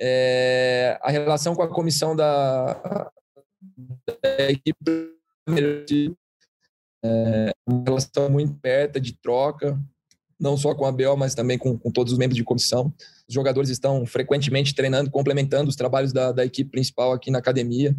É, 0.00 0.98
a 1.02 1.10
relação 1.10 1.54
com 1.54 1.62
a 1.62 1.68
comissão 1.68 2.16
da, 2.16 3.10
da 4.22 4.50
equipe 4.50 5.14
é 7.04 7.52
uma 7.66 7.84
relação 7.84 8.30
muito 8.30 8.54
perto 8.54 8.98
de 8.98 9.12
troca, 9.12 9.78
não 10.40 10.56
só 10.56 10.74
com 10.74 10.86
a 10.86 10.92
Bel, 10.92 11.16
mas 11.16 11.34
também 11.34 11.58
com, 11.58 11.78
com, 11.78 11.90
todos 11.90 12.12
os 12.12 12.18
membros 12.18 12.36
de 12.36 12.44
comissão. 12.44 12.92
Os 13.28 13.34
jogadores 13.34 13.68
estão 13.68 14.04
frequentemente 14.06 14.74
treinando, 14.74 15.10
complementando 15.10 15.68
os 15.68 15.76
trabalhos 15.76 16.12
da, 16.12 16.32
da 16.32 16.44
equipe 16.44 16.70
principal 16.70 17.12
aqui 17.12 17.30
na 17.30 17.38
academia. 17.38 17.94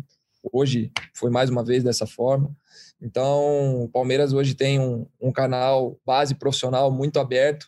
Hoje 0.52 0.92
foi 1.14 1.30
mais 1.30 1.50
uma 1.50 1.64
vez 1.64 1.84
dessa 1.84 2.06
forma. 2.06 2.56
Então, 3.02 3.84
o 3.84 3.90
Palmeiras 3.90 4.34
hoje 4.34 4.56
tem 4.56 4.80
um, 4.80 5.06
um 5.22 5.32
canal 5.32 6.00
base 6.06 6.36
profissional 6.36 6.92
muito 6.92 7.20
aberto, 7.20 7.68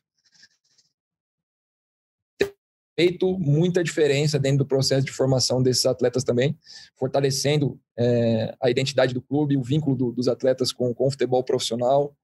feito 2.98 3.38
muita 3.38 3.84
diferença 3.84 4.40
dentro 4.40 4.60
do 4.60 4.66
processo 4.66 5.06
de 5.06 5.12
formação 5.12 5.62
desses 5.62 5.86
atletas 5.86 6.24
também, 6.24 6.58
fortalecendo 6.96 7.80
é, 7.96 8.56
a 8.60 8.72
identidade 8.72 9.14
do 9.14 9.22
clube, 9.22 9.56
o 9.56 9.62
vínculo 9.62 9.96
do, 9.96 10.12
dos 10.12 10.28
atletas 10.28 10.74
com, 10.74 10.92
com 10.96 11.06
o 11.06 11.12
futebol 11.12 11.44
profissional. 11.44 12.16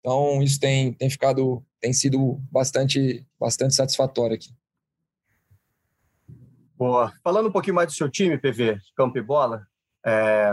Então, 0.00 0.42
isso 0.42 0.60
tem, 0.60 0.92
tem 0.92 1.08
ficado, 1.08 1.64
tem 1.80 1.94
sido 1.94 2.38
bastante, 2.52 3.26
bastante 3.40 3.74
satisfatório 3.74 4.34
aqui. 4.34 4.50
Boa. 6.76 7.10
Falando 7.24 7.48
um 7.48 7.52
pouquinho 7.52 7.74
mais 7.74 7.88
do 7.88 7.94
seu 7.94 8.10
time, 8.10 8.36
PV, 8.36 8.78
campo 8.94 9.16
e 9.16 9.22
bola, 9.22 9.66
é, 10.04 10.52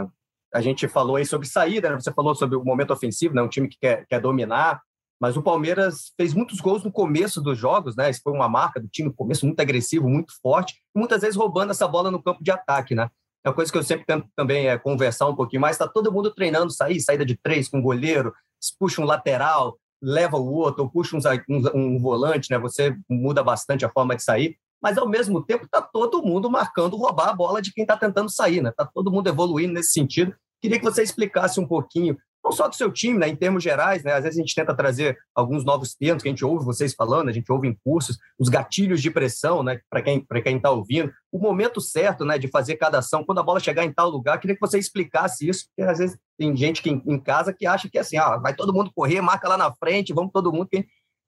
a 0.54 0.62
gente 0.62 0.88
falou 0.88 1.18
aí 1.18 1.26
sobre 1.26 1.50
saída, 1.50 1.90
né? 1.90 1.96
você 2.00 2.14
falou 2.14 2.34
sobre 2.34 2.56
o 2.56 2.64
momento 2.64 2.94
ofensivo, 2.94 3.36
né? 3.36 3.42
um 3.42 3.50
time 3.50 3.68
que 3.68 3.78
quer, 3.78 4.06
quer 4.08 4.22
dominar, 4.22 4.82
mas 5.20 5.38
o 5.38 5.42
Palmeiras 5.42 6.12
fez 6.18 6.34
muitos 6.34 6.60
gols 6.60 6.84
no 6.84 6.92
começo 6.92 7.42
dos 7.42 7.58
jogos, 7.58 7.96
né? 7.96 8.10
Isso 8.10 8.22
foi 8.24 8.34
uma 8.34 8.50
marca 8.50 8.80
do 8.80 8.88
time 8.88 9.10
no 9.10 9.14
começo, 9.14 9.46
muito 9.46 9.60
agressivo, 9.60 10.10
muito 10.10 10.34
forte, 10.42 10.76
muitas 10.96 11.22
vezes 11.22 11.36
roubando 11.36 11.72
essa 11.72 11.88
bola 11.88 12.12
no 12.12 12.22
campo 12.22 12.44
de 12.44 12.52
ataque, 12.52 12.94
né? 12.94 13.10
É 13.44 13.50
uma 13.50 13.56
coisa 13.56 13.72
que 13.72 13.78
eu 13.78 13.84
sempre 13.84 14.06
tento 14.06 14.28
também 14.36 14.68
é 14.68 14.78
conversar 14.78 15.28
um 15.28 15.36
pouquinho 15.36 15.62
mais. 15.62 15.76
Está 15.76 15.88
todo 15.88 16.12
mundo 16.12 16.34
treinando 16.34 16.72
sair, 16.72 17.00
saída 17.00 17.26
de 17.26 17.38
três 17.38 17.70
com 17.70 17.80
o 17.80 17.82
goleiro, 17.82 18.34
puxa 18.80 19.02
um 19.02 19.06
lateral, 19.06 19.78
leva 20.02 20.38
o 20.38 20.52
outro, 20.52 20.84
ou 20.84 20.90
puxa 20.90 21.16
um, 21.16 21.20
um, 21.50 21.96
um 21.96 22.00
volante, 22.00 22.50
né? 22.50 22.58
Você 22.58 22.96
muda 23.10 23.44
bastante 23.44 23.86
a 23.86 23.90
forma 23.90 24.16
de 24.16 24.24
sair 24.24 24.58
mas 24.86 25.00
ao 25.00 25.10
mesmo 25.10 25.44
tempo 25.44 25.66
está 25.66 25.82
todo 25.82 26.22
mundo 26.22 26.48
marcando 26.48 26.96
roubar 26.96 27.30
a 27.30 27.34
bola 27.34 27.60
de 27.60 27.74
quem 27.74 27.84
está 27.84 27.98
tentando 27.98 28.30
sair, 28.30 28.62
né? 28.62 28.70
Está 28.70 28.86
todo 28.86 29.12
mundo 29.12 29.28
evoluindo 29.28 29.74
nesse 29.74 29.94
sentido. 29.94 30.36
Queria 30.62 30.78
que 30.78 30.86
você 30.86 31.02
explicasse 31.02 31.60
um 31.60 31.68
pouquinho, 31.68 32.16
não 32.46 32.52
só 32.52 32.68
do 32.68 32.76
seu 32.76 32.92
time, 32.92 33.18
né, 33.18 33.28
em 33.28 33.36
termos 33.36 33.64
gerais, 33.64 34.04
né? 34.04 34.14
Às 34.14 34.24
vezes 34.24 34.38
a 34.38 34.42
gente 34.42 34.54
tenta 34.54 34.76
trazer 34.76 35.18
alguns 35.34 35.66
novos 35.66 35.96
termos 35.96 36.22
que 36.22 36.30
a 36.30 36.32
gente 36.32 36.46
ouve 36.46 36.64
vocês 36.64 36.94
falando, 36.94 37.28
a 37.28 37.32
gente 37.32 37.52
ouve 37.52 37.68
em 37.68 37.76
cursos, 37.84 38.20
os 38.38 38.50
gatilhos 38.50 39.02
de 39.02 39.10
pressão, 39.10 39.64
né? 39.64 39.80
Para 39.90 40.04
quem 40.04 40.24
para 40.24 40.40
quem 40.42 40.58
está 40.58 40.70
ouvindo, 40.70 41.12
o 41.32 41.40
momento 41.40 41.82
certo, 41.82 42.24
né, 42.24 42.38
de 42.38 42.48
fazer 42.48 42.76
cada 42.76 43.00
ação, 43.00 43.24
quando 43.26 43.40
a 43.40 43.44
bola 43.44 43.60
chegar 43.60 43.84
em 43.84 43.92
tal 43.92 44.10
lugar. 44.10 44.40
Queria 44.40 44.56
que 44.56 44.62
você 44.62 44.78
explicasse 44.78 45.50
isso, 45.50 45.66
porque 45.68 45.90
às 45.90 45.98
vezes 45.98 46.18
tem 46.38 46.56
gente 46.56 46.84
que 46.84 46.90
em 46.92 47.20
casa 47.20 47.52
que 47.52 47.66
acha 47.66 47.90
que 47.90 47.98
é 47.98 48.02
assim, 48.02 48.18
ah, 48.18 48.38
vai 48.38 48.54
todo 48.56 48.74
mundo 48.74 48.92
correr, 48.94 49.22
marca 49.22 49.50
lá 49.50 49.58
na 49.58 49.74
frente, 49.74 50.14
vamos 50.14 50.32
todo 50.32 50.54
mundo 50.54 50.70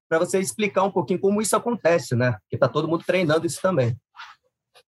para 0.08 0.20
você 0.20 0.40
explicar 0.40 0.84
um 0.84 0.92
pouquinho 0.92 1.20
como 1.20 1.42
isso 1.42 1.56
acontece, 1.56 2.16
né? 2.16 2.34
Porque 2.34 2.56
está 2.56 2.68
todo 2.68 2.88
mundo 2.88 3.04
treinando 3.06 3.46
isso 3.46 3.60
também. 3.62 3.98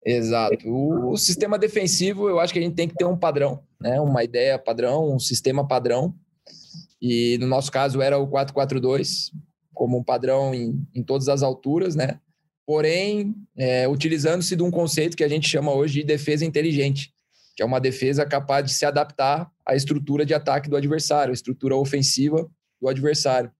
Exato. 0.05 0.67
O, 0.67 1.11
o, 1.11 1.17
sistema 1.17 1.57
defensivo, 1.57 2.29
eu 2.29 2.39
acho 2.39 2.53
que 2.53 2.59
a 2.59 2.61
gente 2.61 2.75
tem 2.75 2.87
que 2.87 2.95
ter 2.95 3.05
um 3.05 3.17
padrão, 3.17 3.63
né? 3.79 3.99
Uma 3.99 4.23
ideia 4.23 4.57
padrão, 4.57 5.13
um 5.13 5.19
sistema 5.19 5.67
padrão. 5.67 6.13
E 7.01 7.37
no 7.39 7.47
nosso 7.47 7.71
caso 7.71 8.01
era 8.01 8.17
o 8.17 8.27
4-4-2, 8.27 9.31
como 9.73 9.97
um 9.97 10.03
padrão 10.03 10.53
em, 10.53 10.85
em 10.93 11.03
todas 11.03 11.29
as 11.29 11.43
alturas, 11.43 11.95
né? 11.95 12.19
Porém, 12.65 13.35
é, 13.57 13.87
utilizando-se 13.87 14.55
de 14.55 14.63
um 14.63 14.71
conceito 14.71 15.17
que 15.17 15.23
a 15.23 15.27
gente 15.29 15.47
chama 15.47 15.73
hoje 15.73 16.01
de 16.01 16.05
defesa 16.05 16.45
inteligente, 16.45 17.11
que 17.55 17.63
é 17.63 17.65
uma 17.65 17.79
defesa 17.79 18.25
capaz 18.25 18.65
de 18.65 18.73
se 18.73 18.85
adaptar 18.85 19.49
à 19.65 19.75
estrutura 19.75 20.25
de 20.25 20.33
ataque 20.33 20.69
do 20.69 20.75
adversário, 20.75 21.31
à 21.31 21.33
estrutura 21.33 21.75
ofensiva 21.75 22.49
do 22.79 22.87
adversário 22.87 23.51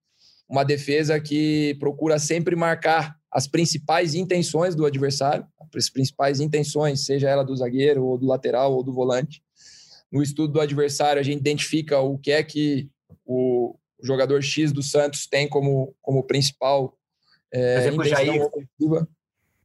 uma 0.50 0.64
defesa 0.64 1.20
que 1.20 1.76
procura 1.78 2.18
sempre 2.18 2.56
marcar 2.56 3.16
as 3.30 3.46
principais 3.46 4.16
intenções 4.16 4.74
do 4.74 4.84
adversário, 4.84 5.46
as 5.74 5.88
principais 5.88 6.40
intenções, 6.40 7.04
seja 7.04 7.28
ela 7.28 7.44
do 7.44 7.56
zagueiro, 7.56 8.04
ou 8.04 8.18
do 8.18 8.26
lateral, 8.26 8.74
ou 8.74 8.82
do 8.82 8.92
volante. 8.92 9.42
No 10.10 10.22
estudo 10.22 10.54
do 10.54 10.60
adversário, 10.60 11.20
a 11.20 11.22
gente 11.22 11.40
identifica 11.40 12.00
o 12.00 12.18
que 12.18 12.32
é 12.32 12.42
que 12.42 12.88
o 13.24 13.76
jogador 14.02 14.42
X 14.42 14.72
do 14.72 14.82
Santos 14.82 15.26
tem 15.26 15.48
como, 15.48 15.94
como 16.02 16.24
principal 16.24 16.96
é, 17.52 17.88
intenção 17.88 18.46
ofensiva. 18.46 19.08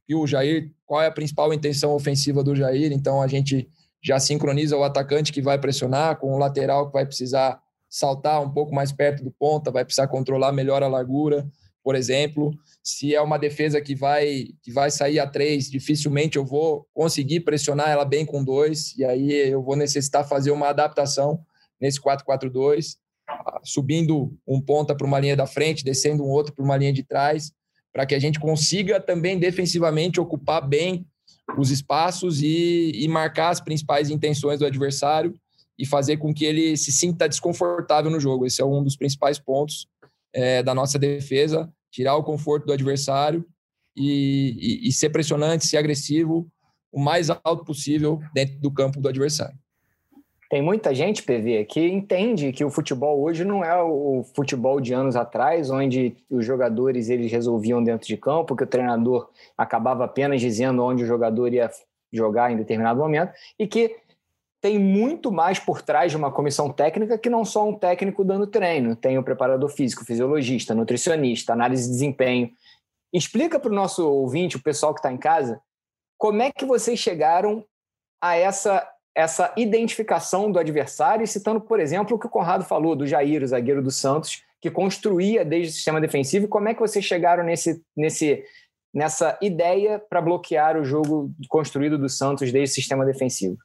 E 0.08 0.14
o 0.14 0.26
Jair, 0.26 0.72
qual 0.84 1.02
é 1.02 1.06
a 1.06 1.12
principal 1.12 1.52
intenção 1.52 1.92
ofensiva 1.92 2.44
do 2.44 2.54
Jair? 2.54 2.92
Então, 2.92 3.20
a 3.20 3.26
gente 3.26 3.68
já 4.00 4.20
sincroniza 4.20 4.76
o 4.76 4.84
atacante 4.84 5.32
que 5.32 5.42
vai 5.42 5.58
pressionar 5.58 6.18
com 6.18 6.32
o 6.32 6.38
lateral 6.38 6.86
que 6.86 6.92
vai 6.92 7.04
precisar 7.04 7.60
saltar 7.88 8.40
um 8.40 8.50
pouco 8.50 8.74
mais 8.74 8.92
perto 8.92 9.24
do 9.24 9.30
ponta, 9.32 9.70
vai 9.70 9.84
precisar 9.84 10.06
controlar 10.06 10.52
melhor 10.52 10.82
a 10.82 10.88
largura, 10.88 11.48
por 11.86 11.94
exemplo. 11.94 12.52
Se 12.82 13.14
é 13.14 13.22
uma 13.22 13.38
defesa 13.38 13.80
que 13.80 13.94
vai 13.94 14.48
que 14.60 14.72
vai 14.72 14.90
sair 14.90 15.20
a 15.20 15.26
três, 15.26 15.70
dificilmente 15.70 16.36
eu 16.36 16.44
vou 16.44 16.84
conseguir 16.92 17.40
pressionar 17.40 17.90
ela 17.90 18.04
bem 18.04 18.26
com 18.26 18.42
dois, 18.42 18.92
e 18.98 19.04
aí 19.04 19.32
eu 19.32 19.62
vou 19.62 19.76
necessitar 19.76 20.26
fazer 20.26 20.50
uma 20.50 20.68
adaptação 20.68 21.38
nesse 21.80 22.00
4-4-2, 22.00 22.96
subindo 23.62 24.36
um 24.44 24.60
ponta 24.60 24.96
para 24.96 25.06
uma 25.06 25.20
linha 25.20 25.36
da 25.36 25.46
frente, 25.46 25.84
descendo 25.84 26.24
um 26.24 26.28
outro 26.28 26.52
para 26.52 26.64
uma 26.64 26.76
linha 26.76 26.92
de 26.92 27.04
trás, 27.04 27.52
para 27.92 28.04
que 28.04 28.16
a 28.16 28.18
gente 28.18 28.40
consiga 28.40 28.98
também 28.98 29.38
defensivamente 29.38 30.18
ocupar 30.18 30.66
bem 30.66 31.06
os 31.56 31.70
espaços 31.70 32.42
e, 32.42 32.90
e 32.96 33.06
marcar 33.06 33.50
as 33.50 33.60
principais 33.60 34.10
intenções 34.10 34.58
do 34.58 34.66
adversário 34.66 35.32
e 35.78 35.86
fazer 35.86 36.16
com 36.16 36.34
que 36.34 36.44
ele 36.44 36.76
se 36.76 36.90
sinta 36.90 37.28
desconfortável 37.28 38.10
no 38.10 38.18
jogo. 38.18 38.44
Esse 38.44 38.60
é 38.60 38.64
um 38.64 38.82
dos 38.82 38.96
principais 38.96 39.38
pontos 39.38 39.86
é, 40.36 40.62
da 40.62 40.74
nossa 40.74 40.98
defesa, 40.98 41.72
tirar 41.96 42.14
o 42.14 42.22
conforto 42.22 42.66
do 42.66 42.74
adversário 42.74 43.42
e, 43.96 44.82
e, 44.84 44.88
e 44.88 44.92
ser 44.92 45.08
pressionante, 45.08 45.66
ser 45.66 45.78
agressivo 45.78 46.46
o 46.92 47.00
mais 47.00 47.30
alto 47.30 47.64
possível 47.64 48.20
dentro 48.34 48.58
do 48.58 48.70
campo 48.70 49.00
do 49.00 49.08
adversário. 49.08 49.56
Tem 50.50 50.60
muita 50.62 50.94
gente, 50.94 51.22
PV, 51.22 51.64
que 51.64 51.80
entende 51.88 52.52
que 52.52 52.64
o 52.64 52.70
futebol 52.70 53.20
hoje 53.22 53.44
não 53.44 53.64
é 53.64 53.82
o 53.82 54.24
futebol 54.34 54.78
de 54.78 54.92
anos 54.92 55.16
atrás, 55.16 55.70
onde 55.70 56.16
os 56.30 56.44
jogadores 56.44 57.08
eles 57.08 57.32
resolviam 57.32 57.82
dentro 57.82 58.06
de 58.06 58.16
campo, 58.16 58.54
que 58.54 58.62
o 58.62 58.66
treinador 58.66 59.28
acabava 59.56 60.04
apenas 60.04 60.40
dizendo 60.40 60.84
onde 60.84 61.02
o 61.02 61.06
jogador 61.06 61.52
ia 61.52 61.68
jogar 62.12 62.52
em 62.52 62.56
determinado 62.56 63.00
momento, 63.00 63.32
e 63.58 63.66
que 63.66 63.96
tem 64.60 64.78
muito 64.78 65.30
mais 65.30 65.58
por 65.58 65.82
trás 65.82 66.10
de 66.10 66.16
uma 66.16 66.32
comissão 66.32 66.72
técnica 66.72 67.18
que 67.18 67.30
não 67.30 67.44
só 67.44 67.68
um 67.68 67.78
técnico 67.78 68.24
dando 68.24 68.46
treino. 68.46 68.96
Tem 68.96 69.18
o 69.18 69.22
preparador 69.22 69.68
físico, 69.68 70.04
fisiologista, 70.04 70.74
nutricionista, 70.74 71.52
análise 71.52 71.84
de 71.84 71.90
desempenho. 71.90 72.50
explica 73.12 73.58
para 73.60 73.70
o 73.70 73.74
nosso 73.74 74.08
ouvinte, 74.08 74.56
o 74.56 74.62
pessoal 74.62 74.92
que 74.92 75.00
está 75.00 75.12
em 75.12 75.16
casa, 75.16 75.60
como 76.18 76.42
é 76.42 76.50
que 76.50 76.64
vocês 76.64 76.98
chegaram 76.98 77.64
a 78.20 78.36
essa, 78.36 78.88
essa 79.14 79.52
identificação 79.56 80.50
do 80.50 80.58
adversário, 80.58 81.26
citando, 81.26 81.60
por 81.60 81.78
exemplo, 81.78 82.16
o 82.16 82.18
que 82.18 82.26
o 82.26 82.30
Conrado 82.30 82.64
falou 82.64 82.96
do 82.96 83.06
Jair, 83.06 83.42
o 83.42 83.46
zagueiro 83.46 83.82
do 83.82 83.90
Santos, 83.90 84.42
que 84.60 84.70
construía 84.70 85.44
desde 85.44 85.70
o 85.70 85.74
sistema 85.74 86.00
defensivo. 86.00 86.48
Como 86.48 86.68
é 86.68 86.74
que 86.74 86.80
vocês 86.80 87.04
chegaram 87.04 87.44
nesse, 87.44 87.82
nesse, 87.96 88.42
nessa 88.92 89.38
ideia 89.42 89.98
para 89.98 90.22
bloquear 90.22 90.76
o 90.76 90.84
jogo 90.84 91.30
construído 91.48 91.98
do 91.98 92.08
Santos 92.08 92.50
desde 92.50 92.72
o 92.72 92.74
sistema 92.74 93.04
defensivo? 93.04 93.58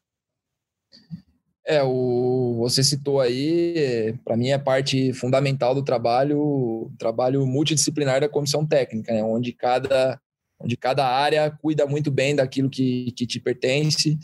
É, 1.66 1.84
o, 1.84 2.56
você 2.58 2.84
citou 2.84 3.20
aí, 3.20 4.16
para 4.24 4.36
mim 4.36 4.50
é 4.50 4.58
parte 4.58 5.14
fundamental 5.14 5.76
do 5.76 5.84
trabalho, 5.84 6.92
trabalho 6.98 7.46
multidisciplinar 7.46 8.22
da 8.22 8.30
comissão 8.30 8.66
técnica, 8.66 9.14
né, 9.14 9.24
onde 9.24 9.54
cada 9.54 10.20
onde 10.64 10.78
cada 10.78 11.08
área 11.08 11.50
cuida 11.50 11.88
muito 11.88 12.12
bem 12.12 12.36
daquilo 12.36 12.70
que, 12.70 13.12
que 13.14 13.26
te 13.26 13.40
pertence. 13.40 14.18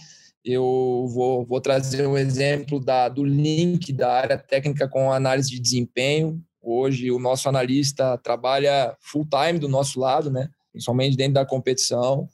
Eu 0.46 1.08
vou, 1.10 1.44
vou 1.44 1.60
trazer 1.60 2.06
um 2.08 2.16
exemplo 2.16 2.80
da, 2.80 3.10
do 3.10 3.24
link 3.24 3.92
da 3.92 4.14
área 4.14 4.38
técnica 4.38 4.88
com 4.88 5.12
análise 5.12 5.50
de 5.50 5.60
desempenho. 5.60 6.40
Hoje, 6.62 7.12
o 7.12 7.18
nosso 7.18 7.50
analista 7.50 8.18
trabalha 8.20 8.96
full 9.00 9.28
time 9.28 9.58
do 9.58 9.68
nosso 9.68 10.00
lado, 10.00 10.30
né? 10.30 10.48
principalmente 10.72 11.18
dentro 11.18 11.34
da 11.34 11.46
competição, 11.46 12.30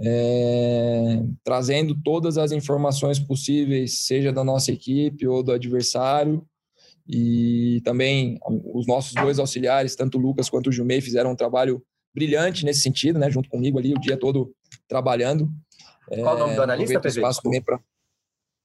é, 0.00 1.22
trazendo 1.42 1.94
todas 2.02 2.38
as 2.38 2.52
informações 2.52 3.18
possíveis, 3.18 4.06
seja 4.06 4.32
da 4.32 4.44
nossa 4.44 4.70
equipe 4.70 5.26
ou 5.26 5.42
do 5.42 5.52
adversário. 5.52 6.46
E 7.06 7.80
também 7.84 8.38
os 8.46 8.86
nossos 8.86 9.14
dois 9.14 9.38
auxiliares, 9.38 9.96
tanto 9.96 10.18
o 10.18 10.20
Lucas 10.20 10.50
quanto 10.50 10.68
o 10.68 10.72
Jumei, 10.72 11.00
fizeram 11.00 11.32
um 11.32 11.36
trabalho 11.36 11.82
brilhante 12.14 12.64
nesse 12.64 12.80
sentido, 12.80 13.18
né? 13.18 13.30
Junto 13.30 13.48
comigo 13.48 13.78
ali 13.78 13.94
o 13.94 14.00
dia 14.00 14.16
todo 14.16 14.54
trabalhando. 14.86 15.50
Qual 16.06 16.36
o 16.36 16.38
nome 16.38 16.54
do 16.54 16.60
é, 16.60 16.64
analista, 16.64 17.00
PV? 17.00 17.08
Espaço 17.08 17.42
também 17.42 17.62
pra... 17.62 17.80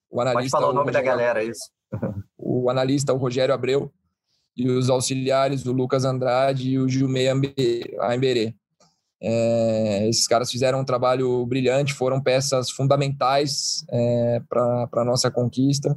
o 0.09 0.19
analista, 0.19 0.57
Pode 0.57 0.63
falar 0.63 0.71
o 0.71 0.75
nome 0.75 0.91
o 0.91 0.93
Rogério, 0.93 1.07
da 1.07 1.15
galera, 1.15 1.43
isso. 1.43 1.71
o 2.37 2.69
analista, 2.69 3.13
o 3.13 3.17
Rogério 3.17 3.53
Abreu, 3.53 3.91
e 4.55 4.69
os 4.69 4.89
auxiliares, 4.89 5.65
o 5.65 5.71
Lucas 5.71 6.05
Andrade 6.05 6.71
e 6.71 6.79
o 6.79 6.87
Jumei 6.87 7.27
Amberê. 7.27 8.55
É, 9.25 10.07
esses 10.09 10.27
caras 10.27 10.51
fizeram 10.51 10.81
um 10.81 10.85
trabalho 10.85 11.45
brilhante, 11.45 11.93
foram 11.93 12.21
peças 12.21 12.69
fundamentais 12.69 13.85
é, 13.89 14.41
para 14.49 14.89
a 14.91 15.05
nossa 15.05 15.31
conquista. 15.31 15.95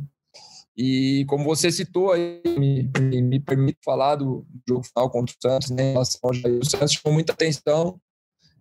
E 0.77 1.24
como 1.27 1.43
você 1.43 1.72
citou 1.72 2.12
aí, 2.12 2.41
me, 2.47 2.89
me, 3.01 3.22
me 3.22 3.41
permite 3.41 3.79
falar 3.85 4.16
do 4.16 4.47
jogo 4.68 4.85
final 4.85 5.11
contra 5.11 5.35
o 5.35 5.39
Santos, 5.43 5.70
né? 5.70 5.95
O 6.22 6.33
Jair, 6.35 6.59
o 6.61 6.64
Santos 6.64 6.93
chamou 6.93 7.14
muita 7.14 7.33
atenção. 7.33 7.99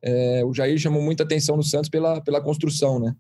É, 0.02 0.44
o 0.46 0.54
Jair 0.54 0.78
chamou 0.80 1.02
muita 1.02 1.24
atenção 1.24 1.58
no 1.58 1.64
Santos 1.64 1.90
pela, 1.90 2.22
pela 2.22 2.42
construção, 2.42 3.00
né? 3.00 3.14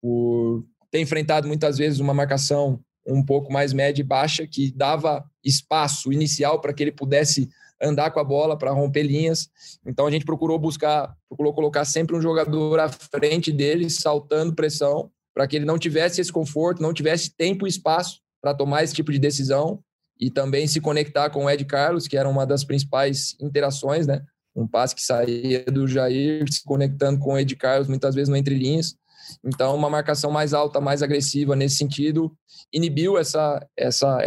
Por 0.00 0.64
ter 0.90 1.00
enfrentado 1.00 1.46
muitas 1.46 1.78
vezes 1.78 2.00
uma 2.00 2.14
marcação 2.14 2.80
um 3.06 3.24
pouco 3.24 3.52
mais 3.52 3.72
média 3.72 4.00
e 4.00 4.04
baixa, 4.04 4.46
que 4.46 4.72
dava 4.72 5.24
espaço 5.44 6.12
inicial 6.12 6.60
para 6.60 6.72
que 6.72 6.82
ele 6.82 6.92
pudesse 6.92 7.48
andar 7.82 8.10
com 8.10 8.20
a 8.20 8.24
bola, 8.24 8.56
para 8.56 8.72
romper 8.72 9.02
linhas. 9.02 9.48
Então 9.86 10.06
a 10.06 10.10
gente 10.10 10.24
procurou 10.24 10.58
buscar, 10.58 11.16
procurou 11.28 11.52
colocar 11.54 11.84
sempre 11.84 12.16
um 12.16 12.20
jogador 12.20 12.78
à 12.78 12.88
frente 12.88 13.50
dele, 13.52 13.88
saltando 13.88 14.54
pressão, 14.54 15.10
para 15.34 15.46
que 15.46 15.56
ele 15.56 15.64
não 15.64 15.78
tivesse 15.78 16.20
esse 16.20 16.32
conforto, 16.32 16.82
não 16.82 16.92
tivesse 16.92 17.34
tempo 17.34 17.66
e 17.66 17.70
espaço 17.70 18.20
para 18.42 18.54
tomar 18.54 18.82
esse 18.82 18.94
tipo 18.94 19.12
de 19.12 19.18
decisão 19.18 19.82
e 20.18 20.30
também 20.30 20.66
se 20.66 20.80
conectar 20.80 21.30
com 21.30 21.44
o 21.44 21.50
Ed 21.50 21.64
Carlos, 21.64 22.06
que 22.06 22.16
era 22.16 22.28
uma 22.28 22.46
das 22.46 22.64
principais 22.64 23.36
interações, 23.40 24.06
né? 24.06 24.22
Um 24.54 24.66
passe 24.66 24.94
que 24.94 25.02
saía 25.02 25.64
do 25.64 25.86
Jair, 25.86 26.44
se 26.52 26.62
conectando 26.64 27.18
com 27.18 27.34
o 27.34 27.38
Ed 27.38 27.54
Carlos, 27.56 27.88
muitas 27.88 28.14
vezes 28.14 28.28
no 28.28 28.36
entre 28.36 28.54
linhas. 28.54 28.96
Então, 29.44 29.74
uma 29.74 29.88
marcação 29.88 30.30
mais 30.30 30.52
alta, 30.52 30.80
mais 30.80 31.02
agressiva 31.02 31.54
nesse 31.54 31.76
sentido, 31.76 32.34
inibiu 32.72 33.16
essa, 33.16 33.64
essa 33.76 34.18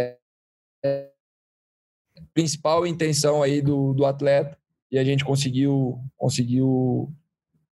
principal 2.32 2.86
intenção 2.86 3.42
aí 3.42 3.60
do, 3.60 3.92
do 3.94 4.04
atleta 4.04 4.56
e 4.90 4.98
a 4.98 5.04
gente 5.04 5.24
conseguiu, 5.24 5.98
conseguiu 6.16 7.08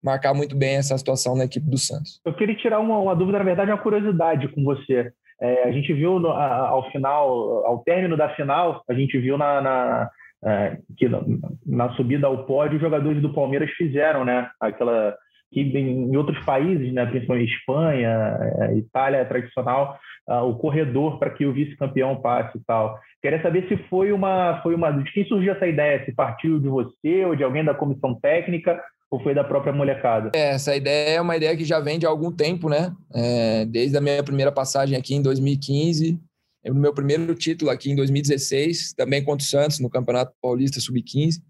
marcar 0.02 0.34
muito 0.34 0.56
bem 0.56 0.76
essa 0.76 0.98
situação 0.98 1.36
na 1.36 1.44
equipe 1.44 1.68
do 1.68 1.78
Santos. 1.78 2.20
Eu 2.24 2.34
queria 2.34 2.56
tirar 2.56 2.80
uma, 2.80 2.98
uma 2.98 3.14
dúvida, 3.14 3.38
na 3.38 3.44
verdade, 3.44 3.70
uma 3.70 3.78
curiosidade 3.78 4.48
com 4.48 4.64
você. 4.64 5.12
É, 5.40 5.64
a 5.64 5.72
gente 5.72 5.92
viu 5.92 6.18
no, 6.18 6.30
a, 6.30 6.68
ao 6.68 6.90
final, 6.90 7.66
ao 7.66 7.78
término 7.78 8.16
da 8.16 8.28
final, 8.34 8.82
a 8.88 8.94
gente 8.94 9.18
viu 9.18 9.38
na, 9.38 9.60
na 9.60 10.10
é, 10.44 10.78
que 10.96 11.08
na, 11.08 11.20
na, 11.64 11.92
subida 11.94 12.26
ao 12.26 12.44
pódio 12.44 12.76
os 12.76 12.82
jogadores 12.82 13.22
do 13.22 13.32
Palmeiras 13.32 13.70
fizeram, 13.72 14.24
né? 14.24 14.50
Aquela 14.60 15.16
que 15.52 15.60
em, 15.60 16.16
outros 16.16 16.42
países, 16.44 16.92
né, 16.92 17.04
principalmente 17.06 17.52
Espanha, 17.52 18.38
é, 18.60 18.76
Itália 18.76 19.18
é 19.18 19.24
tradicional, 19.24 19.98
uh, 20.28 20.42
o 20.48 20.56
corredor 20.56 21.18
para 21.18 21.30
que 21.30 21.44
o 21.44 21.52
vice-campeão 21.52 22.20
passe 22.20 22.56
e 22.56 22.60
tal. 22.66 22.98
Queria 23.20 23.42
saber 23.42 23.68
se 23.68 23.76
foi 23.88 24.12
uma, 24.12 24.60
foi 24.62 24.74
uma, 24.74 24.90
de 24.90 25.12
quem 25.12 25.24
surgiu 25.26 25.52
essa 25.52 25.66
ideia? 25.66 26.04
Se 26.04 26.12
partiu 26.12 26.58
de 26.58 26.68
você 26.68 27.24
ou 27.24 27.36
de 27.36 27.44
alguém 27.44 27.64
da 27.64 27.74
comissão 27.74 28.14
técnica 28.14 28.82
ou 29.10 29.22
foi 29.22 29.34
da 29.34 29.44
própria 29.44 29.72
molecada? 29.72 30.32
É, 30.34 30.54
essa 30.54 30.74
ideia 30.74 31.16
é 31.16 31.20
uma 31.20 31.36
ideia 31.36 31.56
que 31.56 31.64
já 31.64 31.78
vem 31.78 31.98
de 31.98 32.06
algum 32.06 32.32
tempo, 32.32 32.68
né? 32.68 32.92
É, 33.14 33.66
desde 33.66 33.96
a 33.96 34.00
minha 34.00 34.22
primeira 34.22 34.50
passagem 34.50 34.96
aqui 34.96 35.14
em 35.14 35.22
2015, 35.22 36.18
no 36.64 36.80
meu 36.80 36.94
primeiro 36.94 37.34
título 37.34 37.70
aqui 37.70 37.90
em 37.90 37.96
2016, 37.96 38.94
também 38.94 39.22
contra 39.22 39.44
o 39.44 39.46
Santos 39.46 39.80
no 39.80 39.90
Campeonato 39.90 40.32
Paulista 40.40 40.80
Sub-15. 40.80 41.42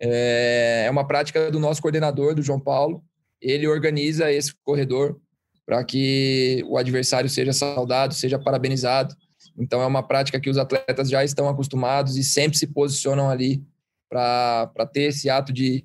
É, 0.00 0.84
é 0.86 0.90
uma 0.90 1.06
prática 1.06 1.50
do 1.50 1.58
nosso 1.58 1.82
coordenador, 1.82 2.34
do 2.34 2.42
João 2.42 2.60
Paulo. 2.60 3.02
Ele 3.40 3.66
organiza 3.66 4.30
esse 4.30 4.54
corredor 4.64 5.20
para 5.64 5.82
que 5.84 6.64
o 6.68 6.76
adversário 6.76 7.28
seja 7.28 7.52
saudado, 7.52 8.14
seja 8.14 8.38
parabenizado. 8.38 9.14
Então 9.56 9.80
é 9.80 9.86
uma 9.86 10.02
prática 10.02 10.40
que 10.40 10.50
os 10.50 10.58
atletas 10.58 11.08
já 11.08 11.24
estão 11.24 11.48
acostumados 11.48 12.16
e 12.16 12.24
sempre 12.24 12.58
se 12.58 12.66
posicionam 12.66 13.30
ali 13.30 13.62
para 14.08 14.86
ter 14.92 15.02
esse 15.02 15.30
ato 15.30 15.52
de 15.52 15.84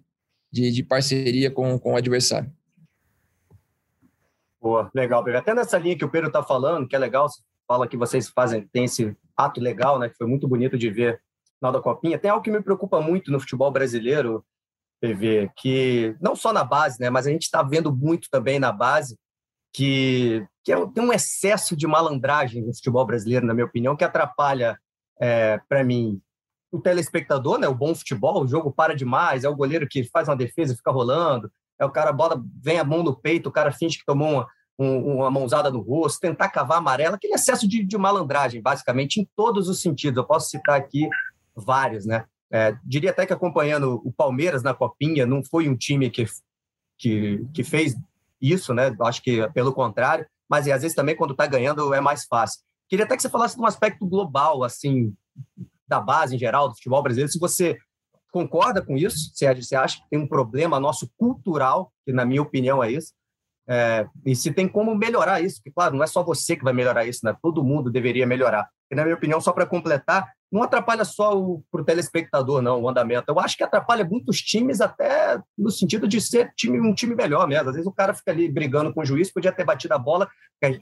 de, 0.55 0.71
de 0.71 0.83
parceria 0.83 1.51
com, 1.51 1.77
com 1.77 1.93
o 1.93 1.97
adversário. 1.97 2.49
Boa, 4.61 4.89
legal, 4.95 5.21
Pedro. 5.21 5.39
Até 5.39 5.53
nessa 5.53 5.77
linha 5.77 5.97
que 5.97 6.05
o 6.05 6.09
Pedro 6.09 6.27
está 6.27 6.41
falando, 6.41 6.87
que 6.87 6.95
é 6.95 6.99
legal, 6.99 7.27
fala 7.67 7.87
que 7.87 7.97
vocês 7.97 8.29
fazem, 8.29 8.65
tem 8.67 8.85
esse 8.85 9.15
ato 9.35 9.59
legal, 9.59 9.99
né? 9.99 10.07
Que 10.07 10.15
foi 10.15 10.25
muito 10.25 10.47
bonito 10.47 10.77
de 10.77 10.89
ver 10.89 11.21
na 11.61 11.71
da 11.71 11.81
Copinha. 11.81 12.17
Tem 12.17 12.31
algo 12.31 12.41
que 12.41 12.49
me 12.49 12.61
preocupa 12.61 13.01
muito 13.01 13.31
no 13.31 13.39
futebol 13.39 13.69
brasileiro, 13.69 14.45
PV, 15.01 15.51
que 15.57 16.15
não 16.21 16.35
só 16.35 16.51
na 16.51 16.63
base, 16.63 16.99
né? 16.99 17.09
Mas 17.09 17.27
a 17.27 17.29
gente 17.29 17.43
está 17.43 17.61
vendo 17.61 17.95
muito 17.95 18.29
também 18.29 18.59
na 18.59 18.71
base 18.71 19.17
que, 19.73 20.45
que 20.63 20.71
é, 20.71 20.87
tem 20.87 21.03
um 21.03 21.11
excesso 21.11 21.75
de 21.75 21.85
malandragem 21.85 22.61
no 22.61 22.73
futebol 22.73 23.05
brasileiro, 23.05 23.45
na 23.45 23.53
minha 23.53 23.65
opinião, 23.65 23.95
que 23.95 24.03
atrapalha, 24.03 24.79
é, 25.19 25.59
para 25.67 25.83
mim, 25.83 26.21
o 26.71 26.79
telespectador, 26.79 27.57
né? 27.57 27.67
O 27.67 27.75
bom 27.75 27.93
futebol, 27.93 28.43
o 28.43 28.47
jogo 28.47 28.71
para 28.71 28.95
demais, 28.95 29.43
é 29.43 29.49
o 29.49 29.55
goleiro 29.55 29.87
que 29.87 30.03
faz 30.05 30.27
uma 30.27 30.35
defesa 30.35 30.73
e 30.73 30.77
fica 30.77 30.91
rolando, 30.91 31.51
é 31.79 31.85
o 31.85 31.91
cara 31.91 32.13
bola, 32.13 32.41
vem 32.61 32.79
a 32.79 32.83
mão 32.83 33.03
no 33.03 33.15
peito, 33.15 33.49
o 33.49 33.51
cara 33.51 33.71
finge 33.71 33.97
que 33.97 34.05
tomou 34.05 34.29
uma, 34.29 34.47
um, 34.79 35.15
uma 35.17 35.31
mãozada 35.31 35.69
no 35.69 35.81
rosto, 35.81 36.19
tentar 36.19 36.49
cavar 36.49 36.77
amarela, 36.77 37.15
aquele 37.15 37.33
excesso 37.33 37.67
de, 37.67 37.83
de, 37.83 37.97
malandragem, 37.97 38.61
basicamente, 38.61 39.19
em 39.19 39.29
todos 39.35 39.67
os 39.67 39.81
sentidos. 39.81 40.17
Eu 40.17 40.25
posso 40.25 40.49
citar 40.49 40.77
aqui 40.77 41.07
vários, 41.55 42.05
né? 42.05 42.25
É, 42.51 42.77
diria 42.83 43.11
até 43.11 43.25
que 43.25 43.33
acompanhando 43.33 44.01
o 44.05 44.11
Palmeiras 44.11 44.63
na 44.63 44.73
Copinha, 44.73 45.25
não 45.25 45.43
foi 45.43 45.67
um 45.67 45.75
time 45.75 46.09
que, 46.09 46.25
que, 46.97 47.45
que 47.53 47.63
fez 47.63 47.95
isso, 48.39 48.73
né? 48.73 48.95
Acho 49.01 49.21
que 49.21 49.47
pelo 49.51 49.73
contrário, 49.73 50.25
mas 50.49 50.67
às 50.67 50.81
vezes 50.81 50.95
também 50.95 51.15
quando 51.15 51.31
está 51.31 51.47
ganhando 51.47 51.93
é 51.93 51.99
mais 51.99 52.25
fácil. 52.25 52.61
Queria 52.87 53.05
até 53.05 53.15
que 53.15 53.21
você 53.21 53.29
falasse 53.29 53.55
de 53.55 53.61
um 53.61 53.65
aspecto 53.65 54.05
global, 54.05 54.63
assim, 54.63 55.13
da 55.87 55.99
base 55.99 56.35
em 56.35 56.39
geral 56.39 56.69
do 56.69 56.75
futebol 56.75 57.01
brasileiro, 57.01 57.31
se 57.31 57.39
você 57.39 57.77
concorda 58.31 58.81
com 58.81 58.97
isso, 58.97 59.31
se 59.33 59.45
você 59.55 59.75
acha 59.75 59.97
que 59.97 60.09
tem 60.09 60.19
um 60.19 60.27
problema 60.27 60.79
nosso 60.79 61.09
cultural, 61.17 61.91
que 62.05 62.11
na 62.11 62.25
minha 62.25 62.41
opinião 62.41 62.83
é 62.83 62.91
isso, 62.91 63.13
é, 63.67 64.07
e 64.25 64.35
se 64.35 64.51
tem 64.51 64.67
como 64.67 64.93
melhorar 64.93 65.41
isso, 65.41 65.57
porque, 65.57 65.71
claro, 65.71 65.95
não 65.95 66.03
é 66.03 66.07
só 66.07 66.23
você 66.23 66.55
que 66.55 66.63
vai 66.63 66.73
melhorar 66.73 67.05
isso, 67.05 67.21
né? 67.23 67.35
todo 67.41 67.63
mundo 67.63 67.89
deveria 67.89 68.27
melhorar. 68.27 68.69
E, 68.91 68.95
na 68.95 69.03
minha 69.03 69.15
opinião, 69.15 69.41
só 69.41 69.51
para 69.51 69.65
completar, 69.65 70.31
não 70.51 70.63
atrapalha 70.63 71.03
só 71.03 71.31
para 71.71 71.81
o 71.81 71.83
telespectador, 71.83 72.61
não, 72.61 72.81
o 72.81 72.89
andamento. 72.89 73.25
Eu 73.27 73.39
acho 73.39 73.57
que 73.57 73.63
atrapalha 73.63 74.05
muitos 74.05 74.39
times, 74.41 74.79
até 74.79 75.39
no 75.57 75.69
sentido 75.69 76.07
de 76.07 76.21
ser 76.21 76.53
time, 76.55 76.79
um 76.79 76.93
time 76.93 77.15
melhor 77.15 77.47
mesmo. 77.47 77.69
Às 77.69 77.75
vezes 77.75 77.87
o 77.87 77.93
cara 77.93 78.13
fica 78.13 78.31
ali 78.31 78.49
brigando 78.49 78.93
com 78.93 79.01
o 79.01 79.05
juiz, 79.05 79.31
podia 79.31 79.51
ter 79.51 79.65
batido 79.65 79.93
a 79.93 79.97
bola, 79.97 80.29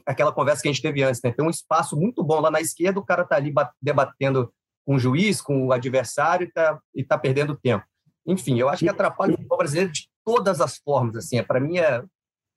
aquela 0.06 0.32
conversa 0.32 0.62
que 0.62 0.68
a 0.68 0.72
gente 0.72 0.82
teve 0.82 1.02
antes, 1.02 1.20
né? 1.22 1.32
Tem 1.32 1.44
um 1.44 1.50
espaço 1.50 1.96
muito 1.96 2.22
bom 2.22 2.40
lá 2.40 2.50
na 2.50 2.60
esquerda, 2.60 3.00
o 3.00 3.04
cara 3.04 3.22
está 3.22 3.36
ali 3.36 3.52
debatendo 3.80 4.52
com 4.86 4.96
o 4.96 4.98
juiz, 4.98 5.40
com 5.40 5.66
o 5.66 5.72
adversário 5.72 6.46
e 6.46 6.48
está 6.48 6.78
tá 7.08 7.18
perdendo 7.18 7.56
tempo. 7.56 7.84
Enfim, 8.26 8.58
eu 8.58 8.68
acho 8.68 8.84
que 8.84 8.88
atrapalha 8.88 9.34
o 9.34 9.36
futebol 9.36 9.58
brasileiro 9.58 9.90
de 9.90 10.08
todas 10.24 10.60
as 10.60 10.78
formas. 10.78 11.16
Assim, 11.16 11.42
para 11.42 11.60
mim 11.60 11.78
é 11.78 12.02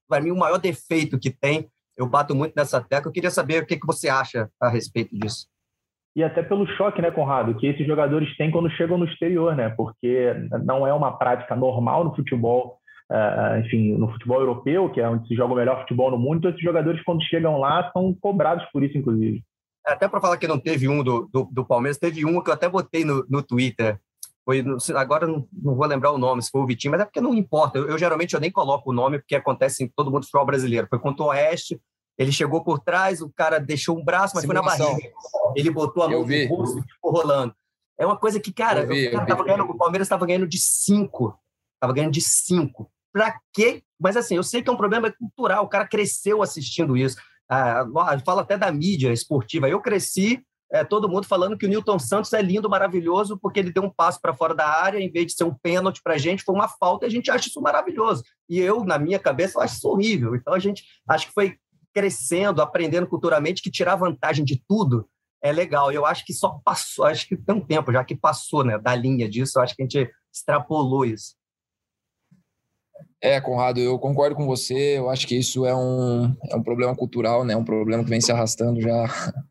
para 0.07 0.21
mim 0.21 0.31
o 0.31 0.37
maior 0.37 0.57
defeito 0.57 1.19
que 1.19 1.29
tem. 1.29 1.69
Eu 1.95 2.07
bato 2.07 2.33
muito 2.35 2.53
nessa 2.55 2.79
tecla. 2.79 3.09
Eu 3.09 3.13
queria 3.13 3.31
saber 3.31 3.63
o 3.63 3.65
que, 3.65 3.77
que 3.77 3.85
você 3.85 4.07
acha 4.07 4.49
a 4.61 4.69
respeito 4.69 5.17
disso. 5.17 5.47
E 6.17 6.23
até 6.23 6.41
pelo 6.41 6.65
choque, 6.75 6.99
né, 6.99 7.11
Conrado, 7.11 7.53
que 7.53 7.67
esses 7.67 7.85
jogadores 7.85 8.35
têm 8.37 8.49
quando 8.49 8.71
chegam 8.71 8.97
no 8.97 9.05
exterior, 9.05 9.55
né? 9.55 9.69
Porque 9.69 10.33
não 10.65 10.87
é 10.87 10.91
uma 10.91 11.15
prática 11.15 11.55
normal 11.55 12.03
no 12.03 12.15
futebol, 12.15 12.79
uh, 13.11 13.59
enfim, 13.59 13.95
no 13.95 14.11
futebol 14.11 14.39
europeu, 14.39 14.89
que 14.89 14.99
é 14.99 15.07
onde 15.07 15.27
se 15.27 15.35
joga 15.35 15.53
o 15.53 15.55
melhor 15.55 15.81
futebol 15.81 16.09
no 16.09 16.17
mundo. 16.17 16.37
Então, 16.39 16.49
esses 16.49 16.63
jogadores, 16.63 17.03
quando 17.03 17.21
chegam 17.21 17.59
lá, 17.59 17.91
são 17.93 18.17
cobrados 18.19 18.65
por 18.73 18.83
isso, 18.83 18.97
inclusive. 18.97 19.43
Até 19.85 20.07
para 20.07 20.19
falar 20.19 20.37
que 20.37 20.47
não 20.47 20.59
teve 20.59 20.89
um 20.89 21.03
do, 21.03 21.29
do, 21.31 21.47
do, 21.51 21.63
Palmeiras, 21.63 21.99
teve 21.99 22.25
um 22.25 22.41
que 22.41 22.49
eu 22.49 22.55
até 22.55 22.67
botei 22.67 23.05
no, 23.05 23.23
no 23.29 23.43
Twitter. 23.43 23.99
Foi, 24.43 24.65
agora 24.95 25.27
não, 25.27 25.47
não, 25.53 25.75
vou 25.75 25.85
lembrar 25.85 26.11
o 26.11 26.17
nome, 26.17 26.41
se 26.41 26.49
foi 26.49 26.61
o 26.61 26.65
Vitinho, 26.65 26.93
mas 26.93 27.01
é 27.01 27.05
porque 27.05 27.21
não 27.21 27.35
importa. 27.35 27.77
Eu, 27.77 27.89
eu 27.89 27.97
geralmente 27.99 28.33
eu 28.33 28.39
nem 28.39 28.49
coloco 28.49 28.89
o 28.89 28.93
nome, 28.93 29.19
porque 29.19 29.35
acontece 29.35 29.83
em 29.83 29.91
todo 29.95 30.09
mundo 30.09 30.21
do 30.21 30.25
futebol 30.25 30.47
brasileiro. 30.47 30.87
Foi 30.89 30.97
contra 30.97 31.23
o 31.23 31.27
Oeste, 31.27 31.79
ele 32.17 32.31
chegou 32.31 32.63
por 32.63 32.79
trás, 32.79 33.21
o 33.21 33.29
cara 33.29 33.59
deixou 33.59 33.97
um 33.97 34.03
braço, 34.03 34.35
mas 34.35 34.41
Simulação. 34.41 34.77
foi 34.77 34.85
na 34.85 34.91
barriga. 34.93 35.13
Ele 35.55 35.69
botou 35.69 36.03
a 36.03 36.09
mão 36.09 36.25
no 36.25 36.47
rosto 36.47 36.79
e 36.79 36.81
ficou 36.81 37.11
rolando. 37.11 37.55
É 37.99 38.05
uma 38.05 38.17
coisa 38.17 38.39
que, 38.39 38.51
cara, 38.51 38.85
vi, 38.85 39.07
o, 39.07 39.11
cara 39.11 39.25
vi, 39.25 39.43
ganhando, 39.43 39.63
o 39.63 39.77
Palmeiras 39.77 40.05
estava 40.05 40.25
ganhando 40.25 40.47
de 40.47 40.59
cinco. 40.59 41.39
Estava 41.75 41.93
ganhando 41.93 42.13
de 42.13 42.21
cinco. 42.21 42.91
Pra 43.11 43.39
quê? 43.53 43.83
Mas 43.99 44.17
assim, 44.17 44.35
eu 44.35 44.43
sei 44.43 44.61
que 44.61 44.69
é 44.69 44.73
um 44.73 44.77
problema 44.77 45.11
cultural. 45.11 45.63
O 45.63 45.69
cara 45.69 45.87
cresceu 45.87 46.41
assistindo 46.41 46.97
isso. 46.97 47.17
Ah, 47.49 47.85
fala 48.25 48.41
até 48.41 48.57
da 48.57 48.71
mídia 48.71 49.11
esportiva. 49.11 49.69
Eu 49.69 49.81
cresci, 49.81 50.43
é, 50.71 50.83
todo 50.83 51.07
mundo 51.07 51.25
falando 51.25 51.57
que 51.57 51.65
o 51.65 51.69
Newton 51.69 51.97
Santos 51.97 52.33
é 52.33 52.41
lindo, 52.41 52.69
maravilhoso, 52.69 53.37
porque 53.37 53.59
ele 53.59 53.71
deu 53.71 53.83
um 53.83 53.89
passo 53.89 54.19
para 54.19 54.33
fora 54.33 54.53
da 54.53 54.67
área, 54.67 54.99
em 54.99 55.09
vez 55.09 55.27
de 55.27 55.33
ser 55.33 55.45
um 55.45 55.53
pênalti 55.53 56.01
para 56.03 56.15
a 56.15 56.17
gente, 56.17 56.43
foi 56.43 56.53
uma 56.53 56.67
falta 56.67 57.05
e 57.05 57.07
a 57.07 57.11
gente 57.11 57.31
acha 57.31 57.47
isso 57.47 57.61
maravilhoso. 57.61 58.23
E 58.49 58.59
eu, 58.59 58.83
na 58.83 58.99
minha 58.99 59.17
cabeça, 59.17 59.61
acho 59.61 59.77
isso 59.77 59.87
horrível. 59.87 60.35
Então 60.35 60.53
a 60.53 60.59
gente 60.59 60.83
acho 61.07 61.27
que 61.27 61.33
foi 61.33 61.57
crescendo, 61.97 62.61
aprendendo 62.61 63.07
culturalmente 63.07 63.59
que 63.59 63.71
tirar 63.71 63.95
vantagem 63.95 64.45
de 64.45 64.61
tudo 64.67 65.09
é 65.41 65.51
legal. 65.51 65.91
Eu 65.91 66.05
acho 66.05 66.23
que 66.23 66.31
só 66.31 66.61
passou, 66.63 67.05
acho 67.05 67.27
que 67.27 67.35
tem 67.35 67.55
um 67.55 67.65
tempo 67.65 67.91
já 67.91 68.05
que 68.05 68.15
passou, 68.15 68.63
né, 68.63 68.77
da 68.77 68.93
linha 68.93 69.27
disso, 69.27 69.57
eu 69.57 69.63
acho 69.63 69.75
que 69.75 69.81
a 69.81 69.85
gente 69.85 70.07
extrapolou 70.31 71.03
isso. 71.03 71.33
É, 73.19 73.41
Conrado, 73.41 73.79
eu 73.79 73.97
concordo 73.97 74.35
com 74.35 74.45
você. 74.45 74.99
Eu 74.99 75.09
acho 75.09 75.25
que 75.25 75.35
isso 75.35 75.65
é 75.65 75.75
um, 75.75 76.35
é 76.51 76.55
um 76.55 76.61
problema 76.61 76.95
cultural, 76.95 77.43
né? 77.43 77.55
Um 77.55 77.63
problema 77.63 78.03
que 78.03 78.09
vem 78.11 78.21
se 78.21 78.31
arrastando 78.31 78.79
já 78.79 79.05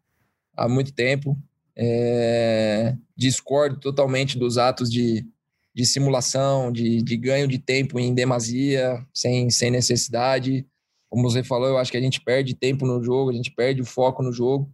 há 0.57 0.69
muito 0.69 0.95
tempo. 0.95 1.37
É, 1.77 2.95
discordo 3.17 3.81
totalmente 3.81 4.39
dos 4.39 4.57
atos 4.57 4.89
de, 4.89 5.27
de 5.75 5.85
simulação, 5.85 6.71
de, 6.71 7.03
de 7.03 7.17
ganho 7.17 7.49
de 7.49 7.59
tempo 7.59 7.99
em 7.99 8.15
demasia, 8.15 9.05
sem, 9.13 9.51
sem 9.51 9.73
necessidade 9.73 10.65
como 11.09 11.23
você 11.23 11.43
falou, 11.43 11.69
eu 11.69 11.79
acho 11.79 11.91
que 11.91 11.97
a 11.97 12.01
gente 12.01 12.21
perde 12.21 12.55
tempo 12.55 12.87
no 12.87 13.03
jogo, 13.03 13.31
a 13.31 13.35
gente 13.35 13.51
perde 13.51 13.81
o 13.81 13.87
foco 13.87 14.23
no 14.23 14.33
jogo. 14.33 14.73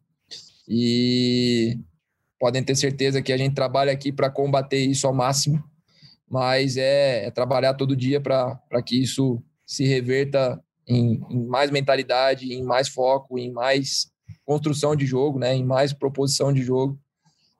E 0.69 1.79
podem 2.39 2.63
ter 2.63 2.75
certeza 2.75 3.23
que 3.23 3.33
a 3.33 3.37
gente 3.37 3.55
trabalha 3.55 3.93
aqui 3.93 4.11
para 4.11 4.31
combater 4.31 4.79
isso 4.79 5.07
ao 5.07 5.15
máximo, 5.15 5.63
mas 6.29 6.77
é, 6.77 7.27
é 7.27 7.31
trabalhar 7.31 7.75
todo 7.75 7.97
dia 7.97 8.21
para 8.21 8.83
que 8.85 9.01
isso 9.01 9.43
se 9.67 9.85
reverta 9.85 10.63
em, 10.89 11.21
em, 11.31 11.47
mais 11.47 11.71
mentalidade, 11.71 12.53
em 12.53 12.63
mais 12.63 12.89
foco, 12.89 13.39
em 13.39 13.53
mais 13.53 14.11
construção 14.45 14.97
de 14.97 15.07
jogo, 15.07 15.39
né, 15.39 15.55
em 15.55 15.65
mais 15.65 15.93
proposição 15.93 16.53
de 16.53 16.63
jogo. 16.63 16.99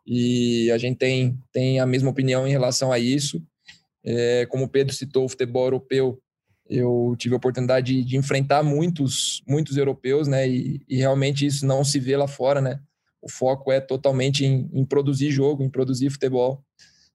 E 0.07 0.71
a 0.73 0.79
gente 0.79 0.99
tem, 0.99 1.39
tem 1.53 1.79
a 1.79 1.87
mesma 1.87 2.11
opinião 2.11 2.47
em 2.47 2.51
relação 2.51 2.91
a 2.91 2.99
isso. 2.99 3.41
É, 4.05 4.47
como 4.47 4.65
o 4.65 4.69
Pedro 4.69 4.93
citou, 4.93 5.25
o 5.25 5.29
futebol 5.29 5.65
europeu 5.65 6.21
eu 6.69 7.15
tive 7.19 7.35
a 7.35 7.37
oportunidade 7.37 7.95
de, 7.95 8.05
de, 8.05 8.17
enfrentar 8.17 8.63
muitos 8.63 9.43
muitos 9.47 9.77
europeus, 9.77 10.29
né? 10.29 10.49
E, 10.49 10.81
e, 10.89 10.97
realmente 10.97 11.45
isso 11.45 11.67
não 11.67 11.85
se 11.85 11.99
vê 11.99 12.17
lá 12.17 12.29
fora, 12.29 12.61
né? 12.61 12.81
O 13.21 13.31
foco 13.31 13.71
é 13.71 13.81
totalmente 13.81 14.45
em, 14.45 14.69
em, 14.73 14.85
produzir 14.85 15.31
jogo, 15.31 15.63
em 15.63 15.71
produzir 15.71 16.11
futebol. 16.11 16.65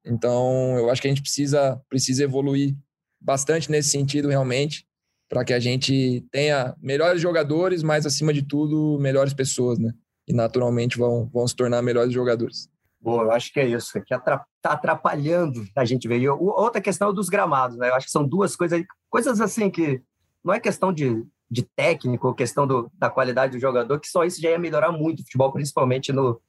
Então, 0.06 0.78
eu 0.78 0.90
acho 0.90 1.02
que 1.02 1.08
a 1.08 1.12
gente 1.12 1.22
precisa 1.22 1.82
precisa 1.90 2.24
evoluir 2.24 2.76
bastante 3.20 3.72
nesse 3.72 3.90
sentido 3.90 4.30
realmente, 4.30 4.86
para 5.30 5.44
que 5.44 5.54
a 5.54 5.60
gente 5.60 6.26
tenha 6.32 6.76
melhores 6.82 7.22
jogadores, 7.22 7.84
mas 7.84 8.06
acima 8.06 8.34
de 8.34 8.44
tudo 8.44 9.00
melhores 9.00 9.34
pessoas, 9.34 9.80
né? 9.80 9.92
E 10.28 10.34
naturalmente 10.34 10.98
vão 10.98 11.30
vão 11.34 11.48
se 11.48 11.56
tornar 11.56 11.82
melhores 11.82 12.14
jogadores. 12.14 12.70
Boa, 13.00 13.24
eu 13.24 13.32
acho 13.32 13.54
que 13.54 13.60
é 13.60 13.66
isso, 13.66 14.02
que 14.04 14.14
está 14.14 14.46
atrapalhando 14.64 15.64
a 15.76 15.86
gente 15.86 16.08
ver. 16.08 16.20
E 16.20 16.28
outra 16.28 16.82
questão 16.82 17.10
é 17.10 17.14
dos 17.14 17.30
gramados, 17.30 17.78
né? 17.78 17.90
Eu 17.90 17.96
acho 17.96 18.08
que 18.08 18.12
são 18.12 18.28
duas 18.28 18.56
coisas, 18.56 18.84
coisas 19.10 19.40
assim 19.40 19.70
que 19.70 20.02
não 20.44 20.54
é 20.54 20.60
questão 20.60 20.92
de, 20.92 21.24
de 21.50 21.64
técnico, 21.76 22.34
questão 22.34 22.66
do, 22.66 22.92
da 22.98 23.10
qualidade 23.10 23.54
do 23.54 23.62
jogador, 23.62 24.00
que 24.00 24.08
só 24.08 24.24
isso 24.24 24.42
já 24.42 24.50
ia 24.50 24.60
melhorar 24.60 24.92
muito 24.92 25.20
o 25.20 25.24
futebol, 25.24 25.52
principalmente 25.54 26.12
no, 26.12 26.42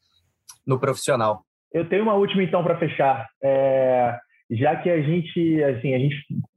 no 0.66 0.78
profissional. 0.78 1.44
Eu 1.72 1.88
tenho 1.88 2.02
uma 2.02 2.14
última 2.14 2.42
então 2.42 2.62
para 2.62 2.78
fechar. 2.78 3.28
É, 3.42 4.18
já 4.50 4.76
que 4.76 4.88
a 4.88 5.02
gente, 5.02 5.62
assim, 5.62 5.94
a 5.94 5.98
gente 5.98 6.16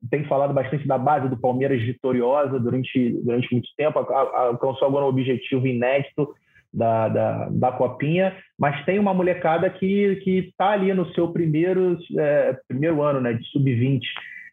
tem 0.09 0.25
falado 0.25 0.53
bastante 0.53 0.87
da 0.87 0.97
base 0.97 1.27
do 1.27 1.37
Palmeiras 1.37 1.81
vitoriosa 1.81 2.59
durante, 2.59 3.19
durante 3.23 3.51
muito 3.51 3.67
tempo, 3.75 3.99
alcançou 3.99 4.87
agora 4.87 5.05
um 5.05 5.09
objetivo 5.09 5.67
inédito 5.67 6.33
da, 6.73 7.09
da, 7.09 7.49
da 7.49 7.71
Copinha, 7.71 8.35
mas 8.57 8.83
tem 8.85 8.99
uma 8.99 9.13
molecada 9.13 9.69
que 9.69 10.21
está 10.25 10.71
ali 10.71 10.93
no 10.93 11.11
seu 11.13 11.31
primeiro, 11.31 11.97
é, 12.17 12.57
primeiro 12.67 13.01
ano 13.01 13.19
né, 13.19 13.33
de 13.33 13.45
sub-20. 13.49 14.01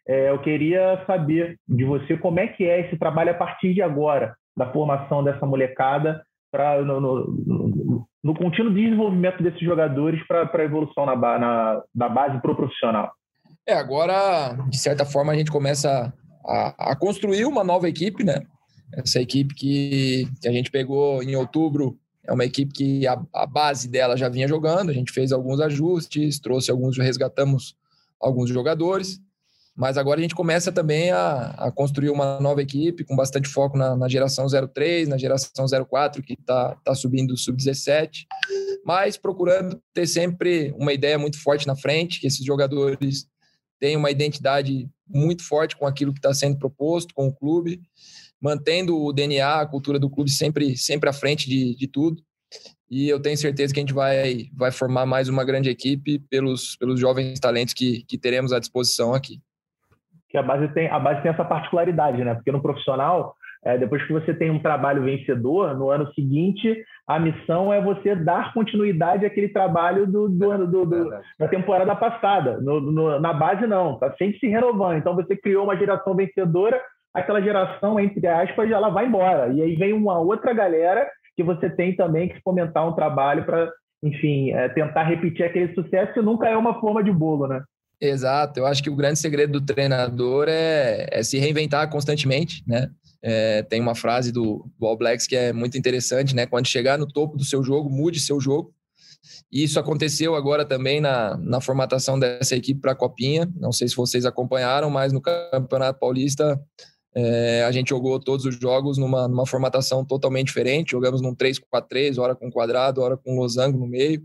É, 0.08 0.30
eu 0.30 0.38
queria 0.40 1.02
saber 1.06 1.58
de 1.68 1.84
você 1.84 2.16
como 2.16 2.40
é 2.40 2.46
que 2.48 2.64
é 2.64 2.80
esse 2.80 2.98
trabalho 2.98 3.30
a 3.30 3.34
partir 3.34 3.74
de 3.74 3.82
agora, 3.82 4.34
da 4.56 4.72
formação 4.72 5.22
dessa 5.22 5.44
molecada 5.46 6.22
para 6.50 6.82
no, 6.82 6.98
no, 7.00 8.06
no, 8.24 8.34
contínuo 8.34 8.72
desenvolvimento 8.72 9.42
desses 9.42 9.60
jogadores 9.60 10.26
para 10.26 10.50
a 10.50 10.64
evolução 10.64 11.04
na, 11.04 11.14
na, 11.14 11.82
da 11.94 12.08
base 12.08 12.40
para 12.40 12.50
o 12.50 12.56
profissional. 12.56 13.12
É, 13.66 13.74
agora, 13.74 14.56
de 14.70 14.78
certa 14.78 15.04
forma, 15.04 15.32
a 15.32 15.36
gente 15.36 15.50
começa 15.50 16.12
a, 16.46 16.92
a 16.92 16.96
construir 16.96 17.44
uma 17.44 17.62
nova 17.62 17.86
equipe, 17.86 18.24
né? 18.24 18.40
Essa 18.96 19.20
equipe 19.20 19.54
que, 19.54 20.26
que 20.40 20.48
a 20.48 20.52
gente 20.52 20.70
pegou 20.70 21.22
em 21.22 21.36
outubro 21.36 21.98
é 22.28 22.32
uma 22.32 22.44
equipe 22.44 22.72
que 22.72 23.06
a, 23.06 23.18
a, 23.32 23.46
base 23.46 23.88
dela 23.88 24.14
já 24.14 24.28
vinha 24.28 24.46
jogando, 24.46 24.90
a 24.90 24.92
gente 24.92 25.10
fez 25.10 25.32
alguns 25.32 25.60
ajustes, 25.60 26.38
trouxe 26.38 26.70
alguns, 26.70 26.98
resgatamos 26.98 27.74
alguns 28.20 28.50
jogadores, 28.50 29.18
mas 29.74 29.96
agora 29.96 30.20
a 30.20 30.22
gente 30.22 30.34
começa 30.34 30.70
também 30.70 31.10
a, 31.10 31.54
a 31.56 31.72
construir 31.72 32.10
uma 32.10 32.38
nova 32.38 32.60
equipe 32.60 33.02
com 33.02 33.16
bastante 33.16 33.48
foco 33.48 33.78
na, 33.78 33.96
na 33.96 34.08
geração 34.08 34.46
03, 34.46 35.08
na 35.08 35.16
geração 35.16 35.64
04, 35.86 36.22
que 36.22 36.34
está 36.34 36.74
tá 36.84 36.94
subindo 36.94 37.34
sub-17, 37.34 38.26
mas 38.84 39.16
procurando 39.16 39.80
ter 39.94 40.06
sempre 40.06 40.74
uma 40.76 40.92
ideia 40.92 41.18
muito 41.18 41.40
forte 41.40 41.66
na 41.66 41.76
frente, 41.76 42.20
que 42.20 42.26
esses 42.26 42.44
jogadores 42.44 43.26
tenham 43.80 44.00
uma 44.00 44.10
identidade 44.10 44.86
muito 45.08 45.42
forte 45.42 45.74
com 45.76 45.86
aquilo 45.86 46.12
que 46.12 46.18
está 46.18 46.34
sendo 46.34 46.58
proposto, 46.58 47.14
com 47.14 47.28
o 47.28 47.32
clube, 47.32 47.80
mantendo 48.40 48.96
o 48.96 49.12
DNA, 49.12 49.60
a 49.60 49.66
cultura 49.66 49.98
do 49.98 50.10
clube 50.10 50.30
sempre, 50.30 50.76
sempre 50.76 51.08
à 51.08 51.12
frente 51.12 51.48
de, 51.48 51.76
de 51.76 51.86
tudo. 51.86 52.22
E 52.90 53.08
eu 53.08 53.20
tenho 53.20 53.36
certeza 53.36 53.74
que 53.74 53.80
a 53.80 53.82
gente 53.82 53.92
vai, 53.92 54.46
vai 54.56 54.72
formar 54.72 55.04
mais 55.04 55.28
uma 55.28 55.44
grande 55.44 55.68
equipe 55.68 56.18
pelos, 56.30 56.76
pelos 56.76 56.98
jovens 56.98 57.38
talentos 57.38 57.74
que, 57.74 58.02
que 58.04 58.16
teremos 58.16 58.52
à 58.52 58.58
disposição 58.58 59.12
aqui. 59.12 59.40
Que 60.30 60.38
a 60.38 60.42
base 60.42 60.68
tem 60.68 60.88
a 60.88 60.98
base 60.98 61.22
tem 61.22 61.30
essa 61.30 61.44
particularidade, 61.44 62.22
né? 62.22 62.34
Porque 62.34 62.52
no 62.52 62.62
profissional, 62.62 63.34
é, 63.64 63.76
depois 63.76 64.06
que 64.06 64.12
você 64.12 64.32
tem 64.32 64.50
um 64.50 64.60
trabalho 64.60 65.04
vencedor, 65.04 65.76
no 65.76 65.90
ano 65.90 66.10
seguinte 66.14 66.82
a 67.06 67.18
missão 67.18 67.72
é 67.72 67.80
você 67.80 68.14
dar 68.14 68.52
continuidade 68.52 69.24
àquele 69.24 69.48
trabalho 69.48 70.06
do, 70.06 70.28
do, 70.28 70.66
do, 70.66 70.84
do 70.84 71.10
da 71.38 71.48
temporada 71.48 71.96
passada. 71.96 72.60
No, 72.60 72.80
no, 72.80 73.18
na 73.18 73.32
base 73.32 73.66
não, 73.66 73.94
está 73.94 74.14
sempre 74.16 74.38
se 74.38 74.46
renovando. 74.46 74.98
Então 74.98 75.14
você 75.14 75.34
criou 75.34 75.64
uma 75.64 75.76
geração 75.76 76.14
vencedora 76.14 76.78
aquela 77.14 77.40
geração, 77.40 77.98
entre 77.98 78.26
aspas, 78.26 78.70
ela 78.70 78.88
vai 78.88 79.06
embora. 79.06 79.52
E 79.52 79.62
aí 79.62 79.76
vem 79.76 79.92
uma 79.92 80.18
outra 80.18 80.52
galera 80.52 81.08
que 81.36 81.42
você 81.42 81.70
tem 81.70 81.94
também 81.94 82.28
que 82.28 82.40
fomentar 82.42 82.86
um 82.86 82.94
trabalho 82.94 83.44
para, 83.44 83.70
enfim, 84.02 84.50
é, 84.50 84.68
tentar 84.70 85.04
repetir 85.04 85.44
aquele 85.44 85.72
sucesso 85.74 86.12
que 86.12 86.20
nunca 86.20 86.48
é 86.48 86.56
uma 86.56 86.80
forma 86.80 87.02
de 87.02 87.12
bolo, 87.12 87.46
né? 87.46 87.62
Exato, 88.00 88.60
eu 88.60 88.66
acho 88.66 88.82
que 88.82 88.90
o 88.90 88.94
grande 88.94 89.18
segredo 89.18 89.60
do 89.60 89.66
treinador 89.66 90.46
é, 90.48 91.08
é 91.10 91.22
se 91.22 91.38
reinventar 91.38 91.90
constantemente, 91.90 92.62
né? 92.66 92.88
É, 93.20 93.62
tem 93.64 93.80
uma 93.80 93.96
frase 93.96 94.30
do, 94.30 94.64
do 94.78 94.86
All 94.86 94.96
Blacks 94.96 95.26
que 95.26 95.34
é 95.34 95.52
muito 95.52 95.76
interessante, 95.76 96.34
né? 96.34 96.46
Quando 96.46 96.68
chegar 96.68 96.96
no 96.96 97.06
topo 97.06 97.36
do 97.36 97.44
seu 97.44 97.62
jogo, 97.62 97.90
mude 97.90 98.20
seu 98.20 98.40
jogo. 98.40 98.72
E 99.50 99.64
isso 99.64 99.80
aconteceu 99.80 100.36
agora 100.36 100.64
também 100.64 101.00
na, 101.00 101.36
na 101.38 101.60
formatação 101.60 102.18
dessa 102.18 102.54
equipe 102.54 102.80
para 102.80 102.92
a 102.92 102.96
Copinha. 102.96 103.48
Não 103.56 103.72
sei 103.72 103.88
se 103.88 103.96
vocês 103.96 104.24
acompanharam, 104.24 104.90
mas 104.90 105.12
no 105.12 105.20
Campeonato 105.20 105.98
Paulista 105.98 106.60
é, 107.20 107.64
a 107.64 107.72
gente 107.72 107.88
jogou 107.88 108.20
todos 108.20 108.44
os 108.44 108.54
jogos 108.54 108.96
numa, 108.96 109.26
numa 109.26 109.44
formatação 109.44 110.04
totalmente 110.04 110.46
diferente. 110.46 110.92
Jogamos 110.92 111.20
num 111.20 111.34
3-4-3, 111.34 112.16
hora 112.16 112.36
com 112.36 112.48
quadrado, 112.48 113.02
hora 113.02 113.16
com 113.16 113.36
losango 113.36 113.76
no 113.76 113.88
meio. 113.88 114.24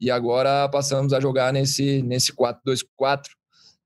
E 0.00 0.10
agora 0.10 0.68
passamos 0.68 1.12
a 1.12 1.20
jogar 1.20 1.52
nesse, 1.52 2.02
nesse 2.02 2.32
4-2-4 2.32 3.22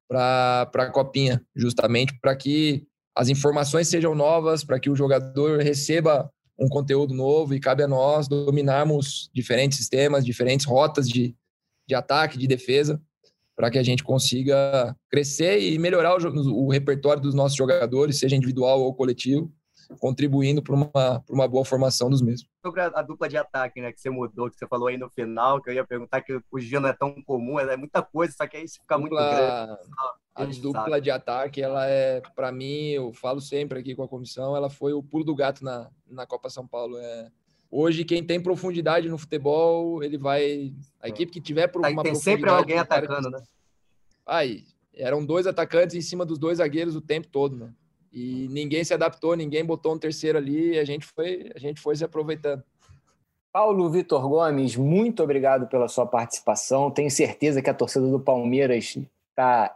para 0.09 0.71
a 0.75 0.91
Copinha, 0.91 1.45
justamente 1.55 2.19
para 2.21 2.35
que 2.35 2.87
as 3.15 3.29
informações 3.29 3.89
sejam 3.89 4.15
novas, 4.15 4.65
para 4.65 4.81
que 4.81 4.89
o 4.89 4.97
jogador 4.97 5.61
receba 5.61 6.31
um 6.59 6.69
conteúdo 6.69 7.13
novo 7.13 7.55
e 7.55 7.61
cabe 7.61 7.83
a 7.83 7.89
nós 7.89 8.29
dominarmos 8.29 9.31
diferentes 9.35 9.77
sistemas, 9.77 10.25
diferentes 10.25 10.65
rotas 10.65 11.07
de, 11.07 11.37
de 11.87 11.95
ataque, 11.95 12.39
de 12.39 12.47
defesa, 12.47 12.99
para 13.57 13.71
que 13.71 13.79
a 13.79 13.83
gente 13.83 14.03
consiga 14.03 14.97
crescer 15.11 15.61
e 15.61 15.79
melhorar 15.79 16.17
o, 16.17 16.65
o, 16.67 16.71
repertório 16.71 17.23
dos 17.23 17.35
nossos 17.35 17.57
jogadores, 17.57 18.19
seja 18.19 18.37
individual 18.37 18.81
ou 18.81 18.95
coletivo, 18.95 19.53
contribuindo 19.99 20.63
para 20.63 20.75
uma, 20.75 21.25
uma 21.29 21.49
boa 21.49 21.65
formação 21.65 22.09
dos 22.09 22.23
mesmos. 22.23 22.49
Sobre 22.65 22.81
a, 22.81 22.87
a, 22.87 23.03
dupla 23.03 23.29
de 23.29 23.37
ataque, 23.37 23.81
né, 23.81 23.93
que 23.93 24.01
você 24.01 24.09
mudou, 24.09 24.51
que 24.51 24.57
você 24.57 24.67
falou 24.67 24.89
aí 24.89 24.97
no 24.97 25.11
final, 25.11 25.61
que 25.61 25.71
eu 25.71 25.75
ia 25.75 25.85
perguntar 25.85 26.23
que 26.23 26.41
o 26.51 26.59
Gino 26.59 26.87
é 26.87 26.93
tão 26.93 27.15
comum, 27.25 27.59
é 27.59 27.77
muita 27.77 28.03
coisa, 28.03 28.33
só 28.33 28.47
que 28.47 28.57
aí 28.57 28.67
fica 28.69 28.97
muito 28.97 29.15
grande. 29.15 29.33
A, 29.35 29.79
a 30.35 30.45
dupla 30.47 30.83
sabe. 30.83 31.01
de 31.03 31.11
ataque, 31.11 31.63
ela 31.63 31.87
é, 31.87 32.23
para 32.35 32.51
mim, 32.51 32.89
eu 32.89 33.13
falo 33.13 33.41
sempre 33.41 33.79
aqui 33.79 33.95
com 33.95 34.03
a 34.03 34.09
comissão, 34.09 34.57
ela 34.57 34.71
foi 34.71 34.95
o 34.95 35.03
pulo 35.03 35.25
do 35.25 35.35
gato 35.35 35.63
na, 35.63 35.91
na 36.09 36.27
Copa 36.27 36.49
São 36.49 36.67
Paulo. 36.67 36.97
É, 36.99 37.31
hoje, 37.73 38.05
quem 38.05 38.23
tem 38.23 38.39
profundidade 38.39 39.09
no 39.09 39.17
futebol, 39.17 40.05
ele 40.05 40.19
vai. 40.19 40.75
A 41.01 41.09
equipe 41.09 41.33
que 41.33 41.41
tiver 41.41 41.67
por 41.69 41.81
uma 41.85 42.03
tem 42.03 42.15
sempre 42.15 42.51
alguém 42.51 42.79
atacando, 42.79 43.31
né? 43.31 43.43
Aí, 44.27 44.65
eram 44.95 45.25
dois 45.25 45.47
atacantes 45.47 45.97
em 45.97 46.03
cima 46.03 46.27
dos 46.27 46.39
dois 46.39 46.59
zagueiros 46.59 46.95
o 46.95 47.01
tempo 47.01 47.27
todo, 47.29 47.57
né? 47.57 47.73
E 48.13 48.47
ninguém 48.51 48.85
se 48.85 48.93
adaptou, 48.93 49.35
ninguém 49.35 49.65
botou 49.65 49.95
um 49.95 49.99
terceiro 49.99 50.37
ali, 50.37 50.75
e 50.75 50.79
a 50.79 50.85
gente 50.85 51.07
foi, 51.07 51.51
a 51.57 51.59
gente 51.59 51.81
foi 51.81 51.97
se 51.97 52.05
aproveitando. 52.05 52.63
Paulo 53.51 53.89
Vitor 53.91 54.29
Gomes, 54.29 54.77
muito 54.77 55.23
obrigado 55.23 55.67
pela 55.67 55.89
sua 55.89 56.07
participação. 56.07 56.91
Tenho 56.91 57.11
certeza 57.11 57.63
que 57.63 57.71
a 57.71 57.75
torcida 57.75 58.07
do 58.07 58.21
Palmeiras 58.21 58.99
está 59.31 59.75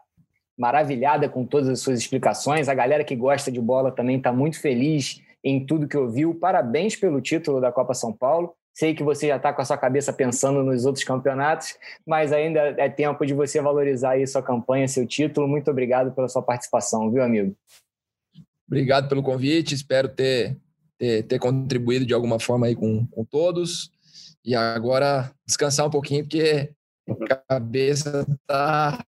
maravilhada 0.56 1.28
com 1.28 1.44
todas 1.44 1.68
as 1.68 1.80
suas 1.80 1.98
explicações. 1.98 2.68
A 2.68 2.74
galera 2.74 3.04
que 3.04 3.14
gosta 3.14 3.50
de 3.52 3.60
bola 3.60 3.90
também 3.90 4.16
está 4.16 4.32
muito 4.32 4.60
feliz 4.60 5.20
em 5.46 5.64
tudo 5.64 5.86
que 5.86 5.96
ouviu. 5.96 6.34
Parabéns 6.34 6.96
pelo 6.96 7.20
título 7.20 7.60
da 7.60 7.70
Copa 7.70 7.94
São 7.94 8.12
Paulo. 8.12 8.52
Sei 8.74 8.92
que 8.94 9.04
você 9.04 9.28
já 9.28 9.36
está 9.36 9.52
com 9.52 9.62
a 9.62 9.64
sua 9.64 9.78
cabeça 9.78 10.12
pensando 10.12 10.60
nos 10.64 10.84
outros 10.84 11.04
campeonatos, 11.04 11.76
mas 12.04 12.32
ainda 12.32 12.60
é 12.76 12.88
tempo 12.88 13.24
de 13.24 13.32
você 13.32 13.60
valorizar 13.60 14.10
aí 14.10 14.26
sua 14.26 14.42
campanha, 14.42 14.88
seu 14.88 15.06
título. 15.06 15.46
Muito 15.46 15.70
obrigado 15.70 16.10
pela 16.10 16.28
sua 16.28 16.42
participação, 16.42 17.12
viu, 17.12 17.22
amigo? 17.22 17.54
Obrigado 18.66 19.08
pelo 19.08 19.22
convite. 19.22 19.72
Espero 19.72 20.08
ter, 20.08 20.58
ter, 20.98 21.22
ter 21.22 21.38
contribuído 21.38 22.04
de 22.04 22.12
alguma 22.12 22.40
forma 22.40 22.66
aí 22.66 22.74
com, 22.74 23.06
com 23.06 23.24
todos. 23.24 23.92
E 24.44 24.52
agora 24.52 25.30
descansar 25.46 25.86
um 25.86 25.90
pouquinho, 25.90 26.24
porque 26.24 26.74
a 27.30 27.36
cabeça 27.36 28.26
está 28.28 29.00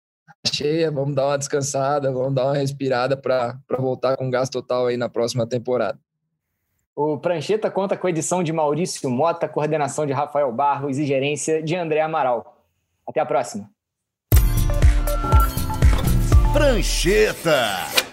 cheia, 0.53 0.91
vamos 0.91 1.15
dar 1.15 1.25
uma 1.25 1.37
descansada, 1.37 2.11
vamos 2.11 2.35
dar 2.35 2.45
uma 2.45 2.55
respirada 2.55 3.17
para 3.17 3.59
voltar 3.79 4.15
com 4.15 4.29
gás 4.29 4.49
total 4.49 4.85
aí 4.85 4.97
na 4.97 5.09
próxima 5.09 5.47
temporada. 5.47 5.99
O 6.99 7.15
Prancheta 7.15 7.69
conta 7.69 7.95
com 7.95 8.07
a 8.07 8.09
edição 8.09 8.41
de 8.41 8.51
Maurício 8.51 9.07
Mota, 9.07 9.47
coordenação 9.47 10.03
de 10.07 10.13
Rafael 10.13 10.51
Barros 10.51 10.97
e 10.97 11.05
gerência 11.05 11.61
de 11.61 11.75
André 11.75 12.01
Amaral. 12.01 12.57
Até 13.07 13.19
a 13.19 13.25
próxima. 13.25 13.69
Prancheta. 16.51 18.06